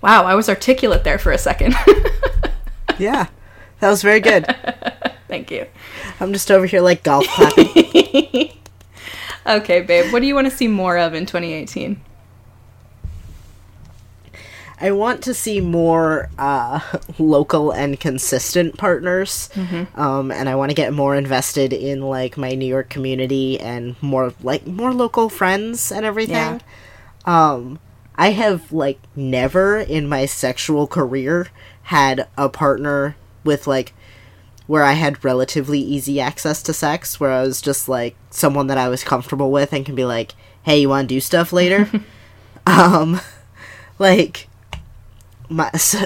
Wow, 0.05 0.25
I 0.25 0.35
was 0.35 0.49
articulate 0.49 1.03
there 1.03 1.19
for 1.19 1.33
a 1.33 1.39
second. 1.39 1.75
yeah 2.99 3.27
that 3.81 3.91
was 3.91 4.03
very 4.03 4.21
good 4.21 4.47
Thank 5.29 5.51
you. 5.51 5.67
i'm 6.21 6.33
just 6.33 6.51
over 6.51 6.65
here 6.67 6.81
like 6.81 7.03
golf 7.03 7.27
clapping 7.27 8.51
Okay, 9.47 9.83
babe, 9.83 10.11
what 10.11 10.21
do 10.21 10.27
you 10.27 10.35
want 10.35 10.51
to 10.51 10.57
see 10.57 10.69
more 10.69 10.97
of 10.97 11.13
in 11.13 11.27
2018? 11.27 12.01
I 14.81 14.91
want 14.91 15.23
to 15.25 15.35
see 15.35 15.61
more 15.61 16.31
uh, 16.39 16.81
local 17.19 17.71
and 17.71 18.01
consistent 18.01 18.79
partners, 18.79 19.51
um, 19.97 20.31
and 20.31 20.49
I 20.49 20.55
want 20.55 20.71
to 20.71 20.75
get 20.75 20.95
more 20.95 21.15
invested 21.15 21.75
in 21.75 22.01
like 22.01 22.39
my 22.39 22.53
New 22.53 22.65
York 22.65 22.89
community 22.89 23.61
and 23.61 23.97
more 24.03 24.33
like 24.43 24.67
more 24.67 24.95
local 24.95 25.29
friends 25.29 25.93
and 25.93 26.07
everything. 26.07 26.63
Um, 27.27 27.79
I 28.17 28.31
have 28.31 28.73
like 28.73 29.01
never 29.17 29.79
in 29.79 30.09
my 30.09 30.27
sexual 30.27 30.87
career 30.87 31.49
had 31.85 32.29
a 32.39 32.49
partner 32.49 33.17
with 33.43 33.67
like 33.67 33.93
where 34.67 34.85
I 34.85 34.93
had 34.93 35.25
relatively 35.25 35.79
easy 35.79 36.21
access 36.21 36.63
to 36.63 36.73
sex, 36.73 37.21
where 37.21 37.31
I 37.31 37.43
was 37.43 37.61
just 37.61 37.89
like 37.89 38.17
someone 38.31 38.67
that 38.69 38.79
I 38.79 38.89
was 38.89 39.05
comfortable 39.05 39.51
with 39.51 39.73
and 39.73 39.85
can 39.85 39.95
be 39.95 40.05
like, 40.05 40.33
"Hey, 40.63 40.81
you 40.81 40.89
want 40.89 41.09
to 41.09 41.15
do 41.15 41.21
stuff 41.21 41.53
later?" 41.53 41.91
um, 42.67 43.21
like 43.99 44.49
my 45.49 45.71
s 45.75 45.97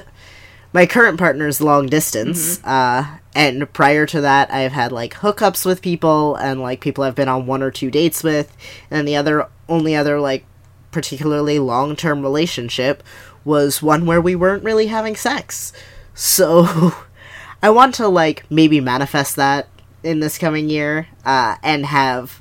my 0.72 0.86
current 0.86 1.18
partner's 1.18 1.60
long 1.60 1.86
distance, 1.86 2.62
uh, 2.64 3.18
and 3.34 3.72
prior 3.72 4.06
to 4.06 4.20
that, 4.20 4.52
I've 4.52 4.72
had 4.72 4.92
like 4.92 5.14
hookups 5.14 5.64
with 5.64 5.80
people 5.82 6.34
and 6.36 6.60
like 6.60 6.80
people 6.80 7.04
I've 7.04 7.14
been 7.14 7.28
on 7.28 7.46
one 7.46 7.62
or 7.62 7.70
two 7.70 7.90
dates 7.90 8.24
with, 8.24 8.56
and 8.90 9.06
the 9.06 9.16
other 9.16 9.46
only 9.68 9.94
other 9.94 10.18
like 10.20 10.44
particularly 10.90 11.58
long 11.58 11.96
term 11.96 12.22
relationship 12.22 13.02
was 13.44 13.82
one 13.82 14.06
where 14.06 14.20
we 14.20 14.34
weren't 14.34 14.64
really 14.64 14.86
having 14.86 15.16
sex. 15.16 15.72
So 16.14 16.92
I 17.62 17.70
want 17.70 17.94
to 17.96 18.08
like 18.08 18.44
maybe 18.50 18.80
manifest 18.80 19.36
that 19.36 19.68
in 20.02 20.20
this 20.20 20.38
coming 20.38 20.68
year 20.68 21.08
uh, 21.24 21.56
and 21.62 21.86
have 21.86 22.40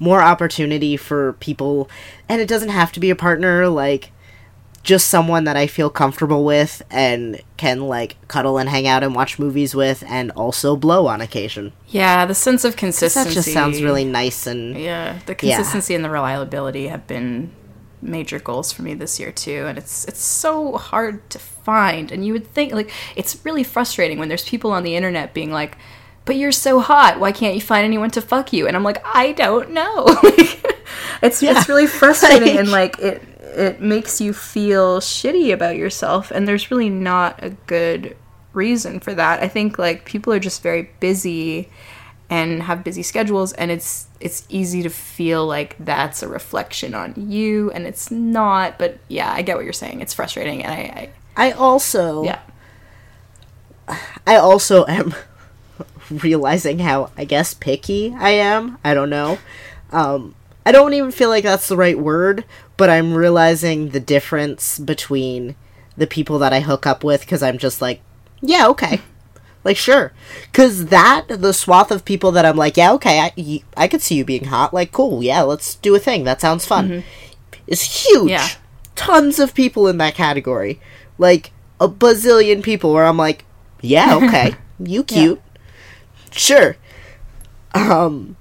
more 0.00 0.22
opportunity 0.22 0.96
for 0.96 1.34
people 1.34 1.88
and 2.28 2.40
it 2.40 2.48
doesn't 2.48 2.70
have 2.70 2.90
to 2.92 3.00
be 3.00 3.10
a 3.10 3.16
partner 3.16 3.68
like 3.68 4.10
just 4.84 5.08
someone 5.08 5.44
that 5.44 5.56
I 5.56 5.66
feel 5.66 5.90
comfortable 5.90 6.44
with 6.44 6.82
and 6.90 7.40
can 7.56 7.88
like 7.88 8.16
cuddle 8.28 8.58
and 8.58 8.68
hang 8.68 8.86
out 8.86 9.02
and 9.02 9.14
watch 9.14 9.38
movies 9.38 9.74
with 9.74 10.04
and 10.06 10.30
also 10.32 10.76
blow 10.76 11.06
on 11.08 11.20
occasion. 11.20 11.72
Yeah, 11.88 12.24
the 12.26 12.34
sense 12.34 12.64
of 12.64 12.76
consistency. 12.76 13.28
That 13.30 13.34
just 13.34 13.52
sounds 13.52 13.82
really 13.82 14.04
nice 14.04 14.46
and 14.46 14.78
Yeah, 14.78 15.18
the 15.26 15.32
Yeah. 15.40 15.56
consistency 15.56 15.94
and 15.96 16.04
the 16.04 16.10
reliability 16.10 16.88
have 16.88 17.06
been 17.06 17.50
major 18.02 18.38
goals 18.38 18.70
for 18.70 18.82
me 18.82 18.92
this 18.92 19.18
year 19.18 19.32
too, 19.32 19.64
and 19.66 19.78
it's 19.78 20.04
it's 20.04 20.22
so 20.22 20.76
hard 20.76 21.28
to 21.30 21.38
find. 21.38 22.12
And 22.12 22.24
you 22.26 22.34
would 22.34 22.46
think 22.46 22.72
like 22.74 22.92
it's 23.16 23.38
really 23.42 23.64
frustrating 23.64 24.18
when 24.18 24.28
there's 24.28 24.46
people 24.46 24.70
on 24.70 24.82
the 24.82 24.94
internet 24.96 25.32
being 25.32 25.50
like, 25.50 25.78
"But 26.26 26.36
you're 26.36 26.52
so 26.52 26.80
hot. 26.80 27.18
Why 27.18 27.32
can't 27.32 27.54
you 27.54 27.62
find 27.62 27.86
anyone 27.86 28.10
to 28.10 28.20
fuck 28.20 28.52
you?" 28.52 28.66
And 28.68 28.76
I'm 28.76 28.84
like, 28.84 28.98
I 29.06 29.32
don't 29.32 29.70
know. 29.70 30.04
it's 31.22 31.42
Yeah. 31.42 31.52
it's 31.58 31.68
really 31.68 31.86
frustrating, 31.86 32.48
Like- 32.48 32.58
and 32.58 32.70
like 32.70 32.98
it 32.98 33.22
it 33.56 33.80
makes 33.80 34.20
you 34.20 34.32
feel 34.32 35.00
shitty 35.00 35.52
about 35.52 35.76
yourself, 35.76 36.30
and 36.30 36.46
there's 36.46 36.70
really 36.70 36.90
not 36.90 37.42
a 37.42 37.50
good 37.50 38.16
reason 38.52 39.00
for 39.00 39.14
that. 39.14 39.42
I 39.42 39.48
think 39.48 39.78
like 39.78 40.04
people 40.04 40.32
are 40.32 40.38
just 40.38 40.62
very 40.62 40.90
busy 41.00 41.68
and 42.30 42.62
have 42.62 42.82
busy 42.82 43.02
schedules 43.02 43.52
and 43.52 43.70
it's 43.70 44.06
it's 44.18 44.46
easy 44.48 44.82
to 44.82 44.88
feel 44.88 45.46
like 45.46 45.76
that's 45.78 46.22
a 46.22 46.26
reflection 46.26 46.94
on 46.94 47.12
you 47.16 47.70
and 47.72 47.86
it's 47.86 48.10
not 48.10 48.78
but 48.78 48.98
yeah 49.08 49.30
i 49.30 49.42
get 49.42 49.56
what 49.56 49.62
you're 49.62 49.74
saying 49.74 50.00
it's 50.00 50.14
frustrating 50.14 50.64
and 50.64 50.72
i, 50.72 51.10
I 51.36 51.48
I 51.48 51.52
also 51.52 52.24
yeah 52.24 52.40
I 54.26 54.36
also 54.36 54.86
am 54.86 55.14
realizing 56.10 56.78
how 56.78 57.10
I 57.16 57.24
guess 57.24 57.54
picky 57.54 58.14
I 58.18 58.30
am. 58.30 58.78
I 58.84 58.94
don't 58.94 59.10
know. 59.10 59.38
Um 59.92 60.34
I 60.66 60.72
don't 60.72 60.94
even 60.94 61.10
feel 61.10 61.28
like 61.28 61.44
that's 61.44 61.68
the 61.68 61.76
right 61.76 61.98
word, 61.98 62.44
but 62.76 62.90
I'm 62.90 63.14
realizing 63.14 63.90
the 63.90 64.00
difference 64.00 64.78
between 64.78 65.56
the 65.96 66.06
people 66.06 66.38
that 66.40 66.52
I 66.52 66.60
hook 66.60 66.86
up 66.86 67.04
with 67.04 67.26
cuz 67.26 67.42
I'm 67.42 67.58
just 67.58 67.80
like, 67.80 68.00
yeah, 68.40 68.66
okay. 68.68 69.00
Like 69.64 69.78
sure. 69.78 70.12
Cuz 70.52 70.86
that 70.86 71.24
the 71.26 71.54
swath 71.54 71.90
of 71.90 72.04
people 72.04 72.30
that 72.32 72.44
I'm 72.44 72.56
like, 72.56 72.76
yeah, 72.76 72.92
okay, 72.92 73.18
I, 73.20 73.62
I 73.78 73.88
could 73.88 74.02
see 74.02 74.14
you 74.16 74.22
being 74.22 74.44
hot. 74.44 74.74
Like 74.74 74.92
cool. 74.92 75.22
Yeah, 75.22 75.40
let's 75.40 75.76
do 75.76 75.94
a 75.94 75.98
thing. 75.98 76.24
That 76.24 76.42
sounds 76.42 76.66
fun. 76.66 77.02
Is 77.66 77.80
huge. 78.04 78.28
Yeah. 78.30 78.46
Tons 78.94 79.38
of 79.38 79.54
people 79.54 79.88
in 79.88 79.96
that 79.96 80.14
category. 80.14 80.80
Like 81.16 81.52
a 81.80 81.88
bazillion 81.88 82.62
people 82.62 82.92
where 82.92 83.06
I'm 83.06 83.16
like, 83.16 83.46
yeah, 83.80 84.16
okay. 84.16 84.56
you 84.78 85.02
cute. 85.02 85.40
Sure. 86.30 86.76
Um 87.74 88.36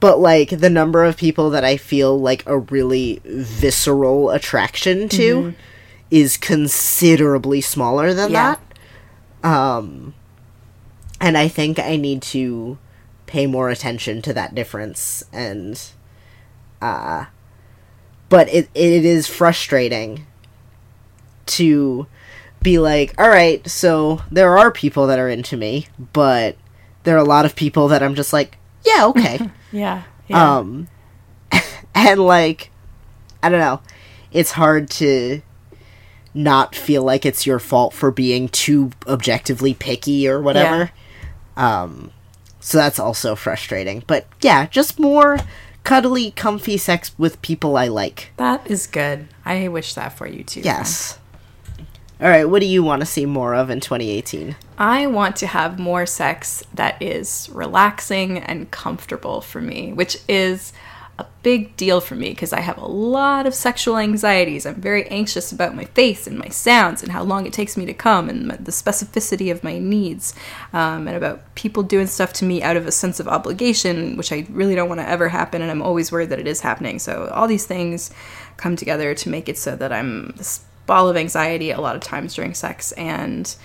but 0.00 0.18
like 0.18 0.48
the 0.50 0.70
number 0.70 1.04
of 1.04 1.16
people 1.16 1.50
that 1.50 1.64
I 1.64 1.76
feel 1.76 2.18
like 2.18 2.42
a 2.46 2.58
really 2.58 3.20
visceral 3.24 4.30
attraction 4.30 5.08
to 5.10 5.54
is 6.10 6.36
considerably 6.36 7.60
smaller 7.60 8.12
than 8.14 8.32
Yeah. 8.32 8.56
that. 9.42 9.48
Um 9.48 10.14
and 11.20 11.36
I 11.38 11.48
think 11.48 11.78
I 11.78 11.96
need 11.96 12.22
to 12.22 12.78
pay 13.26 13.46
more 13.46 13.68
attention 13.70 14.22
to 14.22 14.32
that 14.32 14.54
difference 14.54 15.22
and 15.32 15.80
uh 16.82 17.26
but 18.28 18.48
it 18.48 18.68
it 18.74 19.04
is 19.04 19.26
frustrating 19.26 20.26
to 21.46 22.06
be 22.62 22.78
like, 22.78 23.14
all 23.18 23.28
right, 23.28 23.66
so 23.68 24.22
there 24.30 24.56
are 24.58 24.70
people 24.70 25.06
that 25.06 25.18
are 25.18 25.28
into 25.28 25.56
me, 25.56 25.86
but 26.12 26.56
there 27.04 27.16
are 27.16 27.20
a 27.20 27.24
lot 27.24 27.44
of 27.46 27.56
people 27.56 27.88
that 27.88 28.02
I'm 28.02 28.14
just 28.14 28.32
like, 28.32 28.56
yeah, 28.84 29.06
okay. 29.06 29.38
yeah 29.72 30.02
yeah 30.28 30.58
um 30.58 30.88
and 31.94 32.20
like 32.20 32.70
I 33.42 33.48
don't 33.48 33.60
know. 33.60 33.80
It's 34.32 34.52
hard 34.52 34.90
to 34.90 35.40
not 36.34 36.74
feel 36.74 37.02
like 37.02 37.24
it's 37.24 37.46
your 37.46 37.58
fault 37.58 37.94
for 37.94 38.10
being 38.10 38.48
too 38.48 38.90
objectively 39.06 39.74
picky 39.74 40.28
or 40.28 40.40
whatever. 40.40 40.90
Um 41.56 42.12
so 42.60 42.76
that's 42.78 42.98
also 42.98 43.34
frustrating. 43.34 44.02
But 44.06 44.26
yeah, 44.42 44.66
just 44.66 44.98
more 44.98 45.38
cuddly, 45.82 46.30
comfy 46.32 46.76
sex 46.76 47.12
with 47.18 47.40
people 47.40 47.76
I 47.76 47.88
like. 47.88 48.30
that 48.36 48.70
is 48.70 48.86
good 48.86 49.26
i 49.46 49.66
wish 49.66 49.94
that 49.94 50.12
for 50.16 50.26
you 50.26 50.44
too 50.44 50.60
Yes. 50.60 51.18
All 52.22 52.28
right, 52.28 52.44
what 52.44 52.60
do 52.60 52.66
you 52.66 52.82
want 52.82 53.00
to 53.00 53.06
see 53.06 53.24
more 53.24 53.54
of 53.54 53.70
in 53.70 53.80
2018? 53.80 54.54
I 54.76 55.06
want 55.06 55.36
to 55.36 55.46
have 55.46 55.78
more 55.78 56.04
sex 56.04 56.62
that 56.74 57.00
is 57.00 57.48
relaxing 57.50 58.36
and 58.36 58.70
comfortable 58.70 59.40
for 59.40 59.62
me, 59.62 59.94
which 59.94 60.18
is 60.28 60.74
a 61.18 61.26
big 61.42 61.74
deal 61.76 61.98
for 61.98 62.16
me 62.16 62.28
because 62.28 62.52
I 62.52 62.60
have 62.60 62.76
a 62.76 62.86
lot 62.86 63.46
of 63.46 63.54
sexual 63.54 63.96
anxieties. 63.96 64.66
I'm 64.66 64.82
very 64.82 65.06
anxious 65.08 65.50
about 65.50 65.74
my 65.74 65.86
face 65.86 66.26
and 66.26 66.38
my 66.38 66.48
sounds 66.48 67.02
and 67.02 67.10
how 67.10 67.22
long 67.22 67.46
it 67.46 67.54
takes 67.54 67.78
me 67.78 67.86
to 67.86 67.94
come 67.94 68.28
and 68.28 68.50
the 68.50 68.70
specificity 68.70 69.50
of 69.50 69.64
my 69.64 69.78
needs 69.78 70.34
um, 70.74 71.08
and 71.08 71.16
about 71.16 71.54
people 71.54 71.82
doing 71.82 72.06
stuff 72.06 72.34
to 72.34 72.44
me 72.44 72.62
out 72.62 72.76
of 72.76 72.86
a 72.86 72.92
sense 72.92 73.18
of 73.18 73.28
obligation, 73.28 74.18
which 74.18 74.30
I 74.30 74.46
really 74.50 74.74
don't 74.74 74.90
want 74.90 75.00
to 75.00 75.08
ever 75.08 75.28
happen. 75.28 75.62
And 75.62 75.70
I'm 75.70 75.80
always 75.80 76.12
worried 76.12 76.28
that 76.28 76.38
it 76.38 76.46
is 76.46 76.60
happening. 76.60 76.98
So 76.98 77.28
all 77.32 77.48
these 77.48 77.64
things 77.64 78.10
come 78.58 78.76
together 78.76 79.14
to 79.14 79.28
make 79.30 79.48
it 79.48 79.56
so 79.56 79.74
that 79.76 79.90
I'm 79.90 80.34
this 80.36 80.64
ball 80.90 81.08
of 81.08 81.16
anxiety 81.16 81.70
a 81.70 81.80
lot 81.80 81.94
of 81.94 82.02
times 82.02 82.34
during 82.34 82.52
sex 82.52 82.90
and 82.92 83.56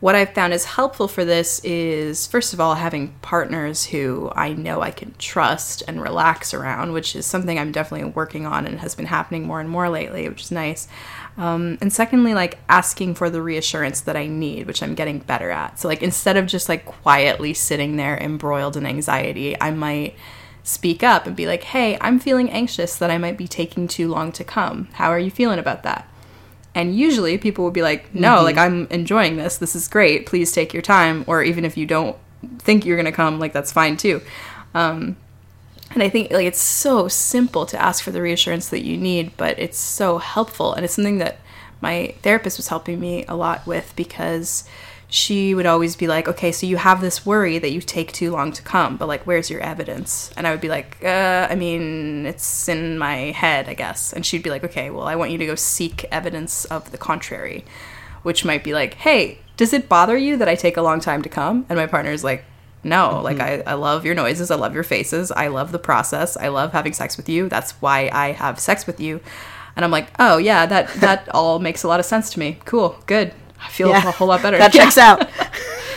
what 0.00 0.14
I've 0.14 0.32
found 0.32 0.52
is 0.52 0.64
helpful 0.64 1.08
for 1.08 1.24
this 1.24 1.58
is, 1.64 2.26
first 2.28 2.54
of 2.54 2.60
all, 2.60 2.76
having 2.76 3.16
partners 3.20 3.86
who 3.86 4.30
I 4.32 4.52
know 4.52 4.80
I 4.80 4.92
can 4.92 5.12
trust 5.18 5.82
and 5.88 6.00
relax 6.00 6.54
around, 6.54 6.92
which 6.92 7.16
is 7.16 7.26
something 7.26 7.58
I'm 7.58 7.72
definitely 7.72 8.10
working 8.10 8.46
on 8.46 8.64
and 8.64 8.78
has 8.78 8.94
been 8.94 9.06
happening 9.06 9.44
more 9.44 9.58
and 9.58 9.68
more 9.68 9.88
lately, 9.88 10.28
which 10.28 10.42
is 10.42 10.52
nice. 10.52 10.86
Um, 11.36 11.78
and 11.80 11.92
secondly, 11.92 12.32
like 12.32 12.60
asking 12.68 13.16
for 13.16 13.28
the 13.28 13.42
reassurance 13.42 14.00
that 14.02 14.16
I 14.16 14.28
need, 14.28 14.68
which 14.68 14.84
I'm 14.84 14.94
getting 14.94 15.18
better 15.18 15.50
at. 15.50 15.80
So, 15.80 15.88
like, 15.88 16.02
instead 16.02 16.36
of 16.36 16.46
just 16.46 16.68
like 16.68 16.86
quietly 16.86 17.52
sitting 17.52 17.96
there 17.96 18.16
embroiled 18.18 18.76
in 18.76 18.86
anxiety, 18.86 19.60
I 19.60 19.72
might 19.72 20.14
speak 20.62 21.02
up 21.02 21.26
and 21.26 21.34
be 21.34 21.46
like, 21.46 21.64
hey, 21.64 21.98
I'm 22.00 22.20
feeling 22.20 22.50
anxious 22.50 22.96
that 22.98 23.10
I 23.10 23.18
might 23.18 23.36
be 23.36 23.48
taking 23.48 23.88
too 23.88 24.06
long 24.08 24.30
to 24.32 24.44
come. 24.44 24.88
How 24.92 25.10
are 25.10 25.18
you 25.18 25.30
feeling 25.30 25.58
about 25.58 25.82
that? 25.82 26.08
And 26.78 26.94
usually 26.96 27.38
people 27.38 27.64
will 27.64 27.72
be 27.72 27.82
like, 27.82 28.14
no, 28.14 28.40
like 28.40 28.56
I'm 28.56 28.86
enjoying 28.86 29.36
this. 29.36 29.56
This 29.56 29.74
is 29.74 29.88
great. 29.88 30.26
Please 30.26 30.52
take 30.52 30.72
your 30.72 30.80
time. 30.80 31.24
Or 31.26 31.42
even 31.42 31.64
if 31.64 31.76
you 31.76 31.86
don't 31.86 32.16
think 32.60 32.86
you're 32.86 32.96
going 32.96 33.04
to 33.04 33.10
come, 33.10 33.40
like 33.40 33.52
that's 33.52 33.72
fine 33.72 33.96
too. 33.96 34.22
Um, 34.74 35.16
and 35.90 36.04
I 36.04 36.08
think 36.08 36.30
like 36.30 36.46
it's 36.46 36.60
so 36.60 37.08
simple 37.08 37.66
to 37.66 37.82
ask 37.82 38.04
for 38.04 38.12
the 38.12 38.22
reassurance 38.22 38.68
that 38.68 38.84
you 38.84 38.96
need, 38.96 39.36
but 39.36 39.58
it's 39.58 39.76
so 39.76 40.18
helpful. 40.18 40.72
And 40.72 40.84
it's 40.84 40.94
something 40.94 41.18
that 41.18 41.40
my 41.80 42.14
therapist 42.22 42.58
was 42.58 42.68
helping 42.68 43.00
me 43.00 43.24
a 43.26 43.34
lot 43.34 43.66
with 43.66 43.92
because 43.96 44.62
she 45.10 45.54
would 45.54 45.64
always 45.64 45.96
be 45.96 46.06
like, 46.06 46.28
okay, 46.28 46.52
so 46.52 46.66
you 46.66 46.76
have 46.76 47.00
this 47.00 47.24
worry 47.24 47.58
that 47.58 47.70
you 47.70 47.80
take 47.80 48.12
too 48.12 48.30
long 48.30 48.52
to 48.52 48.62
come, 48.62 48.98
but 48.98 49.08
like, 49.08 49.22
where's 49.26 49.48
your 49.48 49.60
evidence? 49.60 50.30
And 50.36 50.46
I 50.46 50.50
would 50.50 50.60
be 50.60 50.68
like, 50.68 50.98
uh, 51.02 51.46
I 51.48 51.54
mean, 51.54 52.26
it's 52.26 52.68
in 52.68 52.98
my 52.98 53.30
head, 53.30 53.68
I 53.68 53.74
guess. 53.74 54.12
And 54.12 54.24
she'd 54.24 54.42
be 54.42 54.50
like, 54.50 54.64
okay, 54.64 54.90
well, 54.90 55.06
I 55.06 55.16
want 55.16 55.30
you 55.30 55.38
to 55.38 55.46
go 55.46 55.54
seek 55.54 56.04
evidence 56.12 56.66
of 56.66 56.90
the 56.90 56.98
contrary, 56.98 57.64
which 58.22 58.44
might 58.44 58.62
be 58.62 58.74
like, 58.74 58.94
hey, 58.94 59.38
does 59.56 59.72
it 59.72 59.88
bother 59.88 60.16
you 60.16 60.36
that 60.36 60.48
I 60.48 60.54
take 60.54 60.76
a 60.76 60.82
long 60.82 61.00
time 61.00 61.22
to 61.22 61.28
come? 61.30 61.64
And 61.70 61.78
my 61.78 61.86
partner's 61.86 62.22
like, 62.22 62.44
no, 62.84 63.20
like 63.22 63.40
I, 63.40 63.62
I 63.66 63.74
love 63.74 64.04
your 64.04 64.14
noises, 64.14 64.50
I 64.50 64.56
love 64.56 64.74
your 64.74 64.84
faces, 64.84 65.32
I 65.32 65.48
love 65.48 65.72
the 65.72 65.78
process, 65.78 66.36
I 66.36 66.48
love 66.48 66.72
having 66.72 66.92
sex 66.92 67.16
with 67.16 67.28
you. 67.28 67.48
That's 67.48 67.72
why 67.82 68.10
I 68.12 68.32
have 68.32 68.60
sex 68.60 68.86
with 68.86 69.00
you. 69.00 69.20
And 69.74 69.84
I'm 69.84 69.90
like, 69.90 70.10
oh 70.18 70.36
yeah, 70.36 70.66
that 70.66 70.88
that 70.94 71.28
all 71.30 71.58
makes 71.58 71.82
a 71.82 71.88
lot 71.88 71.98
of 71.98 72.06
sense 72.06 72.30
to 72.30 72.38
me. 72.38 72.58
Cool, 72.64 73.02
good. 73.06 73.32
I 73.62 73.68
feel 73.68 73.88
Yeah. 73.90 74.08
a 74.08 74.10
whole 74.12 74.28
lot 74.28 74.42
better. 74.42 74.58
That 74.58 74.74
Yeah. 74.74 74.84
checks 74.84 74.98
out. 74.98 75.28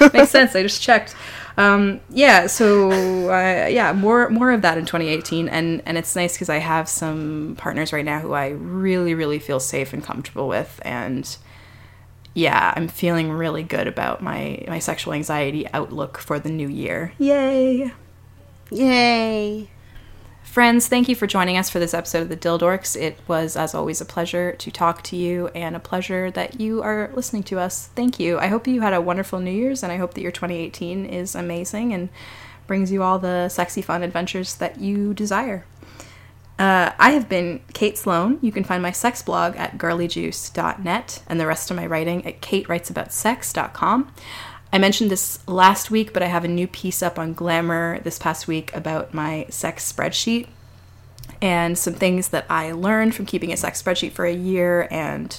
Makes 0.13 0.31
sense. 0.31 0.55
I 0.55 0.63
just 0.63 0.81
checked. 0.81 1.15
Um, 1.57 1.99
yeah, 2.09 2.47
so 2.47 2.89
uh, 3.29 3.67
yeah, 3.67 3.91
more 3.93 4.29
more 4.29 4.51
of 4.51 4.61
that 4.61 4.77
in 4.77 4.85
2018, 4.85 5.49
and 5.49 5.81
and 5.85 5.97
it's 5.97 6.15
nice 6.15 6.33
because 6.33 6.49
I 6.49 6.57
have 6.57 6.87
some 6.87 7.55
partners 7.57 7.91
right 7.93 8.05
now 8.05 8.19
who 8.19 8.33
I 8.33 8.49
really 8.49 9.13
really 9.13 9.37
feel 9.37 9.59
safe 9.59 9.91
and 9.93 10.01
comfortable 10.03 10.47
with, 10.47 10.79
and 10.83 11.27
yeah, 12.33 12.73
I'm 12.75 12.87
feeling 12.87 13.29
really 13.31 13.63
good 13.63 13.85
about 13.87 14.23
my 14.23 14.63
my 14.69 14.79
sexual 14.79 15.13
anxiety 15.13 15.67
outlook 15.73 16.17
for 16.17 16.39
the 16.39 16.49
new 16.49 16.69
year. 16.69 17.11
Yay! 17.19 17.91
Yay. 18.71 19.69
Friends, 20.51 20.89
thank 20.89 21.07
you 21.07 21.15
for 21.15 21.27
joining 21.27 21.55
us 21.55 21.69
for 21.69 21.79
this 21.79 21.93
episode 21.93 22.23
of 22.23 22.27
the 22.27 22.35
Dildorks. 22.35 22.99
It 22.99 23.17
was, 23.25 23.55
as 23.55 23.73
always, 23.73 24.01
a 24.01 24.05
pleasure 24.05 24.51
to 24.51 24.69
talk 24.69 25.01
to 25.03 25.15
you 25.15 25.47
and 25.55 25.77
a 25.77 25.79
pleasure 25.79 26.29
that 26.31 26.59
you 26.59 26.81
are 26.81 27.09
listening 27.13 27.43
to 27.43 27.57
us. 27.57 27.87
Thank 27.95 28.19
you. 28.19 28.37
I 28.37 28.47
hope 28.47 28.67
you 28.67 28.81
had 28.81 28.91
a 28.91 28.99
wonderful 28.99 29.39
New 29.39 29.49
Year's 29.49 29.81
and 29.81 29.93
I 29.93 29.95
hope 29.95 30.13
that 30.15 30.21
your 30.21 30.33
2018 30.33 31.05
is 31.05 31.35
amazing 31.35 31.93
and 31.93 32.09
brings 32.67 32.91
you 32.91 33.01
all 33.01 33.17
the 33.17 33.47
sexy, 33.47 33.81
fun 33.81 34.03
adventures 34.03 34.55
that 34.55 34.77
you 34.77 35.13
desire. 35.13 35.63
Uh, 36.59 36.91
I 36.99 37.11
have 37.11 37.29
been 37.29 37.61
Kate 37.73 37.97
Sloan. 37.97 38.37
You 38.41 38.51
can 38.51 38.65
find 38.65 38.83
my 38.83 38.91
sex 38.91 39.21
blog 39.21 39.55
at 39.55 39.77
girlyjuice.net 39.77 41.23
and 41.27 41.39
the 41.39 41.47
rest 41.47 41.71
of 41.71 41.77
my 41.77 41.85
writing 41.85 42.25
at 42.25 42.41
katewritesaboutsex.com. 42.41 44.13
I 44.73 44.77
mentioned 44.77 45.11
this 45.11 45.45
last 45.47 45.91
week, 45.91 46.13
but 46.13 46.23
I 46.23 46.27
have 46.27 46.45
a 46.45 46.49
new 46.49 46.67
piece 46.67 47.03
up 47.03 47.19
on 47.19 47.33
Glamour 47.33 47.99
this 47.99 48.17
past 48.17 48.47
week 48.47 48.73
about 48.73 49.13
my 49.13 49.45
sex 49.49 49.91
spreadsheet 49.91 50.47
and 51.41 51.77
some 51.77 51.93
things 51.93 52.29
that 52.29 52.45
I 52.49 52.71
learned 52.71 53.13
from 53.13 53.25
keeping 53.25 53.51
a 53.51 53.57
sex 53.57 53.81
spreadsheet 53.81 54.13
for 54.13 54.25
a 54.25 54.33
year 54.33 54.87
and 54.89 55.37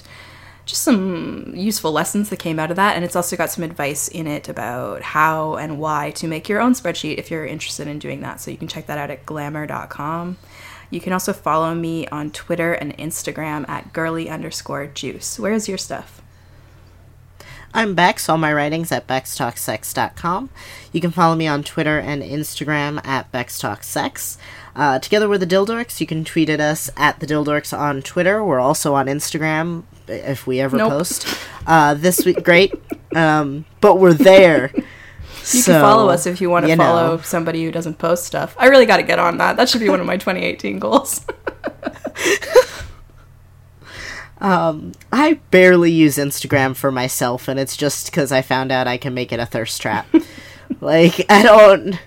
just 0.65 0.83
some 0.83 1.51
useful 1.55 1.91
lessons 1.91 2.29
that 2.29 2.37
came 2.37 2.59
out 2.59 2.69
of 2.69 2.75
that. 2.77 2.95
And 2.95 3.03
it's 3.03 3.15
also 3.15 3.35
got 3.35 3.49
some 3.49 3.63
advice 3.63 4.07
in 4.07 4.27
it 4.27 4.47
about 4.49 5.01
how 5.01 5.55
and 5.55 5.79
why 5.79 6.11
to 6.11 6.27
make 6.27 6.47
your 6.47 6.61
own 6.61 6.73
spreadsheet 6.73 7.17
if 7.17 7.31
you're 7.31 7.45
interested 7.45 7.87
in 7.87 7.99
doing 7.99 8.21
that. 8.21 8.39
So 8.39 8.51
you 8.51 8.57
can 8.57 8.67
check 8.67 8.85
that 8.85 8.97
out 8.97 9.09
at 9.09 9.25
glamour.com. 9.25 10.37
You 10.89 11.01
can 11.01 11.11
also 11.11 11.33
follow 11.33 11.73
me 11.73 12.07
on 12.07 12.29
Twitter 12.29 12.73
and 12.73 12.95
Instagram 12.97 13.67
at 13.67 13.93
girly 13.93 14.29
underscore 14.29 14.85
juice. 14.87 15.39
Where's 15.39 15.67
your 15.67 15.79
stuff? 15.79 16.21
I'm 17.73 17.95
Bex, 17.95 18.29
all 18.29 18.37
my 18.37 18.53
writings 18.53 18.91
at 18.91 19.07
bextalksex.com. 19.07 20.49
You 20.91 21.01
can 21.01 21.11
follow 21.11 21.35
me 21.35 21.47
on 21.47 21.63
Twitter 21.63 21.97
and 21.99 22.21
Instagram 22.21 23.03
at 23.05 23.31
bextalksex. 23.31 24.37
Uh, 24.75 24.99
together 24.99 25.27
with 25.27 25.39
the 25.39 25.47
Dildorks, 25.47 25.99
you 25.99 26.05
can 26.07 26.23
tweet 26.23 26.49
at 26.49 26.59
us 26.59 26.89
at 26.95 27.19
the 27.19 27.25
Dildorks 27.25 27.77
on 27.77 28.01
Twitter. 28.01 28.43
We're 28.43 28.59
also 28.59 28.93
on 28.93 29.07
Instagram 29.07 29.83
if 30.07 30.45
we 30.45 30.59
ever 30.59 30.77
Nope. 30.77 30.91
post. 30.91 31.27
Uh, 31.65 31.93
this 31.95 32.23
week, 32.25 32.43
great, 32.43 32.73
um, 33.15 33.65
but 33.81 33.99
we're 33.99 34.13
there. 34.13 34.71
You 35.51 35.63
can 35.63 35.81
follow 35.81 36.09
us 36.09 36.25
if 36.25 36.39
you 36.41 36.49
want 36.49 36.65
to 36.67 36.75
follow 36.77 37.17
somebody 37.17 37.65
who 37.65 37.71
doesn't 37.71 37.97
post 37.97 38.23
stuff. 38.23 38.55
I 38.57 38.67
really 38.67 38.85
got 38.85 38.97
to 38.97 39.03
get 39.03 39.19
on 39.19 39.39
that. 39.39 39.57
That 39.57 39.67
should 39.67 39.81
be 39.81 39.89
one 39.89 39.99
of 39.99 40.05
my 40.05 40.15
2018 40.17 40.79
goals. 40.79 41.25
Um, 44.43 44.91
I 45.09 45.35
barely 45.51 45.89
use 45.89 46.17
Instagram 46.17 46.75
for 46.75 46.91
myself, 46.91 47.47
and 47.47 47.57
it's 47.57 47.77
just 47.77 48.07
because 48.07 48.33
I 48.33 48.41
found 48.41 48.73
out 48.73 48.87
I 48.87 48.97
can 48.97 49.13
make 49.13 49.31
it 49.31 49.39
a 49.39 49.45
thirst 49.45 49.81
trap. 49.81 50.05
like, 50.81 51.25
I 51.29 51.43
don't. 51.43 51.97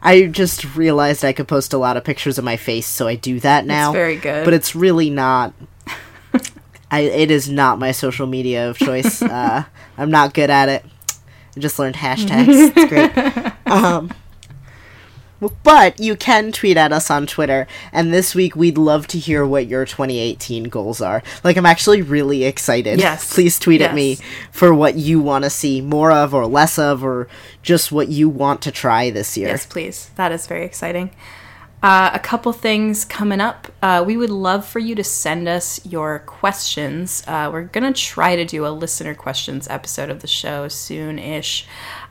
I 0.00 0.26
just 0.26 0.74
realized 0.74 1.24
I 1.24 1.34
could 1.34 1.46
post 1.46 1.74
a 1.74 1.78
lot 1.78 1.98
of 1.98 2.04
pictures 2.04 2.38
of 2.38 2.44
my 2.44 2.56
face, 2.56 2.86
so 2.86 3.06
I 3.06 3.14
do 3.14 3.40
that 3.40 3.66
now. 3.66 3.92
very 3.92 4.16
good. 4.16 4.46
But 4.46 4.54
it's 4.54 4.74
really 4.74 5.10
not. 5.10 5.52
I 6.90 7.00
it 7.00 7.30
is 7.30 7.50
not 7.50 7.78
my 7.78 7.92
social 7.92 8.26
media 8.26 8.70
of 8.70 8.78
choice. 8.78 9.20
uh, 9.22 9.64
I'm 9.98 10.10
not 10.10 10.32
good 10.32 10.48
at 10.48 10.70
it. 10.70 10.84
I 11.54 11.60
just 11.60 11.78
learned 11.78 11.96
hashtags. 11.96 12.72
it's 12.74 12.88
great. 12.88 13.52
Um, 13.66 14.12
but 15.62 16.00
you 16.00 16.16
can 16.16 16.52
tweet 16.52 16.76
at 16.76 16.92
us 16.92 17.10
on 17.10 17.26
Twitter, 17.26 17.66
and 17.92 18.12
this 18.12 18.34
week 18.34 18.56
we'd 18.56 18.78
love 18.78 19.06
to 19.08 19.18
hear 19.18 19.46
what 19.46 19.66
your 19.66 19.84
2018 19.84 20.64
goals 20.64 21.00
are. 21.00 21.22
Like, 21.44 21.56
I'm 21.56 21.66
actually 21.66 22.02
really 22.02 22.44
excited. 22.44 22.98
Yes. 22.98 23.32
Please 23.32 23.58
tweet 23.58 23.80
at 23.80 23.94
me 23.94 24.18
for 24.50 24.74
what 24.74 24.96
you 24.96 25.20
want 25.20 25.44
to 25.44 25.50
see 25.50 25.80
more 25.80 26.10
of 26.10 26.34
or 26.34 26.46
less 26.46 26.78
of, 26.78 27.04
or 27.04 27.28
just 27.62 27.92
what 27.92 28.08
you 28.08 28.28
want 28.28 28.62
to 28.62 28.72
try 28.72 29.10
this 29.10 29.36
year. 29.36 29.48
Yes, 29.48 29.66
please. 29.66 30.10
That 30.16 30.32
is 30.32 30.46
very 30.46 30.64
exciting. 30.64 31.10
Uh, 31.80 32.10
a 32.12 32.18
couple 32.18 32.52
things 32.52 33.04
coming 33.04 33.40
up. 33.40 33.68
Uh, 33.80 34.02
we 34.04 34.16
would 34.16 34.30
love 34.30 34.66
for 34.66 34.80
you 34.80 34.96
to 34.96 35.04
send 35.04 35.46
us 35.46 35.84
your 35.86 36.18
questions. 36.20 37.22
Uh, 37.28 37.48
we're 37.52 37.62
going 37.62 37.92
to 37.92 38.00
try 38.00 38.34
to 38.34 38.44
do 38.44 38.66
a 38.66 38.68
listener 38.68 39.14
questions 39.14 39.68
episode 39.68 40.10
of 40.10 40.20
the 40.20 40.26
show 40.26 40.66
soon 40.66 41.20
ish. 41.20 41.68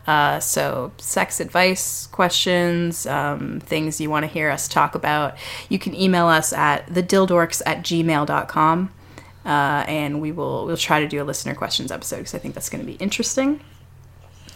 Uh, 0.08 0.40
so, 0.40 0.92
sex 0.98 1.42
advice 1.42 2.08
questions, 2.08 3.06
um, 3.06 3.60
things 3.60 4.00
you 4.00 4.10
want 4.10 4.24
to 4.24 4.28
hear 4.28 4.50
us 4.50 4.70
talk 4.70 4.96
about, 4.96 5.38
you 5.68 5.78
can 5.78 5.94
email 5.94 6.28
us 6.28 6.54
at 6.54 6.88
thedildorks 6.88 7.62
at 7.66 7.80
gmail.com. 7.80 8.94
Uh, 9.46 9.86
and 9.88 10.20
we 10.22 10.32
will 10.32 10.66
we'll 10.66 10.76
try 10.76 11.00
to 11.00 11.08
do 11.08 11.22
a 11.22 11.26
listener 11.26 11.56
questions 11.56 11.92
episode 11.92 12.18
because 12.18 12.36
I 12.36 12.38
think 12.38 12.54
that's 12.54 12.70
going 12.70 12.82
to 12.82 12.86
be 12.86 12.98
interesting. 12.98 13.62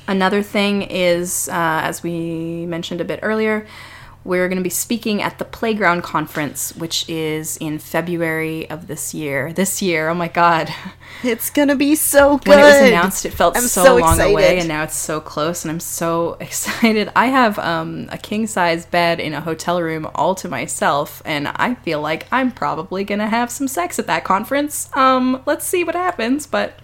Another 0.08 0.42
thing 0.42 0.82
is, 0.82 1.48
uh, 1.48 1.82
as 1.84 2.04
we 2.04 2.66
mentioned 2.66 3.00
a 3.00 3.06
bit 3.06 3.20
earlier, 3.22 3.68
we're 4.24 4.48
going 4.48 4.58
to 4.58 4.64
be 4.64 4.70
speaking 4.70 5.22
at 5.22 5.40
the 5.40 5.46
Playground 5.46 6.04
Conference, 6.04 6.76
which 6.76 7.10
is 7.10 7.58
in 7.58 7.80
February 7.80 8.70
of 8.70 8.88
this 8.88 9.14
year. 9.14 9.52
This 9.52 9.82
year, 9.82 10.10
oh 10.10 10.14
my 10.14 10.28
god. 10.28 10.70
It's 11.24 11.50
gonna 11.50 11.76
be 11.76 11.96
so 11.96 12.38
good. 12.38 12.48
When 12.48 12.60
it 12.60 12.64
was 12.64 12.90
announced, 12.90 13.26
it 13.26 13.34
felt 13.34 13.56
I'm 13.56 13.64
so, 13.64 13.84
so 13.84 13.96
long 13.98 14.20
away, 14.20 14.60
and 14.60 14.68
now 14.68 14.84
it's 14.84 14.96
so 14.96 15.20
close, 15.20 15.64
and 15.64 15.72
I'm 15.72 15.80
so 15.80 16.34
excited. 16.40 17.12
I 17.16 17.28
have 17.28 17.60
um, 17.60 18.10
a 18.12 18.18
king 18.18 18.48
size 18.48 18.86
bed 18.86 19.20
in 19.20 19.34
a 19.34 19.42
hotel 19.42 19.82
room 19.82 20.10
all 20.16 20.36
to 20.36 20.48
myself, 20.48 21.22
and 21.26 21.48
I 21.48 21.76
feel 21.76 22.02
like 22.02 22.28
I'm 22.32 22.52
probably 22.52 23.04
going 23.04 23.20
to 23.20 23.28
have 23.28 23.52
some 23.52 23.68
sex 23.68 24.00
at 24.00 24.08
that 24.08 24.24
conference. 24.24 24.90
Um, 24.94 25.42
let's 25.46 25.66
see 25.66 25.84
what 25.84 25.96
happens, 25.96 26.48
but 26.48 26.80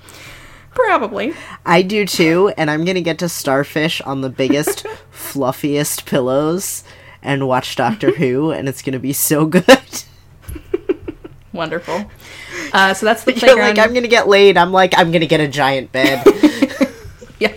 probably. 0.71 1.33
I 1.65 1.81
do 1.81 2.05
too, 2.05 2.53
and 2.57 2.69
I'm 2.69 2.85
gonna 2.85 3.01
get 3.01 3.19
to 3.19 3.29
starfish 3.29 4.01
on 4.01 4.21
the 4.21 4.29
biggest, 4.29 4.85
fluffiest 5.11 6.05
pillows 6.05 6.83
and 7.21 7.47
watch 7.47 7.75
Doctor 7.75 8.11
Who, 8.11 8.51
and 8.51 8.67
it's 8.69 8.81
gonna 8.81 8.99
be 8.99 9.13
so 9.13 9.45
good. 9.45 9.65
Wonderful. 11.53 12.05
Uh, 12.73 12.93
so 12.93 13.05
that's 13.05 13.23
the 13.23 13.31
You're 13.33 13.39
playground. 13.39 13.77
like, 13.77 13.79
I'm 13.79 13.93
gonna 13.93 14.07
get 14.07 14.27
laid. 14.27 14.57
I'm 14.57 14.71
like, 14.71 14.93
I'm 14.97 15.11
gonna 15.11 15.25
get 15.25 15.39
a 15.39 15.47
giant 15.47 15.91
bed. 15.91 16.25
Yeah. 17.39 17.53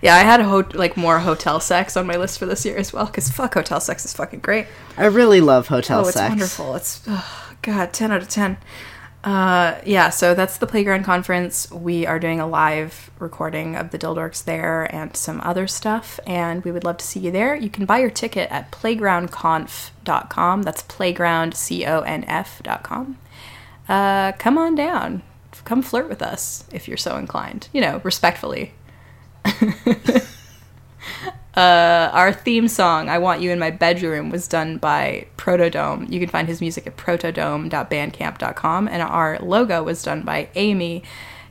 Yeah, 0.00 0.14
I 0.14 0.20
had 0.20 0.38
a 0.40 0.44
ho- 0.44 0.68
like 0.74 0.96
more 0.96 1.18
hotel 1.18 1.58
sex 1.58 1.96
on 1.96 2.06
my 2.06 2.16
list 2.16 2.38
for 2.38 2.46
this 2.46 2.64
year 2.64 2.76
as 2.76 2.92
well 2.92 3.06
because 3.06 3.28
fuck 3.30 3.54
hotel 3.54 3.80
sex 3.80 4.04
is 4.04 4.12
fucking 4.12 4.38
great. 4.40 4.66
I 4.96 5.06
really 5.06 5.40
love 5.40 5.66
hotel 5.68 6.04
Oh, 6.04 6.08
it's 6.08 6.16
wonderful. 6.16 6.76
It's 6.76 7.00
oh, 7.08 7.52
god, 7.62 7.92
ten 7.92 8.12
out 8.12 8.22
of 8.22 8.28
ten. 8.28 8.58
Uh, 9.24 9.80
yeah, 9.86 10.10
so 10.10 10.34
that's 10.34 10.58
the 10.58 10.66
playground 10.66 11.04
conference. 11.04 11.70
We 11.70 12.06
are 12.06 12.18
doing 12.18 12.40
a 12.40 12.46
live 12.46 13.10
recording 13.20 13.76
of 13.76 13.90
the 13.90 13.98
Dildorks 13.98 14.42
there 14.42 14.92
and 14.92 15.16
some 15.16 15.40
other 15.42 15.68
stuff, 15.68 16.18
and 16.26 16.64
we 16.64 16.72
would 16.72 16.82
love 16.82 16.96
to 16.96 17.06
see 17.06 17.20
you 17.20 17.30
there. 17.30 17.54
You 17.54 17.70
can 17.70 17.86
buy 17.86 17.98
your 17.98 18.10
ticket 18.10 18.50
at 18.50 18.72
playgroundconf.com. 18.72 20.62
That's 20.62 20.82
playground 20.82 21.54
c 21.54 21.86
o 21.86 22.00
n 22.00 22.24
f.com. 22.26 23.18
Uh, 23.88 24.32
come 24.32 24.58
on 24.58 24.74
down. 24.74 25.22
Come 25.64 25.82
flirt 25.82 26.08
with 26.08 26.22
us 26.22 26.64
if 26.72 26.88
you're 26.88 26.96
so 26.96 27.16
inclined. 27.16 27.68
You 27.72 27.80
know, 27.80 28.00
respectfully. 28.02 28.72
Uh, 31.54 32.08
our 32.14 32.32
theme 32.32 32.66
song, 32.66 33.10
I 33.10 33.18
Want 33.18 33.42
You 33.42 33.50
in 33.50 33.58
My 33.58 33.70
Bedroom, 33.70 34.30
was 34.30 34.48
done 34.48 34.78
by 34.78 35.26
Protodome. 35.36 36.10
You 36.10 36.18
can 36.18 36.30
find 36.30 36.48
his 36.48 36.62
music 36.62 36.86
at 36.86 36.96
protodome.bandcamp.com. 36.96 38.88
And 38.88 39.02
our 39.02 39.38
logo 39.38 39.82
was 39.82 40.02
done 40.02 40.22
by 40.22 40.48
Amy, 40.54 41.02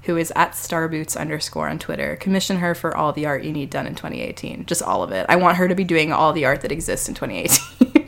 who 0.04 0.18
is 0.18 0.34
at 0.36 0.54
starboots 0.54 1.16
underscore 1.16 1.70
on 1.70 1.78
Twitter. 1.78 2.16
Commission 2.16 2.58
her 2.58 2.74
for 2.74 2.98
all 2.98 3.14
the 3.14 3.28
art 3.28 3.44
you 3.44 3.52
need 3.52 3.70
done 3.70 3.86
in 3.86 3.94
2018. 3.94 4.66
Just 4.66 4.82
all 4.82 5.04
of 5.04 5.12
it. 5.12 5.28
I 5.30 5.36
want 5.36 5.58
her 5.58 5.68
to 5.68 5.76
be 5.76 5.84
doing 5.84 6.12
all 6.12 6.34
the 6.34 6.46
art 6.46 6.62
that 6.62 6.72
exists 6.72 7.08
in 7.08 7.14
2018. 7.14 7.98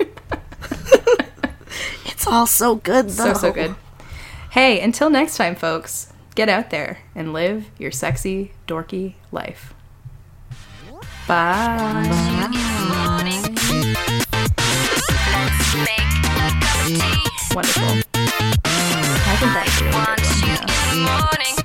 It's 2.23 2.31
all 2.31 2.47
so 2.47 2.75
good, 2.75 3.09
though. 3.09 3.33
so, 3.33 3.33
so 3.33 3.51
good. 3.51 3.75
Hey, 4.51 4.79
until 4.79 5.09
next 5.09 5.35
time, 5.35 5.55
folks, 5.55 6.13
get 6.35 6.47
out 6.47 6.69
there 6.69 6.99
and 7.13 7.33
live 7.33 7.65
your 7.77 7.91
sexy, 7.91 8.53
dorky 8.65 9.15
life. 9.29 9.72
Bye. 11.27 12.03
morning. 12.89 13.41
Let's 15.31 15.69
make 15.73 16.11
a 16.11 16.35
cup 16.35 16.67
of 16.67 16.85
tea. 16.85 17.23
Wonderful. 17.55 17.93
I 18.15 19.35
think 19.39 19.53
that's 19.53 19.81
really 19.81 19.93
Want 19.93 20.19
good. 20.19 20.37
you 20.43 20.51
one, 20.51 20.67
yeah. 20.67 20.67
in 20.91 20.99
the 20.99 20.99
morning. 21.07 21.55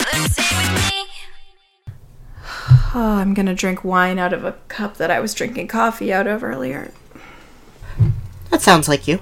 Let's 0.00 0.30
stay 0.32 0.52
with 0.56 0.74
me. 0.92 0.98
Oh, 2.94 3.16
I'm 3.18 3.34
gonna 3.34 3.54
drink 3.54 3.82
wine 3.82 4.18
out 4.20 4.32
of 4.32 4.44
a 4.44 4.52
cup 4.68 4.96
that 4.98 5.10
I 5.10 5.18
was 5.18 5.34
drinking 5.34 5.66
coffee 5.66 6.12
out 6.12 6.28
of 6.28 6.44
earlier. 6.44 6.92
That 8.50 8.62
sounds 8.62 8.88
like 8.88 9.08
you. 9.08 9.18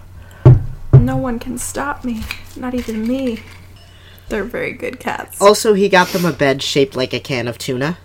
No 0.92 1.16
one 1.16 1.38
can 1.38 1.56
stop 1.56 2.04
me. 2.04 2.24
Not 2.56 2.74
even 2.74 3.06
me. 3.08 3.40
They're 4.28 4.44
very 4.44 4.72
good 4.72 4.98
cats. 5.00 5.40
Also, 5.40 5.74
he 5.74 5.88
got 5.88 6.08
them 6.08 6.24
a 6.24 6.32
bed 6.32 6.62
shaped 6.62 6.96
like 6.96 7.12
a 7.12 7.20
can 7.20 7.46
of 7.46 7.58
tuna 7.58 7.98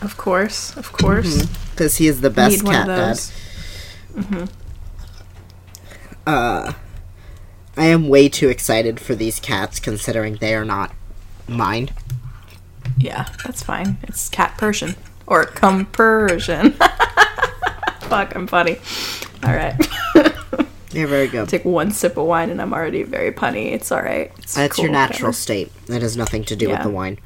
Of 0.00 0.16
course, 0.16 0.76
of 0.76 0.92
course. 0.92 1.46
because 1.70 1.96
he 1.96 2.06
is 2.06 2.20
the 2.20 2.30
best 2.30 2.62
Need 2.62 2.70
cat 2.72 2.86
dad. 2.86 3.16
those. 3.16 3.32
Uh, 6.26 6.72
I 7.76 7.86
am 7.86 8.08
way 8.08 8.28
too 8.28 8.48
excited 8.48 9.00
for 9.00 9.14
these 9.14 9.40
cats, 9.40 9.80
considering 9.80 10.36
they 10.36 10.54
are 10.54 10.64
not 10.64 10.92
mine. 11.46 11.90
Yeah, 12.98 13.28
that's 13.44 13.62
fine. 13.62 13.98
It's 14.02 14.28
cat 14.28 14.54
Persian 14.58 14.94
or 15.26 15.44
cum 15.44 15.86
Persian. 15.86 16.72
Fuck, 18.02 18.34
I'm 18.34 18.46
funny. 18.46 18.78
All 19.44 19.54
right. 19.54 19.74
They're 20.90 21.06
very 21.06 21.26
good. 21.28 21.48
Take 21.48 21.64
one 21.64 21.90
sip 21.90 22.16
of 22.16 22.26
wine 22.26 22.48
and 22.50 22.62
I'm 22.62 22.72
already 22.72 23.02
very 23.02 23.30
punny. 23.30 23.72
It's 23.72 23.92
all 23.92 24.02
right. 24.02 24.32
It's 24.38 24.54
That's 24.54 24.76
cool, 24.76 24.84
your 24.86 24.92
natural 24.92 25.28
whatever. 25.28 25.32
state. 25.34 25.86
That 25.86 26.00
has 26.02 26.16
nothing 26.16 26.44
to 26.44 26.56
do 26.56 26.70
with 26.70 26.82
the 26.82 26.88
wine. 26.90 27.18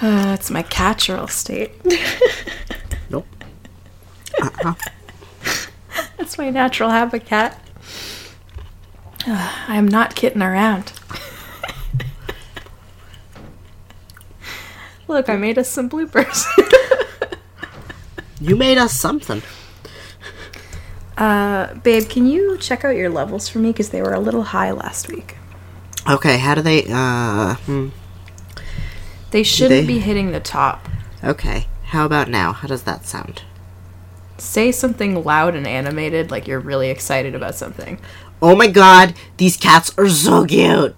Uh, 0.00 0.36
it's 0.38 0.50
my 0.50 0.62
catchural 0.62 1.28
state. 1.30 1.72
Nope. 3.10 3.26
Uh-huh. 4.40 4.74
That's 6.16 6.38
my 6.38 6.48
natural 6.48 6.88
habitat. 6.88 7.60
Uh, 9.26 9.64
I 9.68 9.76
am 9.76 9.86
not 9.86 10.14
kidding 10.14 10.40
around. 10.40 10.92
Look, 15.08 15.28
I 15.28 15.36
made 15.36 15.58
us 15.58 15.68
some 15.68 15.90
bloopers. 15.90 16.46
You 18.40 18.56
made 18.56 18.78
us 18.78 18.92
something. 18.94 19.42
Uh, 21.16 21.74
babe, 21.74 22.08
can 22.08 22.26
you 22.26 22.56
check 22.58 22.84
out 22.84 22.96
your 22.96 23.10
levels 23.10 23.48
for 23.48 23.58
me 23.58 23.70
because 23.70 23.90
they 23.90 24.00
were 24.02 24.14
a 24.14 24.20
little 24.20 24.42
high 24.44 24.70
last 24.72 25.08
week. 25.08 25.36
Okay, 26.08 26.38
how 26.38 26.54
do 26.54 26.62
they? 26.62 26.84
Uh, 26.90 27.54
hmm, 27.56 27.88
They 29.30 29.42
shouldn't 29.42 29.86
they- 29.86 29.94
be 29.94 29.98
hitting 30.00 30.32
the 30.32 30.40
top. 30.40 30.88
okay. 31.22 31.66
How 31.86 32.06
about 32.06 32.28
now? 32.30 32.52
How 32.54 32.66
does 32.68 32.84
that 32.84 33.04
sound? 33.04 33.42
Say 34.38 34.72
something 34.72 35.22
loud 35.22 35.54
and 35.54 35.66
animated, 35.66 36.30
like 36.30 36.48
you're 36.48 36.58
really 36.58 36.88
excited 36.88 37.34
about 37.34 37.54
something. 37.54 38.00
Oh 38.40 38.56
my 38.56 38.66
god, 38.66 39.12
these 39.36 39.58
cats 39.58 39.92
are 39.98 40.08
so 40.08 40.46
cute. 40.46 40.96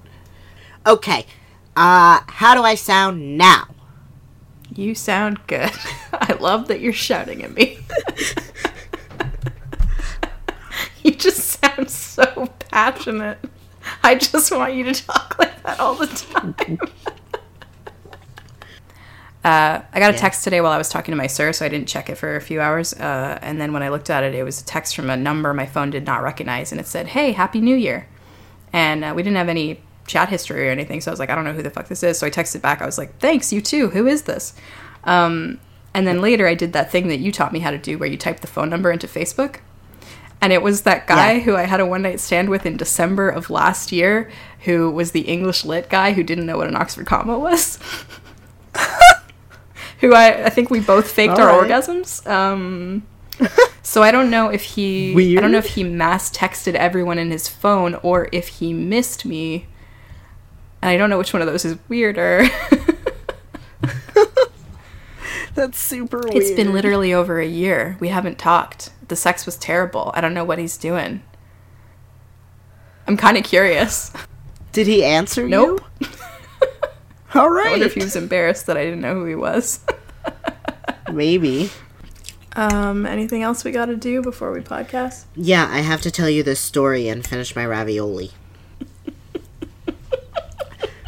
Okay, 0.87 1.27
uh, 1.75 2.21
how 2.29 2.55
do 2.55 2.63
I 2.63 2.77
sound 2.77 3.37
now? 3.37 3.67
You 4.73 4.95
sound 4.95 5.45
good. 5.49 5.73
I 6.13 6.35
love 6.35 6.69
that 6.69 6.81
you're 6.81 6.93
shouting 6.93 7.43
at 7.43 7.53
me. 7.53 7.81
you 11.09 11.13
just 11.13 11.61
sound 11.61 11.91
so 11.91 12.47
passionate. 12.71 13.39
I 14.03 14.15
just 14.15 14.51
want 14.51 14.75
you 14.75 14.85
to 14.85 14.95
talk 15.05 15.37
like 15.39 15.63
that 15.63 15.79
all 15.79 15.95
the 15.95 16.07
time. 16.07 16.79
Uh, 19.45 19.83
I 19.93 20.01
got 20.01 20.09
a 20.11 20.15
Yeah. 20.15 20.21
text 20.21 20.43
today 20.43 20.63
while 20.63 20.73
I 20.73 20.79
was 20.79 20.89
talking 20.89 21.13
to 21.13 21.17
my 21.17 21.27
sir, 21.27 21.53
so 21.53 21.67
I 21.67 21.69
didn't 21.69 21.87
check 21.87 22.09
it 22.09 22.15
for 22.17 22.35
a 22.35 22.41
few 22.41 22.63
hours. 22.63 22.95
Uh, 22.95 23.39
and 23.43 23.61
then 23.61 23.75
when 23.75 23.83
I 23.83 23.91
looked 23.91 24.09
at 24.09 24.25
it, 24.25 24.35
it 24.35 24.43
was 24.43 24.59
a 24.63 24.65
text 24.65 24.97
from 24.97 25.11
a 25.11 25.19
number 25.19 25.53
my 25.53 25.67
phone 25.67 25.91
did 25.91 26.07
not 26.07 26.23
recognize, 26.23 26.73
and 26.73 26.81
it 26.81 26.87
said, 26.87 27.09
"Hey, 27.09 27.33
Happy 27.33 27.61
New 27.61 27.77
Year." 27.77 28.09
And 28.73 29.05
uh, 29.05 29.13
we 29.15 29.23
didn't 29.23 29.37
have 29.37 29.51
any 29.51 29.83
chat 30.07 30.31
history 30.31 30.67
or 30.67 30.71
anything, 30.71 31.03
so 31.03 31.11
I 31.11 31.13
was 31.13 31.21
like, 31.21 31.29
"I 31.29 31.35
don't 31.35 31.45
know 31.45 31.53
who 31.53 31.63
the 31.63 31.69
fuck 31.69 31.89
this 31.89 32.03
is." 32.03 32.19
So 32.19 32.27
I 32.27 32.31
texted 32.31 32.63
back. 32.63 32.81
I 32.81 32.87
was 32.87 32.97
like, 32.97 33.19
"Thanks, 33.19 33.53
you 33.53 33.61
too. 33.61 33.91
Who 33.91 34.07
is 34.07 34.23
this?" 34.23 34.55
Um, 35.05 35.61
and 35.93 36.07
then 36.07 36.23
later, 36.23 36.47
I 36.49 36.55
did 36.55 36.73
that 36.73 36.91
thing 36.91 37.09
that 37.09 37.19
you 37.19 37.31
taught 37.31 37.53
me 37.53 37.59
how 37.59 37.71
to 37.71 37.77
do, 37.77 37.99
where 37.99 38.09
you 38.09 38.17
type 38.17 38.41
the 38.41 38.47
phone 38.47 38.71
number 38.71 38.91
into 38.91 39.07
Facebook. 39.07 39.57
And 40.45 40.53
it 40.53 40.61
was 40.61 40.83
that 40.83 41.07
guy 41.07 41.33
Yeah. 41.33 41.41
who 41.41 41.57
I 41.57 41.63
had 41.63 41.81
a 41.81 41.87
one 41.87 42.03
night 42.03 42.21
stand 42.21 42.51
with 42.51 42.67
in 42.67 42.77
December 42.77 43.31
of 43.31 43.49
last 43.49 43.91
year, 43.93 44.31
who 44.65 44.91
was 44.91 45.13
the 45.13 45.23
English 45.23 45.65
lit 45.65 45.89
guy 45.89 46.13
who 46.13 46.23
didn't 46.23 46.45
know 46.45 46.59
what 46.59 46.69
an 46.69 46.77
Oxford 46.77 47.07
comma 47.07 47.39
was. 47.39 47.79
who 50.01 50.13
I, 50.13 50.45
I 50.45 50.51
think 50.51 50.69
we 50.69 50.81
both 50.81 51.11
faked 51.11 51.39
our 51.39 51.49
Alright. 51.51 51.71
orgasms. 51.71 52.27
Um, 52.31 53.05
so 53.83 54.03
I 54.03 54.11
don't 54.11 54.29
know 54.29 54.51
if 54.51 54.63
he, 54.65 55.13
I 55.35 55.41
don't 55.41 55.51
know 55.51 55.57
if 55.57 55.77
he 55.77 55.83
mass 55.83 56.31
texted 56.31 56.75
everyone 56.75 57.19
in 57.19 57.31
his 57.31 57.49
phone 57.49 57.95
or 58.03 58.29
if 58.31 58.49
he 58.49 58.75
missed 58.75 59.25
me. 59.25 59.67
And 60.83 60.91
I 60.91 60.99
don't 60.99 61.09
know 61.09 61.17
which 61.17 61.33
one 61.33 61.41
of 61.41 61.49
those 61.49 61.65
is 61.65 61.79
weirder. 61.89 62.45
That's 65.55 65.79
super 65.79 66.19
weird. 66.19 66.35
it's 66.37 66.51
been 66.51 66.75
literally 66.75 67.15
over 67.15 67.41
a 67.41 67.47
year. 67.47 67.97
We 67.99 68.09
haven't 68.09 68.37
talked. 68.39 68.91
The 69.09 69.17
sex 69.17 69.45
was 69.47 69.57
terrible. 69.57 70.11
I 70.15 70.21
don't 70.21 70.35
know 70.35 70.45
what 70.45 70.59
he's 70.59 70.77
doing. 70.77 71.23
I'm 73.07 73.17
kind 73.17 73.37
of 73.37 73.45
curious. 73.45 74.11
Did 74.73 74.87
he 74.87 75.05
answer 75.05 75.47
Nope. 75.47 75.83
you? 76.01 76.09
All 77.35 77.49
I 77.59 77.71
wonder 77.71 77.85
if 77.87 77.95
he 77.95 78.03
was 78.03 78.17
embarrassed 78.17 78.67
that 78.67 78.77
I 78.77 78.85
didn't 78.85 79.01
know 79.01 79.15
who 79.15 79.25
he 79.27 79.35
was. 79.35 79.81
Maybe. 81.13 81.71
Um, 82.57 83.05
anything 83.05 83.43
else 83.43 83.65
we 83.65 83.73
got 83.73 83.87
to 83.87 83.97
do 83.97 84.23
before 84.23 84.53
we 84.53 84.61
podcast? 84.61 85.25
Yeah, 85.35 85.69
I 85.71 85.81
have 85.81 86.01
to 86.03 86.11
tell 86.11 86.31
you 86.31 86.43
this 86.45 86.61
story 86.61 87.09
and 87.09 87.27
finish 87.27 87.55
my 87.57 87.67
ravioli. 87.67 88.31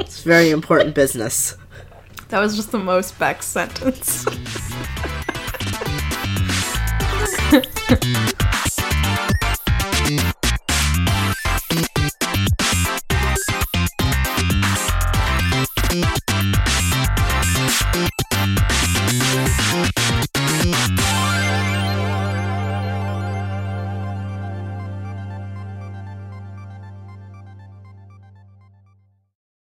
it's 0.01 0.23
very 0.23 0.51
important 0.51 0.95
business. 0.95 1.57
That 2.29 2.41
was 2.41 2.57
just 2.57 2.73
the 2.73 2.79
most 2.79 3.17
Beck 3.21 3.43
sentence. 3.45 4.27
Mm-hmm. 7.49 8.23